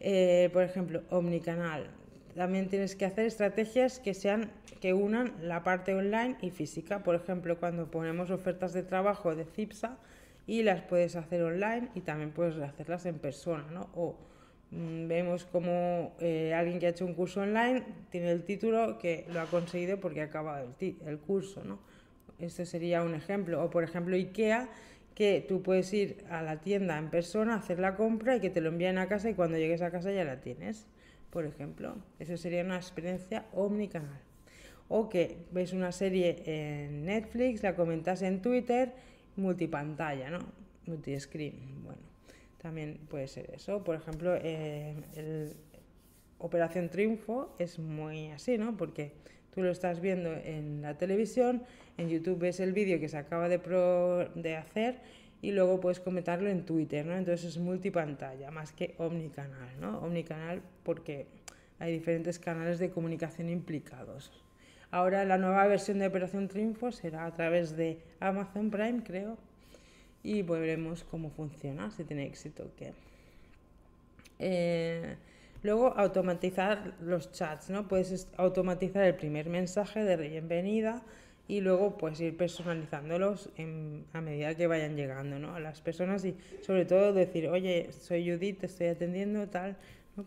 Eh, 0.00 0.50
por 0.52 0.64
ejemplo, 0.64 1.02
omnicanal. 1.10 1.88
También 2.34 2.68
tienes 2.68 2.96
que 2.96 3.04
hacer 3.04 3.26
estrategias 3.26 3.98
que 4.00 4.14
sean 4.14 4.50
que 4.80 4.94
unan 4.94 5.32
la 5.42 5.62
parte 5.62 5.94
online 5.94 6.36
y 6.40 6.50
física. 6.50 7.02
Por 7.02 7.14
ejemplo, 7.14 7.58
cuando 7.58 7.90
ponemos 7.90 8.30
ofertas 8.30 8.72
de 8.72 8.82
trabajo 8.82 9.34
de 9.36 9.44
CIPSA, 9.44 9.98
y 10.46 10.62
las 10.62 10.82
puedes 10.82 11.16
hacer 11.16 11.42
online 11.42 11.88
y 11.94 12.00
también 12.00 12.30
puedes 12.30 12.56
hacerlas 12.58 13.06
en 13.06 13.18
persona, 13.18 13.64
¿no? 13.72 13.88
O 13.94 14.16
mm, 14.70 15.06
vemos 15.08 15.44
como 15.44 16.14
eh, 16.20 16.52
alguien 16.54 16.78
que 16.78 16.86
ha 16.86 16.90
hecho 16.90 17.06
un 17.06 17.14
curso 17.14 17.40
online 17.42 17.84
tiene 18.10 18.30
el 18.32 18.42
título 18.44 18.98
que 18.98 19.26
lo 19.32 19.40
ha 19.40 19.46
conseguido 19.46 19.98
porque 20.00 20.20
ha 20.20 20.24
acabado 20.24 20.74
el, 20.80 20.96
el 21.06 21.18
curso, 21.18 21.62
¿no? 21.64 21.78
Este 22.38 22.66
sería 22.66 23.02
un 23.02 23.14
ejemplo. 23.14 23.62
O 23.62 23.70
por 23.70 23.84
ejemplo 23.84 24.16
IKEA, 24.16 24.68
que 25.14 25.44
tú 25.46 25.62
puedes 25.62 25.92
ir 25.92 26.24
a 26.30 26.42
la 26.42 26.60
tienda 26.60 26.98
en 26.98 27.10
persona, 27.10 27.54
hacer 27.54 27.78
la 27.78 27.94
compra 27.96 28.36
y 28.36 28.40
que 28.40 28.50
te 28.50 28.60
lo 28.60 28.70
envíen 28.70 28.98
a 28.98 29.08
casa 29.08 29.30
y 29.30 29.34
cuando 29.34 29.58
llegues 29.58 29.82
a 29.82 29.90
casa 29.90 30.10
ya 30.10 30.24
la 30.24 30.40
tienes, 30.40 30.86
por 31.32 31.46
ejemplo. 31.46 31.96
Eso 32.20 32.36
sería 32.36 32.62
una 32.62 32.76
experiencia 32.76 33.46
omnicanal. 33.54 34.20
O 34.88 35.08
que 35.08 35.38
ves 35.50 35.72
una 35.72 35.90
serie 35.90 36.42
en 36.44 37.06
Netflix, 37.06 37.62
la 37.62 37.74
comentas 37.74 38.20
en 38.22 38.42
Twitter 38.42 38.92
multipantalla, 39.36 40.28
¿no? 40.28 40.40
Multiscreen, 40.86 41.84
bueno, 41.84 42.02
también 42.60 42.98
puede 43.08 43.28
ser 43.28 43.50
eso. 43.54 43.82
Por 43.82 43.96
ejemplo, 43.96 44.34
eh, 44.36 44.94
el 45.16 45.54
Operación 46.38 46.90
Triunfo 46.90 47.54
es 47.58 47.78
muy 47.78 48.28
así, 48.28 48.58
¿no? 48.58 48.76
Porque 48.76 49.12
tú 49.54 49.62
lo 49.62 49.70
estás 49.70 50.00
viendo 50.00 50.34
en 50.34 50.82
la 50.82 50.98
televisión, 50.98 51.62
en 51.96 52.10
YouTube 52.10 52.38
ves 52.40 52.60
el 52.60 52.72
vídeo 52.72 53.00
que 53.00 53.08
se 53.08 53.16
acaba 53.16 53.48
de, 53.48 53.58
de 54.34 54.56
hacer 54.56 54.98
y 55.42 55.50
luego 55.50 55.80
puedes 55.80 55.98
comentarlo 55.98 56.48
en 56.48 56.64
Twitter, 56.64 57.04
¿no? 57.04 57.16
Entonces 57.16 57.44
es 57.44 57.58
multipantalla, 57.58 58.52
más 58.52 58.72
que 58.72 58.94
omnicanal, 58.98 59.68
¿no? 59.80 59.98
Omnicanal 59.98 60.62
porque 60.84 61.26
hay 61.80 61.92
diferentes 61.92 62.38
canales 62.38 62.78
de 62.78 62.90
comunicación 62.90 63.50
implicados. 63.50 64.30
Ahora 64.92 65.24
la 65.24 65.38
nueva 65.38 65.66
versión 65.66 65.98
de 65.98 66.06
Operación 66.06 66.46
Triunfo 66.46 66.92
será 66.92 67.26
a 67.26 67.34
través 67.34 67.76
de 67.76 67.98
Amazon 68.20 68.70
Prime, 68.70 69.02
creo, 69.02 69.36
y 70.22 70.42
veremos 70.42 71.02
cómo 71.02 71.30
funciona, 71.30 71.90
si 71.90 72.04
tiene 72.04 72.24
éxito 72.26 72.62
o 72.62 72.76
qué. 72.76 72.92
Eh, 74.38 75.16
luego, 75.64 75.88
automatizar 75.96 76.94
los 77.00 77.32
chats, 77.32 77.68
¿no? 77.68 77.88
Puedes 77.88 78.28
automatizar 78.36 79.02
el 79.02 79.16
primer 79.16 79.48
mensaje 79.48 80.04
de 80.04 80.16
bienvenida 80.16 81.02
y 81.48 81.60
luego 81.60 81.98
pues 81.98 82.20
ir 82.20 82.36
personalizándolos 82.36 83.50
a 84.12 84.20
medida 84.20 84.54
que 84.54 84.66
vayan 84.66 84.96
llegando 84.96 85.38
¿no? 85.38 85.54
a 85.54 85.60
las 85.60 85.80
personas 85.80 86.24
y 86.24 86.36
sobre 86.62 86.84
todo 86.84 87.12
decir, 87.12 87.48
oye, 87.48 87.90
soy 87.92 88.30
Judith, 88.30 88.60
te 88.60 88.66
estoy 88.66 88.86
atendiendo, 88.88 89.48
tal, 89.48 89.76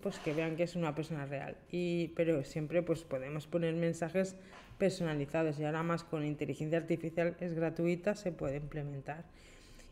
pues 0.02 0.20
que 0.20 0.34
vean 0.34 0.56
que 0.56 0.64
es 0.64 0.76
una 0.76 0.94
persona 0.94 1.26
real. 1.26 1.56
Y, 1.72 2.10
pero 2.10 2.44
siempre 2.44 2.82
pues 2.82 3.04
podemos 3.04 3.48
poner 3.48 3.74
mensajes 3.76 4.36
personalizados 4.78 5.60
y 5.60 5.64
ahora 5.64 5.84
más 5.84 6.04
con 6.04 6.26
inteligencia 6.26 6.78
artificial 6.78 7.36
es 7.40 7.54
gratuita, 7.54 8.16
se 8.16 8.32
puede 8.32 8.58
implementar. 8.58 9.26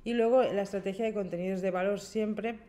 Y 0.04 0.14
luego 0.14 0.44
la 0.44 0.64
estrategia 0.64 1.06
de 1.06 1.14
contenidos 1.14 1.62
de 1.62 1.72
valor 1.72 2.00
siempre 2.00 2.60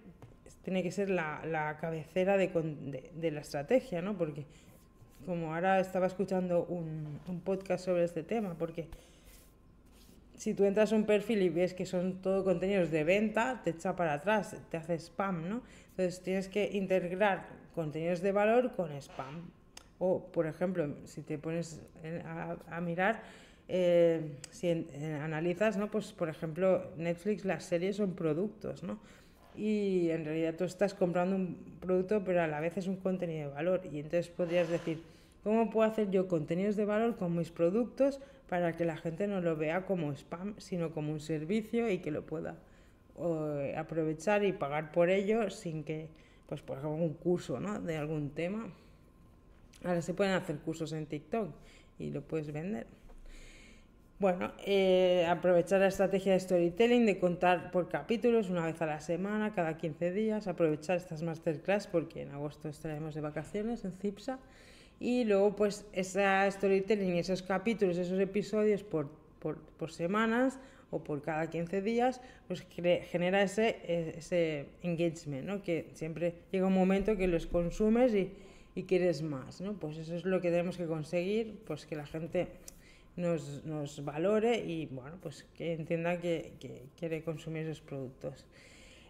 tiene 0.63 0.83
que 0.83 0.93
ser 0.93 1.11
la, 1.11 1.45
la 1.45 1.77
cabecera 1.79 2.37
de, 2.37 2.49
de, 2.49 3.11
de, 3.15 3.31
la 3.31 3.41
estrategia, 3.41 4.01
¿no? 4.01 4.17
Porque 4.17 4.47
como 5.25 5.55
ahora 5.55 5.81
estaba 5.81 6.07
escuchando 6.07 6.65
un, 6.65 7.21
un 7.27 7.41
podcast 7.41 7.85
sobre 7.85 8.05
este 8.05 8.23
tema, 8.23 8.55
porque 8.59 8.89
si 10.37 10.55
tú 10.55 10.65
entras 10.65 10.93
a 10.93 10.97
un 10.97 11.05
perfil 11.05 11.43
y 11.43 11.49
ves 11.49 11.75
que 11.75 11.87
son 11.87 12.21
todo 12.21 12.45
contenidos 12.45 12.91
de 12.91 13.05
venta, 13.05 13.61
te 13.63 13.71
echa 13.71 13.95
para 13.95 14.15
atrás, 14.15 14.57
te 14.71 14.77
hace 14.77 14.99
spam, 14.99 15.49
¿no? 15.49 15.63
Entonces 15.91 16.23
tienes 16.23 16.49
que 16.49 16.71
integrar 16.73 17.47
contenidos 17.75 18.21
de 18.21 18.33
valor 18.33 18.73
con 18.75 18.91
spam. 18.93 19.51
O, 19.99 20.27
por 20.33 20.47
ejemplo, 20.47 20.97
si 21.05 21.23
te 21.23 21.39
pones 21.39 21.81
a, 22.69 22.81
mirar, 22.81 23.23
eh, 23.69 24.33
si 24.51 24.87
analizas, 25.23 25.77
¿no? 25.77 25.91
Pues, 25.91 26.13
por 26.13 26.29
ejemplo, 26.29 26.91
Netflix, 26.97 27.45
las 27.45 27.65
series 27.65 27.97
son 27.97 28.15
productos, 28.15 28.83
¿no? 28.83 28.99
Y 29.57 30.11
en 30.11 30.25
realidad 30.25 30.57
tú 30.59 30.65
estás 30.65 30.95
comprando 30.95 31.37
un 31.37 31.57
producto, 31.81 32.25
pero 32.25 32.43
a 32.43 32.49
la 32.49 32.59
vez 32.59 32.77
es 32.77 32.89
un 32.89 32.97
contenido 32.97 33.51
de 33.51 33.55
valor. 33.55 33.83
Y 33.91 34.01
entonces 34.01 34.29
podrías 34.29 34.69
decir, 34.69 35.01
¿cómo 35.45 35.71
puedo 35.71 35.89
hacer 35.89 36.11
yo 36.11 36.27
contenidos 36.27 36.75
de 36.75 36.85
valor 36.85 37.17
con 37.17 37.37
mis 37.37 37.53
productos 37.53 38.21
para 38.49 38.73
que 38.73 38.85
la 38.85 38.97
gente 38.97 39.29
no 39.29 39.41
lo 39.41 39.57
vea 39.57 39.87
como 39.87 40.13
spam, 40.13 40.55
sino 40.59 40.91
como 40.91 41.13
un 41.13 41.21
servicio 41.21 41.89
y 41.91 41.99
que 41.99 42.11
lo 42.11 42.27
pueda 42.27 42.57
aprovechar 43.77 44.45
y 44.45 44.53
pagar 44.53 44.91
por 44.91 45.09
ello 45.09 45.49
sin 45.51 45.85
que, 45.85 46.09
pues 46.49 46.63
por 46.63 46.79
ejemplo, 46.79 47.05
un 47.05 47.15
curso 47.15 47.61
¿no? 47.61 47.81
de 47.81 47.97
algún 47.97 48.31
tema. 48.31 48.73
Ahora 49.85 50.03
se 50.03 50.15
pueden 50.15 50.33
hacer 50.33 50.57
cursos 50.59 50.93
en 50.93 51.07
TikTok 51.07 51.51
y 51.99 52.11
lo 52.11 52.23
puedes 52.23 52.53
vender. 52.53 52.87
Bueno, 54.19 54.53
eh, 54.65 55.27
aprovechar 55.29 55.81
la 55.81 55.89
estrategia 55.89 56.33
de 56.33 56.41
storytelling, 56.41 57.05
de 57.05 57.19
contar 57.19 57.71
por 57.71 57.89
capítulos 57.89 58.49
una 58.49 58.65
vez 58.65 58.81
a 58.81 58.87
la 58.87 59.01
semana, 59.01 59.53
cada 59.55 59.77
15 59.77 60.13
días, 60.13 60.47
aprovechar 60.47 60.97
estas 60.97 61.23
masterclass 61.23 61.87
porque 61.89 62.23
en 62.23 62.31
agosto 62.31 62.69
estaremos 62.69 63.15
de 63.15 63.21
vacaciones 63.21 63.85
en 63.85 63.93
CIPSA 63.93 64.39
y 65.01 65.25
luego 65.25 65.57
pues 65.57 65.87
esa 65.93 66.51
storytelling, 66.51 67.17
esos 67.17 67.43
capítulos, 67.43 67.99
esos 67.99 68.19
episodios 68.21 68.83
por, 68.83 69.11
por, 69.39 69.59
por 69.59 69.93
semanas 69.93 70.59
o 70.91 71.03
por 71.03 71.23
cada 71.23 71.51
15 71.51 71.83
días, 71.83 72.21
pues 72.47 72.65
genera 72.71 73.43
ese, 73.43 74.15
ese 74.17 74.69
engagement, 74.83 75.45
¿no? 75.45 75.63
Que 75.63 75.91
siempre 75.95 76.35
llega 76.53 76.67
un 76.67 76.75
momento 76.75 77.17
que 77.17 77.27
los 77.27 77.47
consumes 77.47 78.15
y, 78.15 78.33
y 78.75 78.85
quieres 78.85 79.23
más, 79.23 79.61
¿no? 79.61 79.75
Pues 79.75 79.99
eso 79.99 80.15
es 80.15 80.25
lo 80.25 80.41
que 80.41 80.51
tenemos 80.51 80.77
que 80.77 80.87
conseguir, 80.87 81.59
pues 81.67 81.87
que 81.87 81.97
la 81.97 82.07
gente 82.07 82.49
nos, 83.17 83.65
nos 83.65 84.05
valore 84.05 84.59
y, 84.59 84.87
bueno, 84.87 85.19
pues 85.21 85.45
que 85.55 85.73
entienda 85.73 86.21
que, 86.21 86.55
que 86.61 86.87
quiere 86.97 87.23
consumir 87.23 87.67
esos 87.67 87.81
productos. 87.81 88.47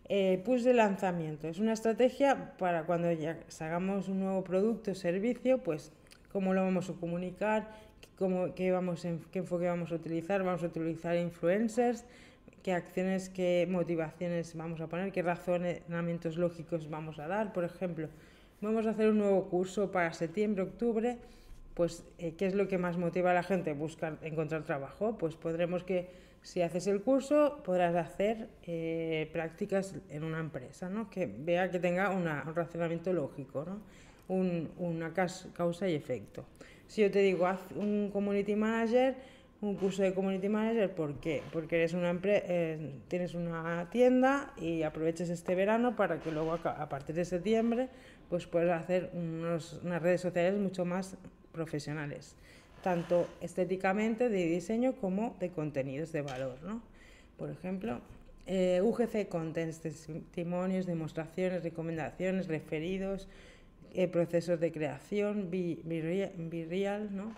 Eh, 0.09 0.43
push 0.45 0.63
de 0.63 0.75
lanzamiento. 0.75 1.49
Es 1.49 1.59
una 1.59 1.73
estrategia 1.73 2.57
para 2.59 2.85
cuando 2.85 3.11
ya 3.13 3.39
hagamos 3.61 4.09
un 4.09 4.21
nuevo 4.21 4.45
producto 4.45 4.91
o 4.91 4.95
servicio, 4.95 5.59
pues 5.59 5.93
cómo 6.31 6.53
lo 6.53 6.63
vamos 6.63 6.91
a 6.91 6.93
comunicar, 6.93 7.71
cómo, 8.19 8.55
qué, 8.55 8.71
vamos 8.71 9.07
qué 9.33 9.39
enfoque 9.39 9.67
vamos 9.67 9.93
a 9.93 9.95
utilizar. 9.95 10.43
Vamos 10.43 10.63
a 10.63 10.67
utilizar 10.67 11.17
influencers, 11.17 12.05
qué 12.63 12.75
acciones, 12.75 13.31
qué 13.31 13.67
motivaciones 13.71 14.55
vamos 14.55 14.81
a 14.83 14.89
poner, 14.89 15.11
qué 15.11 15.23
razonamientos 15.23 16.37
lógicos 16.37 16.91
vamos 16.91 17.19
a 17.19 17.27
dar. 17.27 17.55
Por 17.55 17.65
ejemplo, 17.65 18.09
vamos 18.61 18.87
a 18.87 18.91
hacer 18.91 19.09
un 19.09 19.19
nuevo 19.19 19.49
curso 19.49 19.91
para 19.91 20.13
septiembre, 20.13 20.65
octubre. 20.65 21.17
Pues, 21.73 22.05
eh, 22.19 22.35
¿qué 22.37 22.47
es 22.47 22.55
lo 22.55 22.69
que 22.69 22.77
más 22.77 22.99
motiva 22.99 23.31
a 23.31 23.35
la 23.35 23.43
gente? 23.43 23.73
Buscar, 23.73 24.19
encontrar 24.23 24.65
trabajo. 24.65 25.17
Pues 25.17 25.35
podremos 25.35 25.83
que 25.83 26.09
si 26.45 26.61
haces 26.61 26.87
el 26.87 27.01
curso, 27.01 27.63
podrás 27.65 27.97
hacer 27.97 28.51
eh, 28.65 29.31
prácticas 29.33 29.97
en 30.11 30.25
una 30.25 30.41
empresa, 30.41 30.91
¿no? 30.91 31.09
que 31.09 31.27
vea 31.27 31.71
que 31.71 31.79
tenga 31.79 32.11
un 32.11 32.27
razonamiento 32.55 33.13
lógico. 33.13 33.65
¿no? 33.65 33.81
una 34.29 35.13
causa 35.13 35.89
y 35.89 35.95
efecto. 35.95 36.45
Si 36.87 37.03
yo 37.03 37.11
te 37.11 37.21
digo, 37.21 37.47
haz 37.47 37.61
un 37.75 38.11
community 38.13 38.57
manager, 38.57 39.17
un 39.61 39.77
curso 39.77 40.03
de 40.03 40.15
community 40.15 40.49
manager, 40.49 40.95
¿por 40.95 41.19
qué? 41.21 41.43
Porque 41.53 41.77
eres 41.77 41.95
una 41.95 42.19
eh, 42.23 43.01
tienes 43.09 43.35
una 43.35 43.89
tienda 43.91 44.53
y 44.59 44.83
aproveches 44.83 45.31
este 45.31 45.55
verano 45.55 45.97
para 45.97 46.21
que 46.21 46.31
luego 46.31 46.53
a, 46.53 46.89
partir 46.89 47.15
de 47.15 47.25
septiembre 47.25 47.89
pues 48.29 48.47
puedas 48.47 48.83
hacer 48.83 49.11
unas 49.15 50.03
redes 50.03 50.21
sociales 50.21 50.59
mucho 50.59 50.85
más 50.85 51.17
profesionales, 51.53 52.37
tanto 52.85 53.27
estéticamente 53.41 54.29
de 54.29 54.45
diseño 54.45 54.93
como 55.01 55.35
de 55.41 55.49
contenidos 55.49 56.13
de 56.13 56.21
valor, 56.21 56.63
¿no? 56.63 56.83
Por 57.39 57.49
ejemplo, 57.49 58.03
eh, 58.47 58.83
UGC 58.85 59.27
Contents, 59.27 59.81
testimonios, 59.81 60.85
demostraciones, 60.85 61.63
recomendaciones, 61.63 62.47
referidos, 62.47 63.27
eh, 63.95 64.07
procesos 64.07 64.61
de 64.61 64.71
creación, 64.71 65.51
Virreal, 65.51 67.17
¿no? 67.17 67.35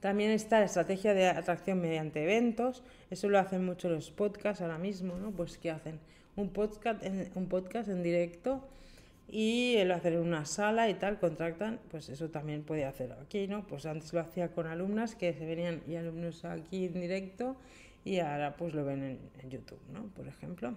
También 0.00 0.32
está 0.32 0.58
la 0.58 0.66
estrategia 0.66 1.14
de 1.14 1.28
atracción 1.28 1.80
mediante 1.80 2.24
eventos, 2.24 2.82
eso 3.10 3.28
lo 3.28 3.38
hacen 3.38 3.64
mucho 3.64 3.88
los 3.88 4.10
podcasts 4.10 4.60
ahora 4.62 4.78
mismo, 4.78 5.16
¿no? 5.16 5.30
Pues 5.30 5.58
que 5.58 5.70
hacen 5.70 6.00
un 6.34 6.48
podcast 6.48 7.88
en 7.88 8.02
directo 8.02 8.64
y 9.28 9.82
lo 9.84 9.94
hacen 9.94 10.14
en 10.14 10.20
una 10.20 10.46
sala 10.46 10.88
y 10.88 10.94
tal, 10.94 11.18
contractan, 11.18 11.80
pues 11.90 12.08
eso 12.08 12.30
también 12.30 12.62
puede 12.62 12.84
hacerlo 12.84 13.16
aquí, 13.22 13.46
¿no? 13.46 13.66
Pues 13.66 13.86
antes 13.86 14.12
lo 14.12 14.20
hacía 14.20 14.52
con 14.52 14.66
alumnas 14.66 15.14
que 15.14 15.32
se 15.34 15.44
venían 15.44 15.82
y 15.86 15.96
alumnos 15.96 16.44
aquí 16.44 16.86
en 16.86 16.94
directo 16.94 17.56
y 18.04 18.18
ahora 18.20 18.56
pues 18.56 18.74
lo 18.74 18.84
ven 18.84 19.02
en, 19.02 19.18
en 19.42 19.50
YouTube, 19.50 19.80
¿no? 19.92 20.04
Por 20.14 20.26
ejemplo. 20.26 20.74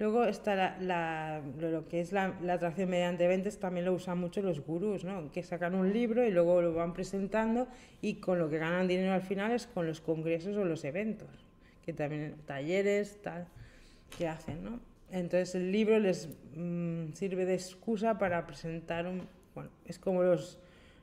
Luego 0.00 0.24
está 0.24 0.78
la, 0.80 1.42
lo 1.58 1.86
que 1.86 2.00
es 2.00 2.10
la, 2.10 2.34
atracción 2.48 2.88
mediante 2.88 3.26
eventos, 3.26 3.58
también 3.58 3.84
lo 3.84 3.92
usan 3.92 4.16
mucho 4.18 4.40
los 4.40 4.60
gurús, 4.60 5.04
¿no? 5.04 5.30
que 5.30 5.42
sacan 5.42 5.74
un 5.74 5.92
libro 5.92 6.24
y 6.24 6.30
luego 6.30 6.62
lo 6.62 6.72
van 6.72 6.94
presentando 6.94 7.68
y 8.00 8.14
con 8.14 8.38
lo 8.38 8.48
que 8.48 8.56
ganan 8.56 8.88
dinero 8.88 9.12
al 9.12 9.20
final 9.20 9.52
es 9.52 9.66
con 9.66 9.86
los 9.86 10.00
congresos 10.00 10.56
o 10.56 10.64
los 10.64 10.84
eventos, 10.84 11.28
que 11.84 11.92
también 11.92 12.36
talleres, 12.46 13.20
tal, 13.20 13.46
que 14.16 14.26
hacen. 14.26 14.64
¿no? 14.64 14.80
Entonces 15.10 15.54
el 15.54 15.72
libro 15.72 15.98
les 15.98 16.28
mm, 16.54 17.12
sirve 17.12 17.44
de 17.44 17.54
excusa 17.54 18.18
para 18.18 18.46
presentar 18.46 19.06
un... 19.06 19.28
Bueno, 19.54 19.70
es 19.84 19.98
como 19.98 20.22
los, 20.22 20.58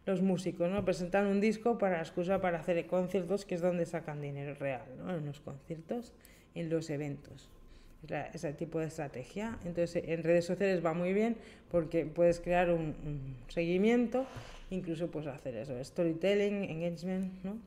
los 0.06 0.22
músicos, 0.22 0.70
¿no? 0.70 0.84
Presentan 0.86 1.28
un 1.28 1.42
disco 1.42 1.78
para 1.78 2.00
excusa 2.00 2.40
para 2.40 2.60
hacer 2.60 2.86
conciertos, 2.88 3.46
que 3.46 3.56
es 3.56 3.62
donde 3.62 3.86
sacan 3.86 4.22
dinero 4.22 4.56
real, 4.56 4.86
¿no? 4.98 5.16
En 5.16 5.26
los 5.26 5.40
conciertos, 5.40 6.14
en 6.56 6.70
los 6.70 6.90
eventos 6.90 7.50
ese 8.34 8.54
tipo 8.54 8.80
de 8.80 8.88
estrategia. 8.88 9.58
Entonces, 9.66 10.04
en 10.06 10.24
redes 10.24 10.46
sociales 10.46 10.86
va 10.86 10.94
muy 10.94 11.14
bien 11.14 11.38
porque 11.70 12.06
puedes 12.06 12.40
crear 12.40 12.70
un, 12.72 13.36
seguimiento, 13.50 14.26
incluso 14.70 15.08
puedes 15.08 15.30
hacer 15.30 15.56
eso, 15.56 15.74
storytelling, 15.84 16.64
engagement, 16.64 17.44
¿no? 17.44 17.58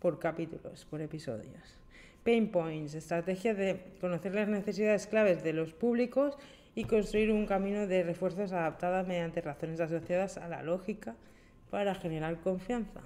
Por 0.00 0.18
capítulos, 0.18 0.84
por 0.84 1.00
episodios. 1.00 1.77
Pain 2.28 2.50
points, 2.50 2.92
estrategia 2.92 3.54
de 3.54 3.80
conocer 4.02 4.34
las 4.34 4.48
necesidades 4.48 5.06
claves 5.06 5.42
de 5.42 5.54
los 5.54 5.72
públicos 5.72 6.36
y 6.74 6.84
construir 6.84 7.32
un 7.32 7.46
camino 7.46 7.86
de 7.86 8.02
refuerzos 8.02 8.52
adaptadas 8.52 9.06
mediante 9.06 9.40
razones 9.40 9.80
asociadas 9.80 10.36
a 10.36 10.46
la 10.46 10.62
lógica 10.62 11.16
para 11.70 11.94
generar 11.94 12.38
confianza. 12.42 13.00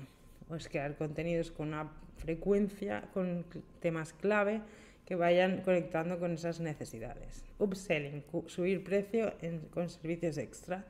Pues 0.49 0.68
crear 0.68 0.97
contenidos 0.97 1.53
con 1.53 1.68
una 1.68 1.89
frecuencia, 2.16 3.05
con 3.14 3.45
temas 3.79 4.12
clave, 4.12 4.61
que 5.07 5.14
vayan 5.14 5.61
conectando 5.61 6.18
con 6.18 6.33
esas 6.33 6.59
necesidades. 6.59 7.45
Upselling, 7.61 8.25
subir 8.47 8.83
precio 8.83 9.35
con 9.73 9.89
servicios 9.89 10.37
extra. 10.37 10.85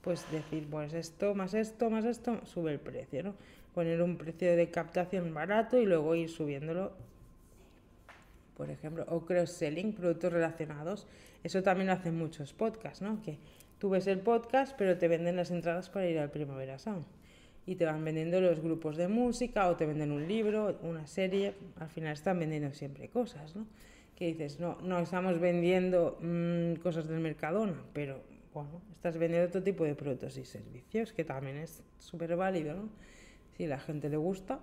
Pues 0.00 0.24
decir, 0.32 0.66
pues 0.70 0.94
esto, 0.94 1.34
más 1.34 1.52
esto, 1.52 1.90
más 1.90 2.06
esto, 2.06 2.40
sube 2.46 2.72
el 2.72 2.80
precio, 2.80 3.22
¿no? 3.22 3.34
Poner 3.74 4.00
un 4.00 4.16
precio 4.16 4.56
de 4.56 4.70
captación 4.70 5.34
barato 5.34 5.78
y 5.78 5.84
luego 5.84 6.14
ir 6.14 6.30
subiéndolo. 6.30 7.04
Por 8.56 8.70
ejemplo, 8.70 9.04
o 9.08 9.24
cross-selling, 9.26 9.92
productos 9.92 10.32
relacionados. 10.32 11.06
Eso 11.44 11.62
también 11.62 11.88
lo 11.88 11.92
hacen 11.92 12.16
muchos 12.16 12.52
podcasts, 12.52 13.02
¿no? 13.02 13.20
Que 13.22 13.38
tú 13.78 13.90
ves 13.90 14.06
el 14.06 14.20
podcast, 14.20 14.74
pero 14.76 14.96
te 14.96 15.08
venden 15.08 15.36
las 15.36 15.50
entradas 15.50 15.90
para 15.90 16.06
ir 16.06 16.18
al 16.18 16.30
Primavera 16.30 16.78
Sound 16.78 17.04
y 17.66 17.74
te 17.74 17.84
van 17.84 18.04
vendiendo 18.04 18.40
los 18.40 18.60
grupos 18.60 18.96
de 18.96 19.08
música 19.08 19.68
o 19.68 19.76
te 19.76 19.86
venden 19.86 20.12
un 20.12 20.26
libro, 20.26 20.78
una 20.82 21.06
serie, 21.06 21.54
al 21.80 21.88
final 21.88 22.12
están 22.12 22.38
vendiendo 22.38 22.72
siempre 22.72 23.08
cosas, 23.08 23.56
¿no? 23.56 23.66
Que 24.14 24.28
dices, 24.28 24.60
no, 24.60 24.78
no 24.82 25.00
estamos 25.00 25.40
vendiendo 25.40 26.16
mm, 26.22 26.76
cosas 26.76 27.08
del 27.08 27.18
Mercadona, 27.20 27.82
pero 27.92 28.20
bueno, 28.54 28.80
estás 28.92 29.18
vendiendo 29.18 29.48
otro 29.48 29.62
tipo 29.62 29.84
de 29.84 29.94
productos 29.96 30.38
y 30.38 30.44
servicios, 30.44 31.12
que 31.12 31.24
también 31.24 31.56
es 31.56 31.82
súper 31.98 32.36
válido, 32.36 32.74
¿no? 32.74 32.88
Si 33.56 33.66
la 33.66 33.78
gente 33.78 34.08
le 34.08 34.16
gusta 34.16 34.60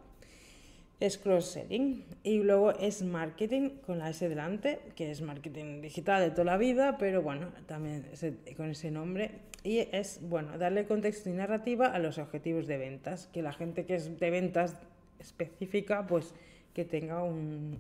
es 1.03 1.17
cross-selling 1.17 2.05
y 2.23 2.39
luego 2.43 2.71
es 2.71 3.03
marketing 3.03 3.71
con 3.85 3.99
la 3.99 4.09
S 4.09 4.29
delante, 4.29 4.79
que 4.95 5.11
es 5.11 5.21
marketing 5.21 5.81
digital 5.81 6.21
de 6.21 6.31
toda 6.31 6.45
la 6.45 6.57
vida, 6.57 6.97
pero 6.97 7.21
bueno, 7.21 7.49
también 7.65 8.05
con 8.55 8.69
ese 8.69 8.89
nombre. 8.89 9.31
Y 9.65 9.79
es, 9.79 10.21
bueno, 10.21 10.57
darle 10.57 10.85
contexto 10.85 11.29
y 11.29 11.33
narrativa 11.33 11.87
a 11.87 11.99
los 11.99 12.19
objetivos 12.19 12.67
de 12.67 12.77
ventas, 12.77 13.27
que 13.33 13.41
la 13.41 13.51
gente 13.51 13.85
que 13.85 13.95
es 13.95 14.17
de 14.17 14.29
ventas 14.29 14.77
específica, 15.19 16.07
pues 16.07 16.33
que 16.73 16.85
tenga 16.85 17.21
un, 17.21 17.79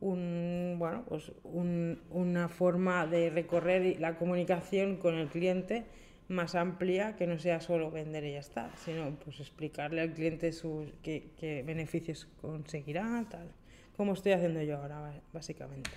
un, 0.00 0.76
bueno, 0.78 1.04
pues 1.06 1.32
una 1.44 2.48
forma 2.48 3.06
de 3.06 3.28
recorrer 3.28 4.00
la 4.00 4.16
comunicación 4.16 4.96
con 4.96 5.16
el 5.16 5.28
cliente 5.28 5.84
más 6.28 6.54
amplia 6.54 7.16
que 7.16 7.26
no 7.26 7.38
sea 7.38 7.60
solo 7.60 7.90
vender 7.90 8.24
y 8.24 8.32
ya 8.32 8.40
está, 8.40 8.70
sino 8.76 9.16
pues 9.24 9.40
explicarle 9.40 10.02
al 10.02 10.12
cliente 10.12 10.52
sus, 10.52 10.88
qué, 11.02 11.62
beneficios 11.66 12.28
conseguirá, 12.40 13.24
tal, 13.30 13.50
como 13.96 14.12
estoy 14.12 14.32
haciendo 14.32 14.62
yo 14.62 14.76
ahora, 14.76 15.12
básicamente. 15.32 15.90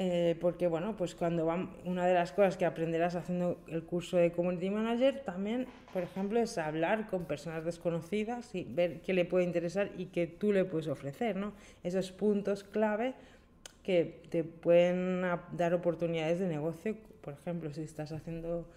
Eh, 0.00 0.36
porque 0.40 0.68
bueno, 0.68 0.96
pues 0.96 1.16
cuando 1.16 1.44
van, 1.44 1.70
una 1.84 2.06
de 2.06 2.14
las 2.14 2.30
cosas 2.30 2.56
que 2.56 2.64
aprenderás 2.64 3.16
haciendo 3.16 3.58
el 3.66 3.82
curso 3.82 4.16
de 4.16 4.30
Community 4.30 4.70
Manager 4.70 5.24
también, 5.24 5.66
por 5.92 6.04
ejemplo, 6.04 6.38
es 6.38 6.56
hablar 6.56 7.08
con 7.08 7.24
personas 7.24 7.64
desconocidas 7.64 8.54
y 8.54 8.62
ver 8.62 9.00
qué 9.00 9.12
le 9.12 9.24
puede 9.24 9.44
interesar 9.44 9.90
y 9.96 10.06
qué 10.06 10.28
tú 10.28 10.52
le 10.52 10.64
puedes 10.64 10.86
ofrecer, 10.86 11.34
¿no? 11.34 11.52
Esos 11.82 12.12
puntos 12.12 12.62
clave 12.62 13.14
que 13.82 14.20
te 14.28 14.44
pueden 14.44 15.22
dar 15.52 15.74
oportunidades 15.74 16.38
de 16.38 16.46
negocio, 16.46 16.94
por 17.20 17.34
ejemplo, 17.34 17.72
si 17.72 17.82
estás 17.82 18.12
haciendo 18.12 18.68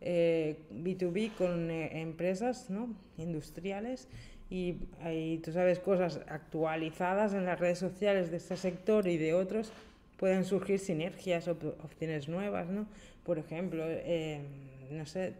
B2B 0.00 1.26
eh, 1.26 1.30
con 1.36 1.70
eh, 1.70 2.00
empresas 2.00 2.70
¿no? 2.70 2.94
industriales 3.18 4.08
y, 4.48 4.76
y, 5.04 5.38
tú 5.38 5.52
sabes 5.52 5.78
cosas 5.78 6.20
actualizadas 6.28 7.34
en 7.34 7.44
las 7.44 7.60
redes 7.60 7.78
sociales 7.78 8.30
de 8.30 8.38
este 8.38 8.56
sector 8.56 9.06
y 9.06 9.16
de 9.16 9.34
otros 9.34 9.72
pueden 10.20 10.44
surgir 10.44 10.78
sinergias 10.78 11.48
o 11.48 11.52
opciones 11.82 12.28
nuevas, 12.28 12.68
¿no? 12.68 12.86
Por 13.24 13.38
ejemplo, 13.38 13.84
eh, 13.86 14.42
no 14.90 15.06
sé, 15.06 15.34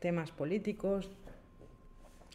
temas 0.00 0.32
políticos, 0.32 1.08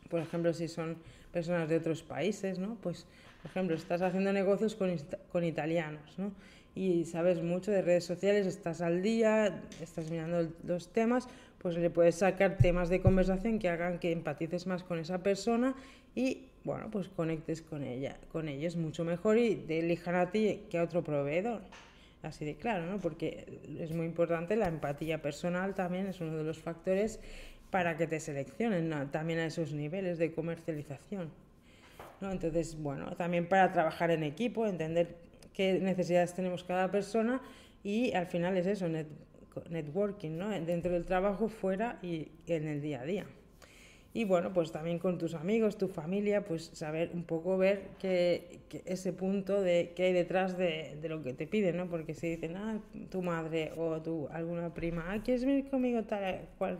por 0.09 0.21
ejemplo, 0.21 0.53
si 0.53 0.69
son 0.69 0.97
personas 1.34 1.67
de 1.67 1.77
otros 1.77 2.03
países, 2.03 2.57
¿no? 2.57 2.77
Pues, 2.82 3.05
por 3.41 3.51
ejemplo, 3.51 3.75
estás 3.75 4.01
haciendo 4.01 4.32
negocios 4.32 4.75
con, 4.75 4.95
con 5.32 5.43
italianos, 5.43 6.17
¿no? 6.17 6.32
Y 6.76 7.05
sabes 7.05 7.41
mucho 7.43 7.72
de 7.72 7.82
redes 7.82 8.05
sociales, 8.05 8.47
estás 8.47 8.82
al 8.82 9.01
día, 9.01 9.61
estás 9.82 10.09
mirando 10.09 10.51
los 10.65 10.88
temas, 10.91 11.28
pues 11.57 11.78
le 11.78 11.89
puedes 11.89 12.15
sacar 12.15 12.57
temas 12.57 12.89
de 12.89 13.01
conversación 13.01 13.59
que 13.59 13.69
hagan 13.69 13.99
que 13.99 14.11
empatices 14.11 14.67
más 14.67 14.84
con 14.84 14.99
esa 14.99 15.22
persona 15.22 15.76
y 16.15 16.45
bueno, 16.63 16.89
pues 16.91 17.07
conectes 17.07 17.61
con 17.61 17.84
ella, 17.84 18.17
con 18.32 18.47
ellos 18.47 18.76
mucho 18.76 19.03
mejor 19.03 19.38
y 19.38 19.55
te 19.55 19.80
elijan 19.80 20.15
a 20.15 20.32
ti 20.32 20.61
que 20.69 20.78
a 20.78 20.84
otro 20.84 21.03
proveedor. 21.03 21.61
Así 22.24 22.45
de 22.45 22.55
claro, 22.55 22.86
¿no? 22.86 22.99
Porque 22.99 23.59
es 23.80 23.91
muy 23.91 24.05
importante 24.05 24.55
la 24.55 24.67
empatía 24.67 25.24
personal 25.24 25.74
también 25.74 26.05
es 26.05 26.22
uno 26.22 26.38
de 26.38 26.43
los 26.43 26.59
factores 26.59 27.19
para 27.72 27.97
que 27.97 28.05
te 28.05 28.19
seleccionen 28.19 29.09
también 29.11 29.39
a 29.39 29.45
esos 29.45 29.74
niveles 29.74 30.19
de 30.19 30.32
comercialización. 30.32 31.32
¿no? 32.19 32.32
Entonces, 32.32 32.80
bueno, 32.80 33.15
también 33.15 33.47
para 33.47 33.72
trabajar 33.72 34.11
en 34.11 34.24
equipo, 34.24 34.67
entender 34.67 35.15
qué 35.54 35.80
necesidades 35.80 36.34
tenemos 36.34 36.64
cada 36.64 36.91
persona 36.91 37.41
y 37.84 38.14
al 38.14 38.28
final 38.28 38.58
es 38.58 38.68
eso, 38.68 38.88
networking, 39.70 40.38
¿no? 40.38 40.49
dentro 40.49 40.91
del 40.91 41.06
trabajo, 41.06 41.49
fuera 41.49 41.99
y 42.02 42.30
en 42.47 42.68
el 42.68 42.82
día 42.82 43.02
a 43.02 43.06
día. 43.06 43.26
Y 44.14 44.26
bueno, 44.26 44.52
pues 44.52 44.74
también 44.74 44.99
con 44.99 45.18
tus 45.18 45.36
amigos, 45.36 45.78
tu 45.78 45.88
familia, 45.88 46.43
pues 46.43 46.70
saber 46.74 47.12
un 47.14 47.24
poco 47.24 47.58
ver 47.58 47.91
que, 47.97 48.60
ese 48.86 49.14
punto 49.14 49.62
de 49.62 49.93
qué 49.95 50.04
hay 50.04 50.14
detrás 50.14 50.58
de, 50.58 50.97
de, 51.02 51.08
lo 51.08 51.24
que 51.24 51.34
te 51.34 51.47
piden, 51.47 51.78
¿no? 51.78 51.88
Porque 51.89 52.14
si 52.14 52.28
dicen, 52.32 52.58
ah, 52.58 52.82
tu 53.10 53.22
madre 53.22 53.72
o 53.78 54.02
tu 54.02 54.28
alguna 54.28 54.74
prima, 54.74 55.06
ah, 55.08 55.22
¿quieres 55.24 55.45
venir 55.45 55.70
conmigo 55.70 56.04
tal 56.04 56.41
cual 56.58 56.80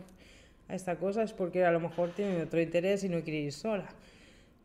a 0.68 0.74
esta 0.74 0.96
cosa? 0.96 1.22
Es 1.22 1.32
porque 1.32 1.64
a 1.64 1.70
lo 1.70 1.80
mejor 1.80 2.10
tienen 2.10 2.42
otro 2.42 2.60
interés 2.60 3.02
y 3.02 3.08
no 3.08 3.22
quiere 3.22 3.40
ir 3.40 3.52
sola. 3.52 3.88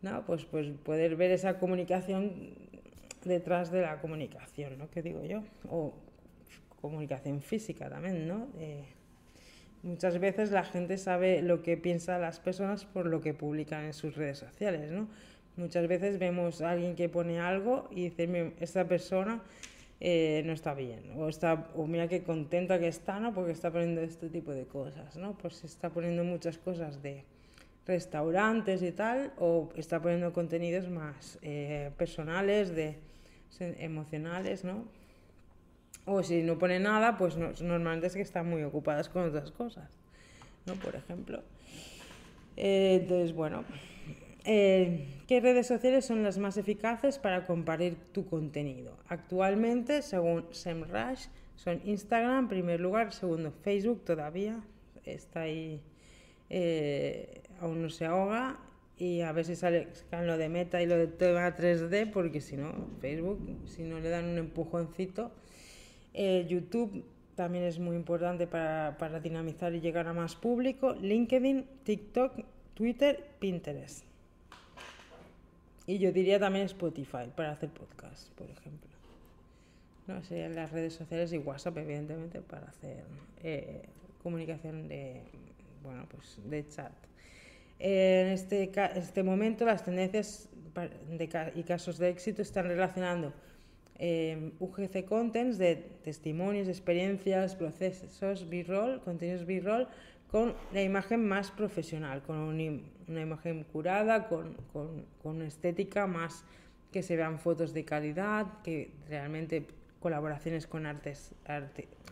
¿no? 0.01 0.26
Pues, 0.26 0.45
pues 0.45 0.68
poder 0.84 1.16
ver 1.16 1.32
esa 1.32 1.60
comunicación 1.60 2.53
detrás 3.28 3.71
de 3.71 3.82
la 3.82 3.99
comunicación, 3.99 4.78
¿no? 4.78 4.89
¿Qué 4.89 5.01
digo 5.01 5.23
yo? 5.23 5.43
O 5.69 5.93
comunicación 6.82 7.41
física 7.41 7.89
también, 7.89 8.28
¿no? 8.28 8.47
De, 8.57 8.84
muchas 9.84 10.19
veces 10.19 10.51
la 10.51 10.63
gente 10.63 10.97
sabe 10.97 11.41
lo 11.41 11.63
que 11.63 11.78
piensan 11.78 12.21
las 12.21 12.39
personas 12.39 12.86
por 12.86 13.05
lo 13.05 13.21
que 13.21 13.34
publican 13.34 13.86
en 13.86 13.93
sus 13.93 14.15
redes 14.15 14.39
sociales, 14.39 14.91
¿no? 14.91 15.07
Muchas 15.55 15.88
veces 15.88 16.19
vemos 16.19 16.61
a 16.61 16.71
alguien 16.71 16.95
que 16.95 17.09
pone 17.09 17.39
algo 17.39 17.88
y 17.89 18.09
dice, 18.09 18.53
esta 18.59 18.88
persona 18.88 19.41
eh, 19.99 20.43
no 20.45 20.53
está 20.53 20.75
bien, 20.75 21.11
o, 21.17 21.28
está, 21.28 21.67
o 21.75 21.88
mira 21.88 22.07
qué 22.07 22.21
contenta 22.21 22.80
que 22.80 22.88
está, 22.88 23.19
¿no? 23.19 23.34
Porque 23.34 23.51
está 23.51 23.71
poniendo 23.71 24.01
este 24.01 24.30
tipo 24.30 24.51
de 24.51 24.65
cosas, 24.65 25.17
¿no? 25.17 25.36
Pues 25.38 25.63
está 25.63 25.89
poniendo 25.89 26.23
muchas 26.23 26.59
cosas 26.59 27.01
de 27.01 27.23
restaurantes 27.88 28.84
y 28.84 28.91
tal, 28.91 29.34
o 29.39 29.69
está 29.75 29.99
poniendo 29.99 30.34
contenidos 30.34 30.89
más 30.89 31.39
eh, 31.41 31.89
personales, 31.97 32.75
de, 32.75 32.97
emocionales, 33.59 34.63
¿no? 34.63 34.85
O 36.05 36.23
si 36.23 36.41
no 36.43 36.57
pone 36.57 36.79
nada, 36.79 37.17
pues 37.17 37.37
normalmente 37.37 38.07
es 38.07 38.13
que 38.13 38.21
están 38.21 38.49
muy 38.49 38.63
ocupadas 38.63 39.09
con 39.09 39.23
otras 39.23 39.51
cosas, 39.51 39.89
¿no? 40.65 40.75
Por 40.75 40.95
ejemplo. 40.95 41.43
Eh, 42.55 42.99
entonces, 43.01 43.33
bueno, 43.33 43.65
eh, 44.45 45.05
¿qué 45.27 45.41
redes 45.41 45.67
sociales 45.67 46.05
son 46.05 46.23
las 46.23 46.37
más 46.37 46.57
eficaces 46.57 47.19
para 47.19 47.45
compartir 47.45 47.97
tu 48.13 48.25
contenido? 48.27 48.97
Actualmente, 49.09 50.01
según 50.01 50.45
SEMrush, 50.51 51.27
son 51.55 51.81
Instagram 51.83 52.39
en 52.39 52.47
primer 52.47 52.79
lugar, 52.79 53.11
segundo 53.13 53.51
Facebook 53.51 54.05
todavía, 54.05 54.61
está 55.05 55.41
ahí, 55.41 55.81
eh, 56.49 57.41
aún 57.59 57.81
no 57.81 57.89
se 57.89 58.05
ahoga, 58.05 58.57
y 58.97 59.21
a 59.21 59.31
ver 59.31 59.45
si 59.45 59.55
sale 59.55 59.87
lo 60.11 60.37
de 60.37 60.49
Meta 60.49 60.81
y 60.81 60.87
lo 60.87 60.97
de 60.97 61.07
tema 61.07 61.55
3D, 61.55 62.11
porque 62.11 62.41
si 62.41 62.57
no, 62.57 62.73
Facebook, 62.99 63.39
si 63.65 63.83
no 63.83 63.99
le 63.99 64.09
dan 64.09 64.25
un 64.25 64.37
empujoncito, 64.37 65.31
eh, 66.13 66.45
YouTube 66.49 67.03
también 67.35 67.63
es 67.63 67.77
muy 67.77 67.95
importante 67.95 68.47
para, 68.47 68.97
para, 68.97 69.19
dinamizar 69.19 69.73
y 69.75 69.79
llegar 69.79 70.07
a 70.07 70.13
más 70.13 70.35
público. 70.35 70.95
LinkedIn, 70.95 71.65
TikTok, 71.83 72.33
Twitter, 72.73 73.23
Pinterest. 73.39 74.03
Y 75.85 75.99
yo 75.99 76.11
diría 76.11 76.39
también 76.39 76.65
Spotify 76.65 77.29
para 77.35 77.51
hacer 77.51 77.69
podcast, 77.69 78.29
por 78.33 78.49
ejemplo. 78.49 78.89
No 80.07 80.23
sé, 80.23 80.49
las 80.49 80.71
redes 80.71 80.93
sociales 80.93 81.31
y 81.33 81.37
WhatsApp, 81.37 81.77
evidentemente, 81.77 82.41
para 82.41 82.67
hacer 82.67 83.03
eh, 83.43 83.83
comunicación 84.23 84.87
de, 84.87 85.21
bueno, 85.83 86.07
pues 86.09 86.39
de 86.43 86.67
chat. 86.67 86.91
En 87.80 88.28
este, 88.28 88.71
este 88.95 89.23
momento 89.23 89.65
las 89.65 89.84
tendencias 89.84 90.49
y 91.55 91.63
casos 91.63 91.97
de 91.97 92.09
éxito 92.09 92.41
están 92.41 92.67
relacionando 92.67 93.34
eh, 93.99 94.51
UGC 94.59 95.05
Contents 95.05 95.57
de 95.57 95.75
testimonios, 96.03 96.67
experiencias, 96.67 97.55
procesos 97.55 98.47
B-roll, 98.47 99.01
contenidos 99.01 99.45
B-roll, 99.45 99.88
con 100.30 100.53
la 100.73 100.84
imagen 100.84 101.28
más 101.28 101.51
profesional, 101.51 102.21
con 102.21 102.38
una 102.38 103.21
imagen 103.21 103.63
curada, 103.63 104.28
con, 104.28 104.53
con, 104.73 105.05
con, 105.23 105.41
estética 105.41 106.05
más 106.05 106.43
que 106.91 107.01
se 107.01 107.15
vean 107.15 107.39
fotos 107.39 107.73
de 107.73 107.86
calidad, 107.86 108.45
que 108.63 108.91
realmente 109.07 109.65
colaboraciones 109.99 110.67
con 110.67 110.86
artes, 110.86 111.34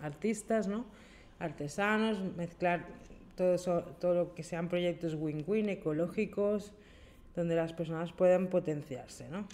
artistas, 0.02 0.68
¿no? 0.68 0.86
artesanos, 1.40 2.20
mezclar 2.36 2.86
todo, 3.36 3.56
eso, 3.56 3.82
todo 4.00 4.14
lo 4.14 4.36
que 4.36 4.44
sean 4.44 4.70
proyectos 4.70 5.16
win-win, 5.16 5.70
ecológicos, 5.70 6.74
donde 7.36 7.56
las 7.56 7.74
personas 7.74 8.12
puedan 8.14 8.48
potenciarse. 8.48 9.28
¿no? 9.30 9.48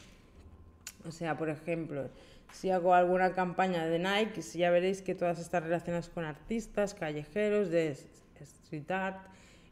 O 1.05 1.11
sea, 1.11 1.37
por 1.37 1.49
ejemplo, 1.49 2.09
si 2.53 2.69
hago 2.69 2.93
alguna 2.93 3.33
campaña 3.33 3.85
de 3.85 3.99
Nike, 3.99 4.41
ya 4.41 4.69
veréis 4.71 5.01
que 5.01 5.15
todas 5.15 5.39
están 5.39 5.63
relacionadas 5.63 6.09
con 6.09 6.25
artistas, 6.25 6.93
callejeros, 6.93 7.69
de 7.69 7.95
street 8.39 8.91
art. 8.91 9.19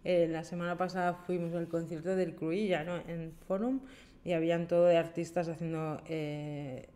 Eh, 0.04 0.28
la 0.30 0.44
semana 0.44 0.78
pasada 0.78 1.14
fuimos 1.14 1.54
al 1.54 1.68
concierto 1.68 2.16
del 2.16 2.36
Cruilla 2.36 2.84
¿no? 2.84 2.98
en 3.08 3.34
Forum 3.48 3.82
y 4.24 4.32
habían 4.32 4.68
todo 4.68 4.86
de 4.86 4.98
artistas 4.98 5.50
haciendo 5.50 6.02
eh, 6.08 6.88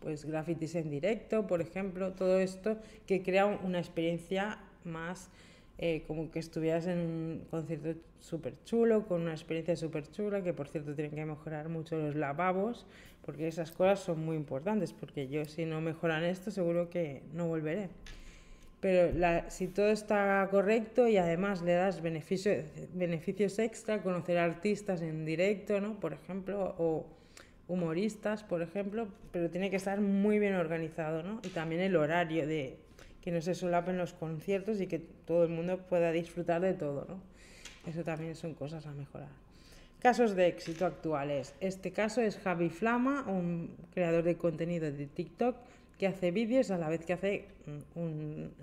pues 0.00 0.24
grafitis 0.24 0.74
en 0.74 0.90
directo, 0.90 1.46
por 1.46 1.60
ejemplo, 1.60 2.12
todo 2.12 2.40
esto 2.40 2.78
que 3.06 3.22
crea 3.22 3.46
una 3.46 3.78
experiencia 3.78 4.58
más 4.84 5.30
eh, 5.84 6.04
como 6.06 6.30
que 6.30 6.38
estuvieras 6.38 6.86
en 6.86 6.98
un 7.00 7.46
concierto 7.50 8.00
súper 8.20 8.54
chulo, 8.62 9.04
con 9.08 9.22
una 9.22 9.32
experiencia 9.32 9.74
súper 9.74 10.08
chula, 10.08 10.40
que 10.40 10.52
por 10.52 10.68
cierto 10.68 10.94
tienen 10.94 11.12
que 11.12 11.24
mejorar 11.24 11.68
mucho 11.68 11.98
los 11.98 12.14
lavabos, 12.14 12.86
porque 13.26 13.48
esas 13.48 13.72
cosas 13.72 13.98
son 13.98 14.24
muy 14.24 14.36
importantes, 14.36 14.92
porque 14.92 15.26
yo 15.26 15.44
si 15.44 15.64
no 15.64 15.80
mejoran 15.80 16.22
esto 16.22 16.52
seguro 16.52 16.88
que 16.88 17.24
no 17.32 17.48
volveré. 17.48 17.88
Pero 18.78 19.12
si 19.48 19.66
todo 19.66 19.88
está 19.88 20.46
correcto 20.52 21.08
y 21.08 21.16
además 21.16 21.62
le 21.62 21.72
das 21.72 22.00
beneficios, 22.00 22.64
beneficios 22.94 23.58
extra, 23.58 24.02
conocer 24.04 24.38
artistas 24.38 25.02
en 25.02 25.24
directo, 25.24 25.80
¿no? 25.80 25.98
por 25.98 26.12
ejemplo, 26.12 26.76
o 26.78 27.06
humoristas, 27.66 28.44
por 28.44 28.62
ejemplo, 28.62 29.08
pero 29.32 29.50
tiene 29.50 29.68
que 29.68 29.76
estar 29.76 30.00
muy 30.00 30.38
bien 30.38 30.54
organizado, 30.54 31.24
¿no? 31.24 31.40
Y 31.42 31.48
también 31.48 31.80
el 31.80 31.96
horario 31.96 32.46
de 32.46 32.81
que 33.22 33.30
no 33.30 33.40
se 33.40 33.54
solapen 33.54 33.96
los 33.96 34.12
conciertos 34.12 34.80
y 34.80 34.86
que 34.86 34.98
todo 34.98 35.44
el 35.44 35.50
mundo 35.50 35.78
pueda 35.78 36.12
disfrutar 36.12 36.60
de 36.60 36.74
todo, 36.74 37.06
¿no? 37.08 37.20
Eso 37.88 38.04
también 38.04 38.36
son 38.36 38.54
cosas 38.54 38.86
a 38.86 38.92
mejorar. 38.92 39.28
Casos 40.00 40.34
de 40.34 40.48
éxito 40.48 40.84
actuales. 40.84 41.54
Este 41.60 41.92
caso 41.92 42.20
es 42.20 42.36
Javi 42.38 42.70
Flama, 42.70 43.24
un 43.28 43.70
creador 43.94 44.24
de 44.24 44.36
contenido 44.36 44.90
de 44.90 45.06
TikTok 45.06 45.56
que 45.98 46.08
hace 46.08 46.32
vídeos 46.32 46.72
a 46.72 46.78
la 46.78 46.88
vez 46.88 47.04
que 47.04 47.12
hace 47.12 47.46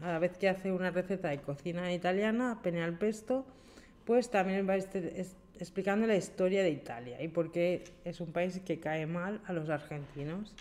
a 0.02 0.12
la 0.12 0.20
vez 0.20 0.38
que 0.38 0.50
hace 0.50 0.74
una 0.74 0.92
receta 0.92 1.30
de 1.30 1.40
cocina 1.40 1.94
italiana, 1.94 2.60
pene 2.62 2.84
al 2.84 2.98
pesto, 2.98 3.46
pues 4.04 4.30
también 4.30 4.68
va 4.68 4.76
este, 4.76 5.26
explicando 5.58 6.06
la 6.06 6.18
historia 6.18 6.64
de 6.64 6.72
Italia 6.72 7.22
y 7.22 7.30
por 7.30 7.52
qué 7.54 7.86
es 8.04 8.20
un 8.20 8.34
país 8.34 8.60
que 8.66 8.82
cae 8.82 9.06
mal 9.06 9.40
a 9.46 9.54
los 9.54 9.70
argentinos. 9.70 10.54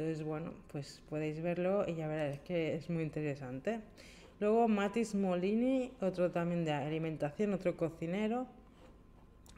Entonces, 0.00 0.24
bueno, 0.24 0.54
pues 0.72 1.02
podéis 1.10 1.42
verlo 1.42 1.84
y 1.86 1.94
ya 1.94 2.08
veréis 2.08 2.40
que 2.40 2.74
es 2.74 2.88
muy 2.88 3.02
interesante. 3.02 3.80
Luego 4.38 4.66
Matis 4.66 5.14
Molini, 5.14 5.92
otro 6.00 6.30
también 6.30 6.64
de 6.64 6.72
alimentación, 6.72 7.52
otro 7.52 7.76
cocinero, 7.76 8.46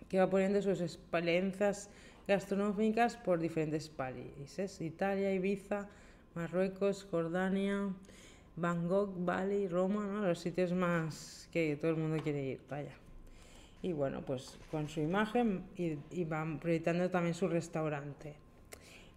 que 0.09 0.19
va 0.19 0.29
poniendo 0.29 0.61
sus 0.61 0.81
experiencias 0.81 1.91
gastronómicas 2.27 3.17
por 3.19 3.39
diferentes 3.39 3.89
países, 3.89 4.81
Italia, 4.81 5.33
Ibiza, 5.33 5.89
Marruecos, 6.35 7.07
Jordania, 7.09 7.91
Bangkok, 8.57 9.15
Bali, 9.25 9.69
Roma, 9.69 10.05
¿no? 10.09 10.27
los 10.27 10.41
sitios 10.41 10.73
más 10.73 11.49
que 11.53 11.77
todo 11.77 11.93
el 11.93 11.99
mundo 11.99 12.21
quiere 12.21 12.43
ir, 12.43 12.61
vaya. 12.69 12.97
Y 13.81 13.93
bueno, 13.93 14.23
pues 14.23 14.59
con 14.73 14.89
su 14.89 14.99
imagen 14.99 15.63
y, 15.77 15.99
y 16.11 16.25
van 16.25 16.59
proyectando 16.59 17.09
también 17.11 17.35
su 17.35 17.47
restaurante. 17.47 18.42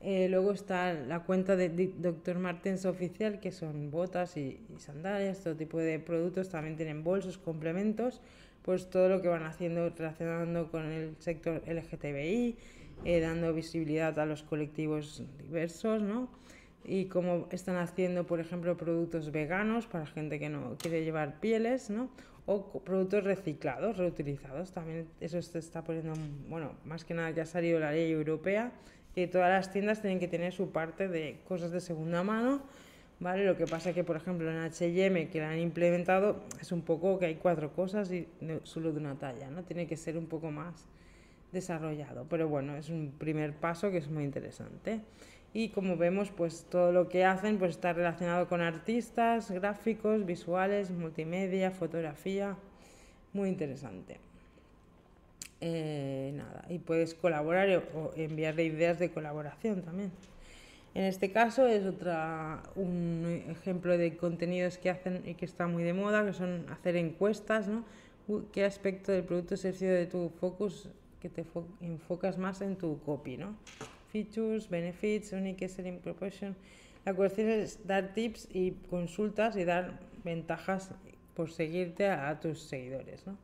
Eh, 0.07 0.27
luego 0.29 0.51
está 0.51 0.93
la 0.93 1.21
cuenta 1.21 1.55
de 1.55 1.67
Dr. 1.97 2.37
Martens 2.37 2.85
oficial, 2.85 3.39
que 3.39 3.51
son 3.51 3.89
botas 3.89 4.37
y, 4.37 4.59
sandalias, 4.77 5.39
todo 5.43 5.55
tipo 5.55 5.79
de 5.79 5.97
productos. 5.97 6.49
También 6.49 6.75
tienen 6.75 7.03
bolsos, 7.03 7.39
complementos, 7.39 8.21
pues 8.61 8.87
todo 8.91 9.09
lo 9.09 9.23
que 9.23 9.29
van 9.29 9.41
haciendo 9.45 9.89
relacionando 9.89 10.69
con 10.69 10.91
el 10.91 11.15
sector 11.17 11.63
LGTBI, 11.65 12.55
eh, 13.03 13.19
dando 13.19 13.51
visibilidad 13.51 14.19
a 14.19 14.27
los 14.27 14.43
colectivos 14.43 15.23
diversos, 15.39 16.03
¿no? 16.03 16.29
Y 16.83 17.05
cómo 17.05 17.47
están 17.49 17.77
haciendo, 17.77 18.27
por 18.27 18.39
ejemplo, 18.39 18.77
productos 18.77 19.31
veganos 19.31 19.87
para 19.87 20.05
gente 20.05 20.37
que 20.37 20.49
no 20.49 20.77
quiere 20.77 21.03
llevar 21.03 21.39
pieles, 21.39 21.89
¿no? 21.89 22.11
O 22.45 22.79
productos 22.83 23.23
reciclados, 23.23 23.97
reutilizados. 23.97 24.71
También 24.71 25.07
eso 25.19 25.41
se 25.41 25.57
está 25.57 25.83
poniendo, 25.83 26.13
bueno, 26.47 26.73
más 26.85 27.03
que 27.05 27.15
nada 27.15 27.31
ya 27.31 27.41
ha 27.41 27.47
salido 27.47 27.79
la 27.79 27.91
ley 27.91 28.11
europea 28.11 28.71
que 29.15 29.27
todas 29.27 29.49
las 29.49 29.71
tiendas 29.71 30.01
tienen 30.01 30.19
que 30.19 30.27
tener 30.27 30.51
su 30.51 30.71
parte 30.71 31.07
de 31.07 31.39
cosas 31.47 31.71
de 31.71 31.79
segunda 31.79 32.21
mano, 32.21 32.61
¿vale? 33.21 33.45
Lo 33.45 33.55
que 33.55 33.65
pasa 33.65 33.93
que, 33.93 34.03
por 34.03 34.17
ejemplo, 34.17 34.51
en 34.51 34.57
H&M, 34.57 35.29
que 35.29 35.39
la 35.39 35.51
han 35.51 35.59
implementado, 35.59 36.43
es 36.59 36.73
un 36.73 36.81
poco 36.81 37.17
que 37.17 37.27
hay 37.27 37.35
cuatro 37.35 37.71
cosas 37.71 38.11
y 38.11 38.27
solo 38.63 38.91
de 38.91 38.99
una 38.99 39.15
talla, 39.15 39.49
¿no? 39.49 39.63
Tiene 39.63 39.87
que 39.87 39.95
ser 39.95 40.17
un 40.17 40.27
poco 40.27 40.51
más 40.51 40.85
desarrollado, 41.53 42.25
pero 42.29 42.49
bueno, 42.49 42.75
es 42.75 42.89
un 42.89 43.13
primer 43.17 43.53
paso 43.53 43.89
que 43.89 43.97
es 43.97 44.09
muy 44.09 44.25
interesante. 44.25 44.99
Y 45.53 45.69
como 45.69 45.95
vemos, 45.95 46.29
pues 46.31 46.65
todo 46.69 46.91
lo 46.91 47.07
que 47.07 47.23
hacen 47.23 47.57
pues 47.57 47.71
está 47.71 47.93
relacionado 47.93 48.49
con 48.49 48.59
artistas, 48.59 49.49
gráficos, 49.49 50.25
visuales, 50.25 50.91
multimedia, 50.91 51.71
fotografía, 51.71 52.57
muy 53.31 53.47
interesante. 53.47 54.19
Eh, 55.61 56.33
nada, 56.35 56.65
y 56.69 56.79
puedes 56.79 57.13
colaborar 57.13 57.83
o 57.95 58.11
enviarle 58.15 58.65
ideas 58.65 58.99
de 58.99 59.11
colaboración 59.11 59.81
también. 59.83 60.11
En 60.95 61.03
este 61.03 61.31
caso 61.31 61.67
es 61.67 61.85
otra, 61.85 62.63
un 62.75 63.43
ejemplo 63.49 63.97
de 63.97 64.15
contenidos 64.15 64.77
que 64.77 64.89
hacen 64.89 65.23
y 65.25 65.33
que 65.33 65.43
está 65.43 65.67
muy 65.67 65.83
de 65.83 65.93
moda, 65.93 66.25
que 66.25 66.33
son 66.33 66.65
hacer 66.69 66.95
encuestas, 66.95 67.67
¿no? 67.67 67.83
¿Qué 68.53 68.63
aspecto 68.63 69.11
del 69.11 69.23
producto 69.23 69.57
servicio 69.57 69.93
de 69.93 70.05
tu 70.05 70.29
focus 70.39 70.89
que 71.19 71.29
te 71.29 71.45
enfocas 71.81 72.37
más 72.37 72.61
en 72.61 72.77
tu 72.77 72.99
copy, 73.01 73.37
¿no? 73.37 73.55
Features, 74.11 74.69
benefits, 74.69 75.33
unique 75.33 75.67
selling 75.67 75.99
proportion. 75.99 76.55
La 77.03 77.13
cuestión 77.13 77.49
es 77.49 77.85
dar 77.85 78.13
tips 78.13 78.47
y 78.53 78.71
consultas 78.89 79.57
y 79.57 79.65
dar 79.65 79.99
ventajas 80.23 80.91
por 81.35 81.51
seguirte 81.51 82.07
a, 82.07 82.39
tus 82.39 82.61
seguidores, 82.61 83.27
¿no? 83.27 83.37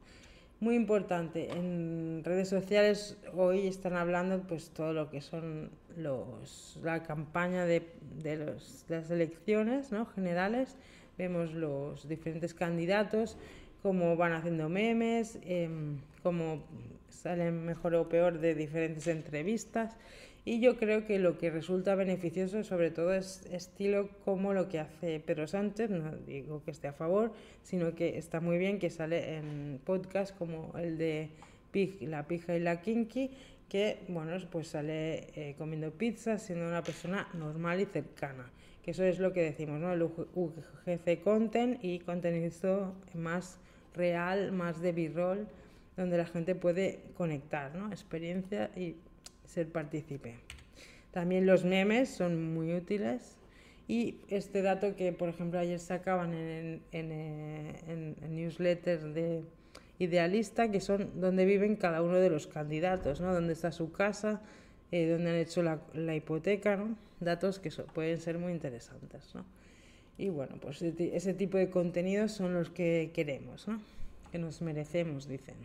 Muy 0.62 0.76
importante, 0.76 1.50
en 1.50 2.22
redes 2.24 2.48
sociales 2.48 3.18
hoy 3.34 3.66
están 3.66 3.96
hablando 3.96 4.44
pues 4.44 4.70
todo 4.70 4.94
lo 4.94 5.10
que 5.10 5.20
son 5.20 5.72
los, 5.98 6.78
la 6.84 7.02
campaña 7.02 7.66
de, 7.66 7.82
de, 8.22 8.36
los, 8.36 8.86
las 8.88 9.10
elecciones 9.10 9.92
¿no? 9.92 10.06
generales, 10.06 10.78
vemos 11.18 11.52
los 11.56 12.08
diferentes 12.08 12.54
candidatos, 12.54 13.40
cómo 13.82 14.16
van 14.16 14.34
haciendo 14.34 14.70
memes, 14.70 15.40
eh, 15.42 15.68
cómo 16.22 16.62
salen 17.10 17.66
mejor 17.66 17.96
o 17.96 18.08
peor 18.08 18.38
de 18.38 18.54
diferentes 18.54 19.08
entrevistas 19.08 19.98
y 20.44 20.60
yo 20.60 20.78
creo 20.78 21.06
que 21.06 21.20
lo 21.20 21.38
que 21.38 21.52
resulta 21.52 21.94
beneficioso 21.96 22.64
sobre 22.64 22.90
todo 22.90 23.14
es 23.14 23.46
estilo 23.52 24.10
como 24.26 24.54
lo 24.54 24.70
que 24.70 24.80
hace 24.80 25.20
Pedro 25.20 25.48
Sánchez, 25.48 25.90
no 25.90 26.16
digo 26.26 26.64
que 26.64 26.72
esté 26.72 26.88
a 26.88 26.94
favor, 26.94 27.32
sino 27.62 27.94
que 27.94 28.18
está 28.18 28.40
muy 28.40 28.58
bien 28.58 28.80
que 28.80 28.90
sale 28.90 29.38
en 29.38 29.80
podcast 29.86 30.36
como 30.36 30.74
el 30.78 30.98
de 30.98 31.30
Pig, 31.72 32.02
La 32.02 32.28
Pija 32.28 32.56
y 32.56 32.60
la 32.60 32.82
Kinky, 32.82 33.32
que 33.70 34.00
bueno, 34.10 34.36
pues 34.50 34.70
sale 34.70 35.28
eh, 35.36 35.56
comiendo 35.58 35.92
pizza 35.92 36.38
siendo 36.38 36.68
una 36.68 36.84
persona 36.84 37.30
normal 37.34 37.80
y 37.80 37.86
cercana. 37.86 38.52
Que 38.84 38.92
eso 38.92 39.04
es 39.04 39.20
lo 39.20 39.32
que 39.32 39.44
decimos, 39.44 39.80
¿no? 39.80 39.94
El 39.94 40.02
UGC 40.02 41.22
content 41.24 41.80
y 41.84 42.00
contenido 42.00 42.96
más 43.14 43.60
real, 43.94 44.52
más 44.52 44.82
de 44.82 44.92
b-roll, 44.92 45.48
donde 45.96 46.18
la 46.18 46.26
gente 46.26 46.56
puede 46.56 47.00
conectar, 47.16 47.76
¿no? 47.76 47.92
Experiencia 47.92 48.72
y 48.76 48.96
ser 49.52 49.68
partícipe. 49.70 50.36
También 51.12 51.46
los 51.46 51.66
memes 51.66 52.10
son 52.10 52.54
muy 52.54 52.74
útiles 52.74 53.36
y 53.88 54.16
este 54.30 54.62
dato 54.62 54.96
que, 54.96 55.12
por 55.12 55.28
ejemplo, 55.28 55.60
ayer 55.60 55.80
sacaban 55.80 56.34
en, 56.34 56.82
en, 56.94 57.12
en, 57.12 58.36
newsletters 58.36 59.14
de 59.14 59.44
Idealista, 60.00 60.72
que 60.72 60.80
son 60.80 61.20
donde 61.20 61.46
viven 61.46 61.76
cada 61.76 62.02
uno 62.02 62.16
de 62.16 62.30
los 62.30 62.48
candidatos, 62.48 63.20
¿no? 63.20 63.34
Dónde 63.34 63.54
está 63.54 63.72
su 63.72 63.92
casa, 63.92 64.42
eh, 64.92 65.10
dónde 65.10 65.32
han 65.32 65.36
hecho 65.36 65.62
la, 65.62 65.82
la 65.94 66.16
hipoteca, 66.16 66.78
¿no? 66.78 66.96
Datos 67.20 67.60
que 67.60 67.70
pueden 67.94 68.20
ser 68.20 68.38
muy 68.40 68.54
interesantes, 68.54 69.36
¿no? 69.36 69.46
Y 70.18 70.30
bueno, 70.30 70.56
pues 70.62 70.82
ese 70.82 71.34
tipo 71.34 71.58
de 71.58 71.70
contenidos 71.70 72.32
son 72.32 72.54
los 72.54 72.70
que 72.70 73.12
queremos, 73.14 73.68
¿no? 73.68 73.82
Que 74.32 74.40
nos 74.40 74.62
merecemos, 74.62 75.28
dicen 75.28 75.56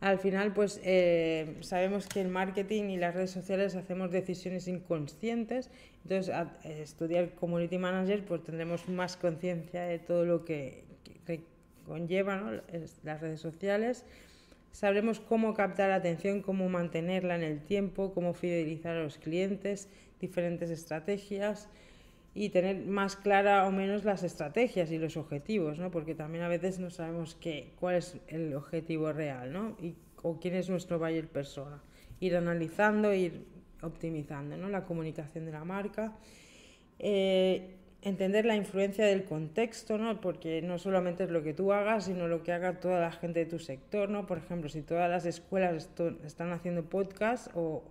al 0.00 0.18
final 0.18 0.54
pues 0.54 0.80
eh, 0.82 1.56
sabemos 1.60 2.06
que 2.06 2.20
el 2.20 2.28
marketing 2.28 2.84
y 2.84 2.96
las 2.96 3.14
redes 3.14 3.30
sociales 3.30 3.76
hacemos 3.76 4.10
decisiones 4.10 4.66
inconscientes, 4.66 5.70
entonces 6.02 6.34
a, 6.34 6.56
eh, 6.64 6.80
estudiar 6.82 7.34
Community 7.34 7.76
Manager 7.76 8.24
pues 8.24 8.42
tendremos 8.42 8.88
más 8.88 9.16
conciencia 9.16 9.82
de 9.82 9.98
todo 9.98 10.24
lo 10.24 10.44
que, 10.44 10.84
que 11.26 11.44
conlleva 11.86 12.36
¿no? 12.36 12.62
las 13.04 13.20
redes 13.20 13.40
sociales, 13.40 14.06
sabremos 14.72 15.20
cómo 15.20 15.52
captar 15.52 15.90
atención, 15.90 16.40
cómo 16.40 16.68
mantenerla 16.68 17.36
en 17.36 17.42
el 17.42 17.60
tiempo, 17.60 18.14
cómo 18.14 18.32
fidelizar 18.32 18.96
a 18.96 19.02
los 19.02 19.18
clientes, 19.18 19.88
diferentes 20.18 20.70
estrategias 20.70 21.68
y 22.34 22.50
tener 22.50 22.86
más 22.86 23.16
clara 23.16 23.66
o 23.66 23.72
menos 23.72 24.04
las 24.04 24.22
estrategias 24.22 24.90
y 24.92 24.98
los 24.98 25.16
objetivos, 25.16 25.78
¿no? 25.78 25.90
Porque 25.90 26.14
también 26.14 26.44
a 26.44 26.48
veces 26.48 26.78
no 26.78 26.90
sabemos 26.90 27.34
qué, 27.34 27.72
cuál 27.78 27.96
es 27.96 28.16
el 28.28 28.54
objetivo 28.54 29.12
real, 29.12 29.52
¿no? 29.52 29.76
Y, 29.80 29.94
o 30.22 30.38
quién 30.38 30.54
es 30.54 30.68
nuestro 30.70 30.98
buyer 30.98 31.28
persona. 31.28 31.82
Ir 32.20 32.36
analizando, 32.36 33.12
ir 33.12 33.46
optimizando, 33.82 34.56
¿no? 34.56 34.68
La 34.68 34.84
comunicación 34.84 35.46
de 35.46 35.52
la 35.52 35.64
marca. 35.64 36.16
Eh, 36.98 37.76
entender 38.02 38.44
la 38.44 38.56
influencia 38.56 39.04
del 39.04 39.24
contexto, 39.24 39.98
¿no? 39.98 40.20
Porque 40.20 40.62
no 40.62 40.78
solamente 40.78 41.24
es 41.24 41.30
lo 41.30 41.42
que 41.42 41.52
tú 41.52 41.72
hagas, 41.72 42.04
sino 42.04 42.28
lo 42.28 42.42
que 42.42 42.52
haga 42.52 42.80
toda 42.80 43.00
la 43.00 43.12
gente 43.12 43.40
de 43.40 43.46
tu 43.46 43.58
sector, 43.58 44.08
¿no? 44.08 44.26
Por 44.26 44.38
ejemplo, 44.38 44.68
si 44.68 44.82
todas 44.82 45.10
las 45.10 45.26
escuelas 45.26 45.90
están 46.24 46.52
haciendo 46.52 46.84
podcast 46.84 47.48
o, 47.54 47.82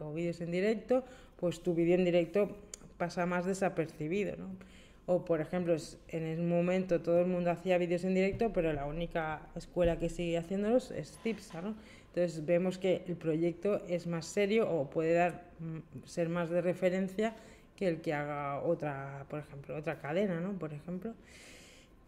o 0.00 0.12
vídeos 0.12 0.40
en 0.40 0.50
directo, 0.50 1.04
pues 1.36 1.62
tu 1.62 1.74
vídeo 1.74 1.94
en 1.94 2.04
directo 2.04 2.56
pasa 2.96 3.26
más 3.26 3.44
desapercibido, 3.44 4.36
¿no? 4.36 4.48
O, 5.06 5.24
por 5.24 5.40
ejemplo, 5.40 5.76
en 6.08 6.22
el 6.22 6.42
momento 6.42 7.00
todo 7.02 7.20
el 7.20 7.26
mundo 7.26 7.50
hacía 7.50 7.76
vídeos 7.76 8.04
en 8.04 8.14
directo, 8.14 8.52
pero 8.54 8.72
la 8.72 8.86
única 8.86 9.42
escuela 9.54 9.98
que 9.98 10.08
sigue 10.08 10.38
haciéndolos 10.38 10.90
es 10.92 11.18
TIPSA, 11.22 11.60
¿no? 11.60 11.74
Entonces 12.14 12.46
vemos 12.46 12.78
que 12.78 13.02
el 13.06 13.16
proyecto 13.16 13.82
es 13.86 14.06
más 14.06 14.24
serio 14.24 14.70
o 14.70 14.88
puede 14.88 15.14
dar, 15.14 15.50
mm, 15.58 16.06
ser 16.06 16.28
más 16.28 16.48
de 16.48 16.62
referencia 16.62 17.34
que 17.76 17.88
el 17.88 18.00
que 18.00 18.14
haga 18.14 18.62
otra, 18.62 19.26
por 19.28 19.40
ejemplo, 19.40 19.76
otra 19.76 19.98
cadena, 19.98 20.40
¿no? 20.40 20.52
Por 20.52 20.72
ejemplo. 20.72 21.12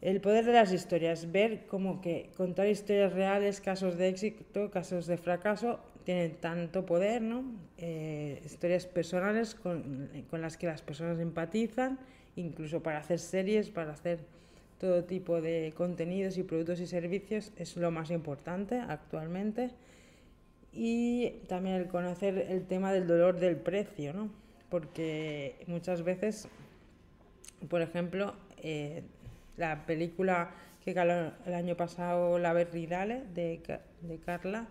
El 0.01 0.20
poder 0.20 0.45
de 0.45 0.53
las 0.53 0.72
historias, 0.72 1.32
ver 1.32 1.66
como 1.66 2.01
que 2.01 2.30
contar 2.37 2.68
historias 2.68 3.12
reales, 3.12 3.61
casos 3.61 3.97
de 3.99 4.09
éxito, 4.09 4.70
casos 4.70 5.07
de 5.07 5.16
fracaso, 5.16 5.80
tienen 6.07 6.36
tanto 6.36 6.86
poder, 6.86 7.20
¿no? 7.20 7.44
Eh, 7.78 8.40
historias 8.44 8.86
personales 8.86 9.57
con, 9.57 10.09
con, 10.30 10.40
las 10.40 10.57
que 10.57 10.68
las 10.68 10.80
personas 10.80 11.18
empatizan, 11.18 11.98
incluso 12.36 12.80
para 12.80 12.98
hacer 12.98 13.18
series, 13.18 13.70
para 13.70 13.92
hacer 13.92 14.20
todo 14.78 15.02
tipo 15.02 15.40
de 15.40 15.74
contenidos 15.76 16.38
y 16.38 16.44
productos 16.44 16.78
y 16.78 16.86
servicios, 16.86 17.50
es 17.57 17.76
lo 17.76 17.90
más 17.90 18.12
importante 18.12 18.78
actualmente. 18.78 19.70
Y 20.72 21.30
también 21.48 21.74
el 21.74 21.88
conocer 21.88 22.38
el 22.50 22.66
tema 22.66 22.92
del 22.92 23.09
dolor 23.09 23.40
del 23.40 23.57
precio, 23.57 24.12
¿no? 24.12 24.30
Porque 24.70 25.57
muchas 25.66 26.04
veces, 26.04 26.48
por 27.68 27.82
ejemplo, 27.82 28.36
eh, 28.62 29.02
la 29.57 29.86
película 29.86 30.54
que 30.84 30.92
ganó 30.92 31.32
el 31.46 31.54
año 31.54 31.76
pasado, 31.76 32.38
La 32.38 32.52
Berridale, 32.52 33.24
de, 33.34 33.61
de 34.02 34.18
Carla, 34.18 34.68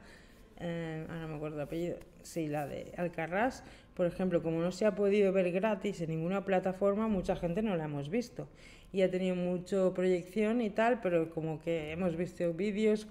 eh, 0.59 1.05
ahora 1.09 1.27
me 1.27 1.35
acuerdo 1.35 1.57
el 1.57 1.63
apellido, 1.63 1.97
sí, 2.23 2.47
la 2.47 2.67
de 2.67 2.93
Alcarrás, 2.97 3.63
por 3.93 4.05
ejemplo, 4.05 4.41
como 4.41 4.61
no 4.61 4.71
se 4.71 4.85
ha 4.85 4.95
podido 4.95 5.31
ver 5.31 5.51
gratis 5.51 6.01
en 6.01 6.09
ninguna 6.09 6.45
plataforma, 6.45 7.07
mucha 7.07 7.35
gente 7.35 7.61
no 7.61 7.75
la 7.75 7.85
hemos 7.85 8.09
visto. 8.09 8.47
Y 8.91 9.01
ha 9.01 9.11
tenido 9.11 9.35
mucha 9.35 9.93
proyección 9.93 10.61
y 10.61 10.69
tal, 10.69 11.01
pero 11.01 11.29
como 11.29 11.61
que 11.61 11.91
hemos 11.91 12.15
visto 12.15 12.53
vídeos, 12.53 13.07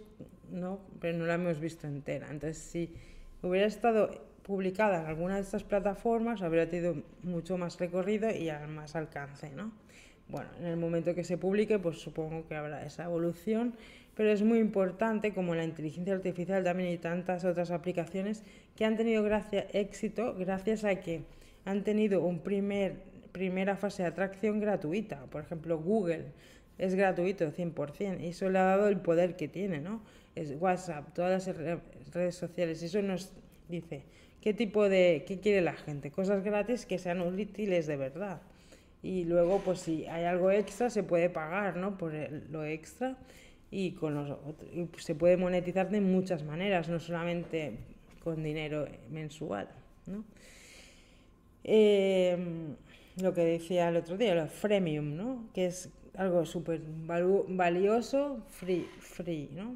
¿no? 0.50 0.80
pero 1.00 1.16
no 1.18 1.26
la 1.26 1.34
hemos 1.34 1.60
visto 1.60 1.86
entera. 1.86 2.28
Entonces, 2.30 2.58
si 2.58 2.94
hubiera 3.42 3.66
estado 3.66 4.10
publicada 4.42 5.00
en 5.00 5.06
alguna 5.06 5.36
de 5.36 5.42
estas 5.42 5.64
plataformas, 5.64 6.42
habría 6.42 6.68
tenido 6.68 7.02
mucho 7.22 7.56
más 7.56 7.78
recorrido 7.78 8.30
y 8.30 8.50
más 8.68 8.94
alcance, 8.94 9.50
¿no? 9.50 9.72
Bueno, 10.28 10.48
en 10.58 10.66
el 10.66 10.76
momento 10.76 11.14
que 11.14 11.24
se 11.24 11.36
publique, 11.36 11.78
pues 11.78 11.98
supongo 11.98 12.46
que 12.46 12.54
habrá 12.54 12.84
esa 12.84 13.04
evolución 13.04 13.74
pero 14.16 14.30
es 14.30 14.42
muy 14.42 14.58
importante, 14.58 15.32
como 15.32 15.54
la 15.54 15.64
inteligencia 15.64 16.14
artificial 16.14 16.62
también 16.62 16.90
y 16.90 16.98
tantas 16.98 17.44
otras 17.44 17.70
aplicaciones, 17.70 18.44
que 18.76 18.84
han 18.84 18.96
tenido 18.96 19.22
gracia, 19.22 19.66
éxito 19.72 20.34
gracias 20.38 20.84
a 20.84 20.96
que 20.96 21.22
han 21.64 21.82
tenido 21.82 22.22
un 22.22 22.40
primer, 22.40 22.96
primera 23.32 23.76
fase 23.76 24.02
de 24.02 24.08
atracción 24.08 24.60
gratuita. 24.60 25.24
Por 25.26 25.42
ejemplo, 25.42 25.78
Google 25.78 26.26
es 26.78 26.94
gratuito 26.94 27.50
100% 27.50 28.20
y 28.20 28.28
eso 28.28 28.48
le 28.50 28.58
ha 28.58 28.64
dado 28.64 28.88
el 28.88 28.98
poder 28.98 29.36
que 29.36 29.48
tiene, 29.48 29.80
¿no? 29.80 30.02
Es 30.34 30.54
WhatsApp, 30.58 31.12
todas 31.14 31.46
las 31.46 31.56
redes 32.12 32.34
sociales, 32.34 32.82
eso 32.82 33.02
nos 33.02 33.32
dice 33.68 34.02
qué 34.40 34.52
tipo 34.52 34.88
de, 34.88 35.24
qué 35.26 35.38
quiere 35.40 35.60
la 35.62 35.74
gente, 35.74 36.10
cosas 36.10 36.44
gratis 36.44 36.86
que 36.86 36.98
sean 36.98 37.20
útiles 37.20 37.86
de 37.86 37.96
verdad. 37.96 38.40
Y 39.02 39.24
luego, 39.24 39.60
pues 39.60 39.80
si 39.80 40.06
hay 40.06 40.24
algo 40.24 40.50
extra, 40.50 40.88
se 40.90 41.02
puede 41.02 41.28
pagar, 41.28 41.76
¿no? 41.76 41.98
Por 41.98 42.12
lo 42.50 42.64
extra 42.64 43.16
y, 43.74 43.90
con 43.90 44.14
los, 44.14 44.38
se 44.98 45.16
puede 45.16 45.36
monetizar 45.36 45.90
de 45.90 46.00
muchas 46.00 46.44
maneras, 46.44 46.88
no 46.88 47.00
solamente 47.00 47.72
con 48.22 48.40
dinero 48.44 48.86
mensual. 49.10 49.68
¿no? 50.06 50.22
Eh, 51.64 52.38
lo 53.20 53.34
que 53.34 53.40
decía 53.40 53.88
el 53.88 53.96
otro 53.96 54.16
día, 54.16 54.36
lo 54.36 54.46
freemium, 54.46 55.16
¿no? 55.16 55.46
que 55.52 55.66
es 55.66 55.90
algo 56.16 56.46
súper 56.46 56.82
valioso, 57.48 58.44
free, 58.48 58.88
free, 59.00 59.50
¿no? 59.52 59.74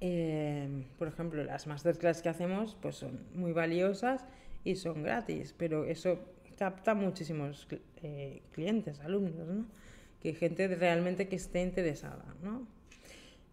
Eh, 0.00 0.84
por 0.98 1.08
ejemplo, 1.08 1.42
las 1.42 1.66
masterclass 1.66 2.22
que 2.22 2.28
hacemos 2.28 2.76
pues 2.80 2.96
son 2.96 3.20
muy 3.34 3.52
valiosas 3.52 4.24
y 4.62 4.76
son 4.76 5.02
gratis, 5.02 5.52
pero 5.56 5.84
eso 5.84 6.18
capta 6.56 6.94
muchísimos 6.94 7.66
eh, 8.02 8.40
clientes, 8.52 9.00
alumnos, 9.00 9.48
¿no? 9.48 9.64
Que 10.22 10.34
gente 10.34 10.68
realmente 10.68 11.28
que 11.28 11.36
esté 11.36 11.60
interesada, 11.62 12.24
¿no? 12.42 12.66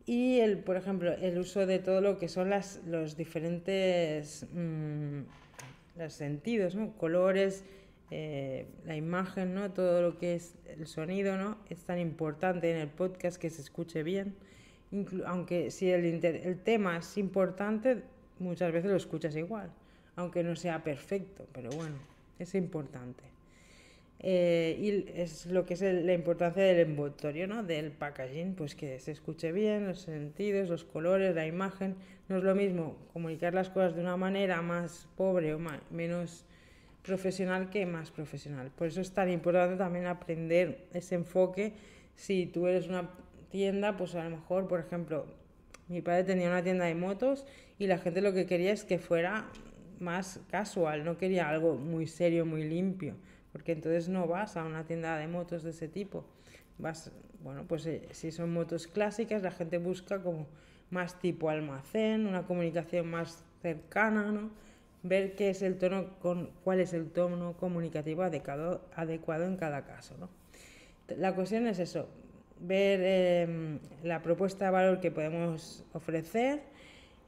Y, 0.06 0.40
el, 0.40 0.58
por 0.58 0.76
ejemplo, 0.76 1.12
el 1.14 1.38
uso 1.38 1.66
de 1.66 1.80
todo 1.80 2.02
lo 2.02 2.18
que 2.18 2.30
son 2.30 2.50
las, 2.50 2.82
los 2.88 3.16
diferentes 3.16 4.46
mmm, 4.54 5.22
los 6.00 6.14
sentidos, 6.14 6.76
¿no? 6.76 6.94
colores, 6.98 7.64
eh, 8.10 8.66
la 8.86 8.96
imagen, 8.96 9.54
¿no? 9.54 9.72
todo 9.72 10.02
lo 10.02 10.18
que 10.18 10.36
es 10.36 10.56
el 10.68 10.88
sonido, 10.88 11.38
¿no? 11.38 11.58
es 11.70 11.84
tan 11.84 12.00
importante 12.00 12.72
en 12.72 12.78
el 12.78 12.88
podcast 12.88 13.40
que 13.40 13.50
se 13.50 13.62
escuche 13.62 14.02
bien. 14.02 14.36
Aunque 15.28 15.70
si 15.70 15.92
el, 15.92 16.26
el 16.26 16.60
tema 16.64 16.98
es 16.98 17.18
importante, 17.18 18.02
muchas 18.40 18.72
veces 18.72 18.90
lo 18.90 18.98
escuchas 18.98 19.36
igual, 19.36 19.70
aunque 20.16 20.42
no 20.44 20.56
sea 20.56 20.84
perfecto, 20.84 21.46
pero 21.54 21.70
bueno, 21.70 21.98
es 22.40 22.56
importante. 22.56 23.29
Eh, 24.22 24.76
y 24.80 25.20
es 25.20 25.46
lo 25.46 25.66
que 25.66 25.76
es 25.76 25.82
la 25.82 26.14
importancia 26.14 26.62
del 26.62 26.80
envoltorio, 26.80 27.48
¿no? 27.48 27.64
Del 27.64 27.92
packaging, 27.92 28.54
pues 28.54 28.76
que 28.76 29.00
se 29.00 29.12
escuche 29.12 29.52
bien, 29.54 29.88
los 29.88 30.02
sentidos, 30.02 30.68
los 30.68 30.84
colores, 30.84 31.34
la 31.36 31.48
imagen. 31.48 31.96
No 32.28 32.38
es 32.38 32.44
lo 32.44 32.54
mismo 32.54 32.98
comunicar 33.14 33.54
las 33.54 33.70
cosas 33.70 33.96
de 33.96 34.02
una 34.02 34.18
manera 34.18 34.62
más 34.62 35.08
pobre 35.16 35.54
o 35.54 35.60
menos 35.90 36.46
profesional 37.02 37.70
que 37.70 37.86
más 37.86 38.12
profesional. 38.12 38.72
Por 38.76 38.88
eso 38.88 39.00
es 39.00 39.14
tan 39.14 39.30
importante 39.30 39.78
también 39.78 40.06
aprender 40.06 40.88
ese 40.94 41.16
enfoque. 41.16 41.74
Si 42.16 42.46
tú 42.46 42.68
eres 42.68 42.88
una 42.90 43.10
tienda, 43.50 43.96
pues 43.96 44.16
a 44.16 44.24
lo 44.26 44.32
mejor, 44.32 44.68
por 44.68 44.82
ejemplo, 44.82 45.28
mi 45.88 46.02
padre 46.02 46.26
tenía 46.26 46.50
una 46.50 46.62
tienda 46.62 46.86
de 46.86 46.94
motos 46.94 47.46
y 47.80 47.88
la 47.88 47.98
gente 47.98 48.22
lo 48.22 48.34
que 48.34 48.46
quería 48.46 48.74
es 48.74 48.84
que 48.84 49.00
fuera 49.00 49.50
más 50.00 50.42
casual, 50.52 51.06
no 51.06 51.18
quería 51.18 51.50
algo 51.50 51.76
muy 51.76 52.06
serio, 52.06 52.46
muy 52.46 52.64
limpio 52.64 53.16
porque 53.60 53.74
entonces 53.74 54.08
no 54.08 54.26
vas 54.26 54.56
a 54.56 54.64
una 54.64 54.86
tienda 54.86 55.18
de 55.18 55.28
motos 55.28 55.64
de 55.64 55.72
ese 55.72 55.90
tipo. 55.90 56.24
Vas, 56.78 57.12
bueno, 57.44 57.66
pues 57.68 57.86
eh, 57.88 58.08
si 58.12 58.32
son 58.32 58.54
motos 58.54 58.88
clásicas, 58.88 59.44
la 59.44 59.52
gente 59.52 59.80
busca 59.80 60.24
como 60.24 60.48
más 60.92 61.20
tipo 61.20 61.50
almacén, 61.50 62.26
una 62.26 62.44
comunicación 62.44 63.08
más 63.08 63.44
cercana, 63.62 64.32
¿no? 64.32 64.50
Ver 65.04 65.36
qué 65.36 65.50
es 65.50 65.62
el 65.62 65.78
tono, 65.78 66.18
con, 66.20 66.52
cuál 66.64 66.80
es 66.80 66.94
el 66.94 67.10
tono 67.12 67.58
comunicativo 67.58 68.24
adecuado, 68.24 68.86
adecuado 68.96 69.44
en 69.44 69.58
cada 69.58 69.86
caso, 69.86 70.16
¿no? 70.18 70.30
La 71.18 71.36
cuestión 71.36 71.68
es 71.68 71.80
eso, 71.80 72.08
ver 72.62 73.02
em, 73.04 73.80
la 74.04 74.22
propuesta 74.22 74.66
de 74.66 74.72
valor 74.72 75.02
que 75.02 75.12
podemos 75.12 75.84
ofrecer, 75.92 76.62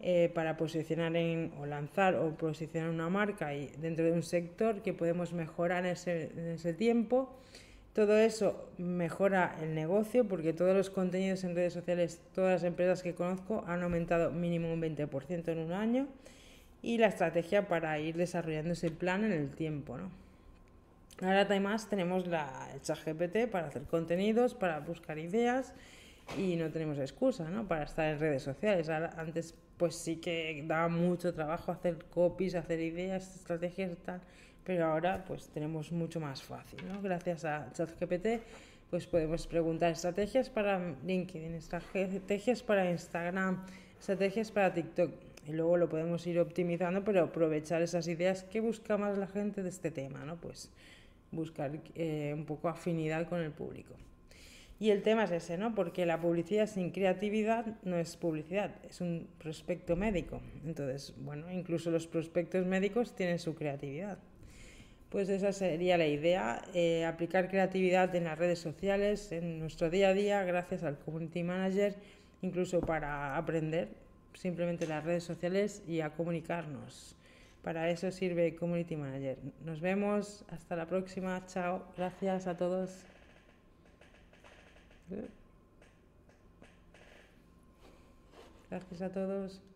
eh, 0.03 0.31
para 0.33 0.57
posicionar 0.57 1.15
en, 1.15 1.53
o 1.59 1.67
lanzar 1.67 2.15
o 2.15 2.35
posicionar 2.35 2.89
una 2.89 3.07
marca 3.09 3.53
y 3.53 3.67
dentro 3.77 4.03
de 4.03 4.11
un 4.11 4.23
sector 4.23 4.81
que 4.81 4.93
podemos 4.93 5.31
mejorar 5.31 5.85
en 5.85 5.91
ese, 5.91 6.31
en 6.35 6.47
ese 6.47 6.73
tiempo. 6.73 7.37
Todo 7.93 8.17
eso 8.17 8.69
mejora 8.79 9.55
el 9.61 9.75
negocio 9.75 10.27
porque 10.27 10.53
todos 10.53 10.75
los 10.75 10.89
contenidos 10.89 11.43
en 11.43 11.53
redes 11.53 11.73
sociales, 11.73 12.19
todas 12.33 12.53
las 12.53 12.63
empresas 12.63 13.03
que 13.03 13.13
conozco 13.13 13.63
han 13.67 13.83
aumentado 13.83 14.31
mínimo 14.31 14.73
un 14.73 14.81
20% 14.81 15.49
en 15.49 15.59
un 15.59 15.71
año 15.71 16.07
y 16.81 16.97
la 16.97 17.07
estrategia 17.07 17.67
para 17.67 17.99
ir 17.99 18.15
desarrollando 18.15 18.71
ese 18.71 18.89
plan 18.89 19.23
en 19.23 19.33
el 19.33 19.51
tiempo. 19.51 19.97
¿no? 19.97 20.09
Ahora 21.21 21.41
además 21.41 21.89
tenemos 21.89 22.25
la, 22.25 22.69
el 22.73 22.81
chat 22.81 22.97
GPT 23.05 23.51
para 23.51 23.67
hacer 23.67 23.83
contenidos, 23.83 24.55
para 24.55 24.79
buscar 24.79 25.19
ideas 25.19 25.75
y 26.37 26.55
no 26.55 26.71
tenemos 26.71 26.97
excusa 26.97 27.49
¿no? 27.49 27.67
para 27.67 27.83
estar 27.83 28.07
en 28.07 28.19
redes 28.19 28.41
sociales. 28.43 28.89
antes 28.89 29.53
pues 29.81 29.95
sí 29.95 30.17
que 30.17 30.63
daba 30.67 30.89
mucho 30.89 31.33
trabajo 31.33 31.71
hacer 31.71 32.05
copies, 32.13 32.53
hacer 32.53 32.79
ideas, 32.79 33.35
estrategias 33.35 33.93
y 33.93 33.95
tal, 33.95 34.21
pero 34.63 34.85
ahora 34.85 35.25
pues 35.27 35.49
tenemos 35.49 35.91
mucho 35.91 36.19
más 36.19 36.43
fácil, 36.43 36.87
¿no? 36.87 37.01
Gracias 37.01 37.45
a 37.45 37.67
ChatGPT 37.73 38.27
pues 38.91 39.07
podemos 39.07 39.47
preguntar 39.47 39.91
estrategias 39.91 40.51
para 40.51 40.93
LinkedIn, 41.03 41.55
estrategias 41.55 42.61
para 42.61 42.91
Instagram, 42.91 43.65
estrategias 43.99 44.51
para 44.51 44.71
TikTok 44.71 45.13
y 45.47 45.53
luego 45.53 45.77
lo 45.77 45.89
podemos 45.89 46.27
ir 46.27 46.39
optimizando, 46.39 47.03
pero 47.03 47.23
aprovechar 47.23 47.81
esas 47.81 48.07
ideas 48.07 48.43
que 48.43 48.59
busca 48.59 48.99
más 48.99 49.17
la 49.17 49.25
gente 49.25 49.63
de 49.63 49.69
este 49.69 49.89
tema, 49.89 50.23
¿no? 50.25 50.35
Pues 50.35 50.69
buscar 51.31 51.71
eh, 51.95 52.33
un 52.35 52.45
poco 52.45 52.69
afinidad 52.69 53.27
con 53.27 53.41
el 53.41 53.49
público. 53.49 53.95
Y 54.81 54.89
el 54.89 55.03
tema 55.03 55.25
es 55.25 55.31
ese, 55.31 55.59
¿no? 55.59 55.75
Porque 55.75 56.07
la 56.07 56.19
publicidad 56.19 56.65
sin 56.65 56.89
creatividad 56.89 57.67
no 57.83 57.97
es 57.97 58.17
publicidad, 58.17 58.71
es 58.89 58.99
un 58.99 59.27
prospecto 59.37 59.95
médico. 59.95 60.41
Entonces, 60.65 61.13
bueno, 61.19 61.51
incluso 61.51 61.91
los 61.91 62.07
prospectos 62.07 62.65
médicos 62.65 63.15
tienen 63.15 63.37
su 63.37 63.53
creatividad. 63.53 64.17
Pues 65.11 65.29
esa 65.29 65.53
sería 65.53 65.99
la 65.99 66.07
idea, 66.07 66.63
eh, 66.73 67.05
aplicar 67.05 67.47
creatividad 67.47 68.15
en 68.15 68.23
las 68.23 68.39
redes 68.39 68.57
sociales, 68.57 69.31
en 69.31 69.59
nuestro 69.59 69.91
día 69.91 70.09
a 70.09 70.13
día, 70.13 70.43
gracias 70.45 70.81
al 70.81 70.97
Community 70.97 71.43
Manager, 71.43 71.93
incluso 72.41 72.81
para 72.81 73.37
aprender 73.37 73.89
simplemente 74.33 74.87
las 74.87 75.03
redes 75.03 75.23
sociales 75.23 75.83
y 75.87 76.01
a 76.01 76.09
comunicarnos. 76.09 77.15
Para 77.61 77.87
eso 77.91 78.09
sirve 78.09 78.55
Community 78.55 78.95
Manager. 78.95 79.37
Nos 79.63 79.79
vemos, 79.79 80.43
hasta 80.49 80.75
la 80.75 80.87
próxima, 80.87 81.45
chao, 81.45 81.85
gracias 81.95 82.47
a 82.47 82.57
todos. 82.57 83.10
Gracias 88.69 89.01
a 89.01 89.09
todos. 89.09 89.70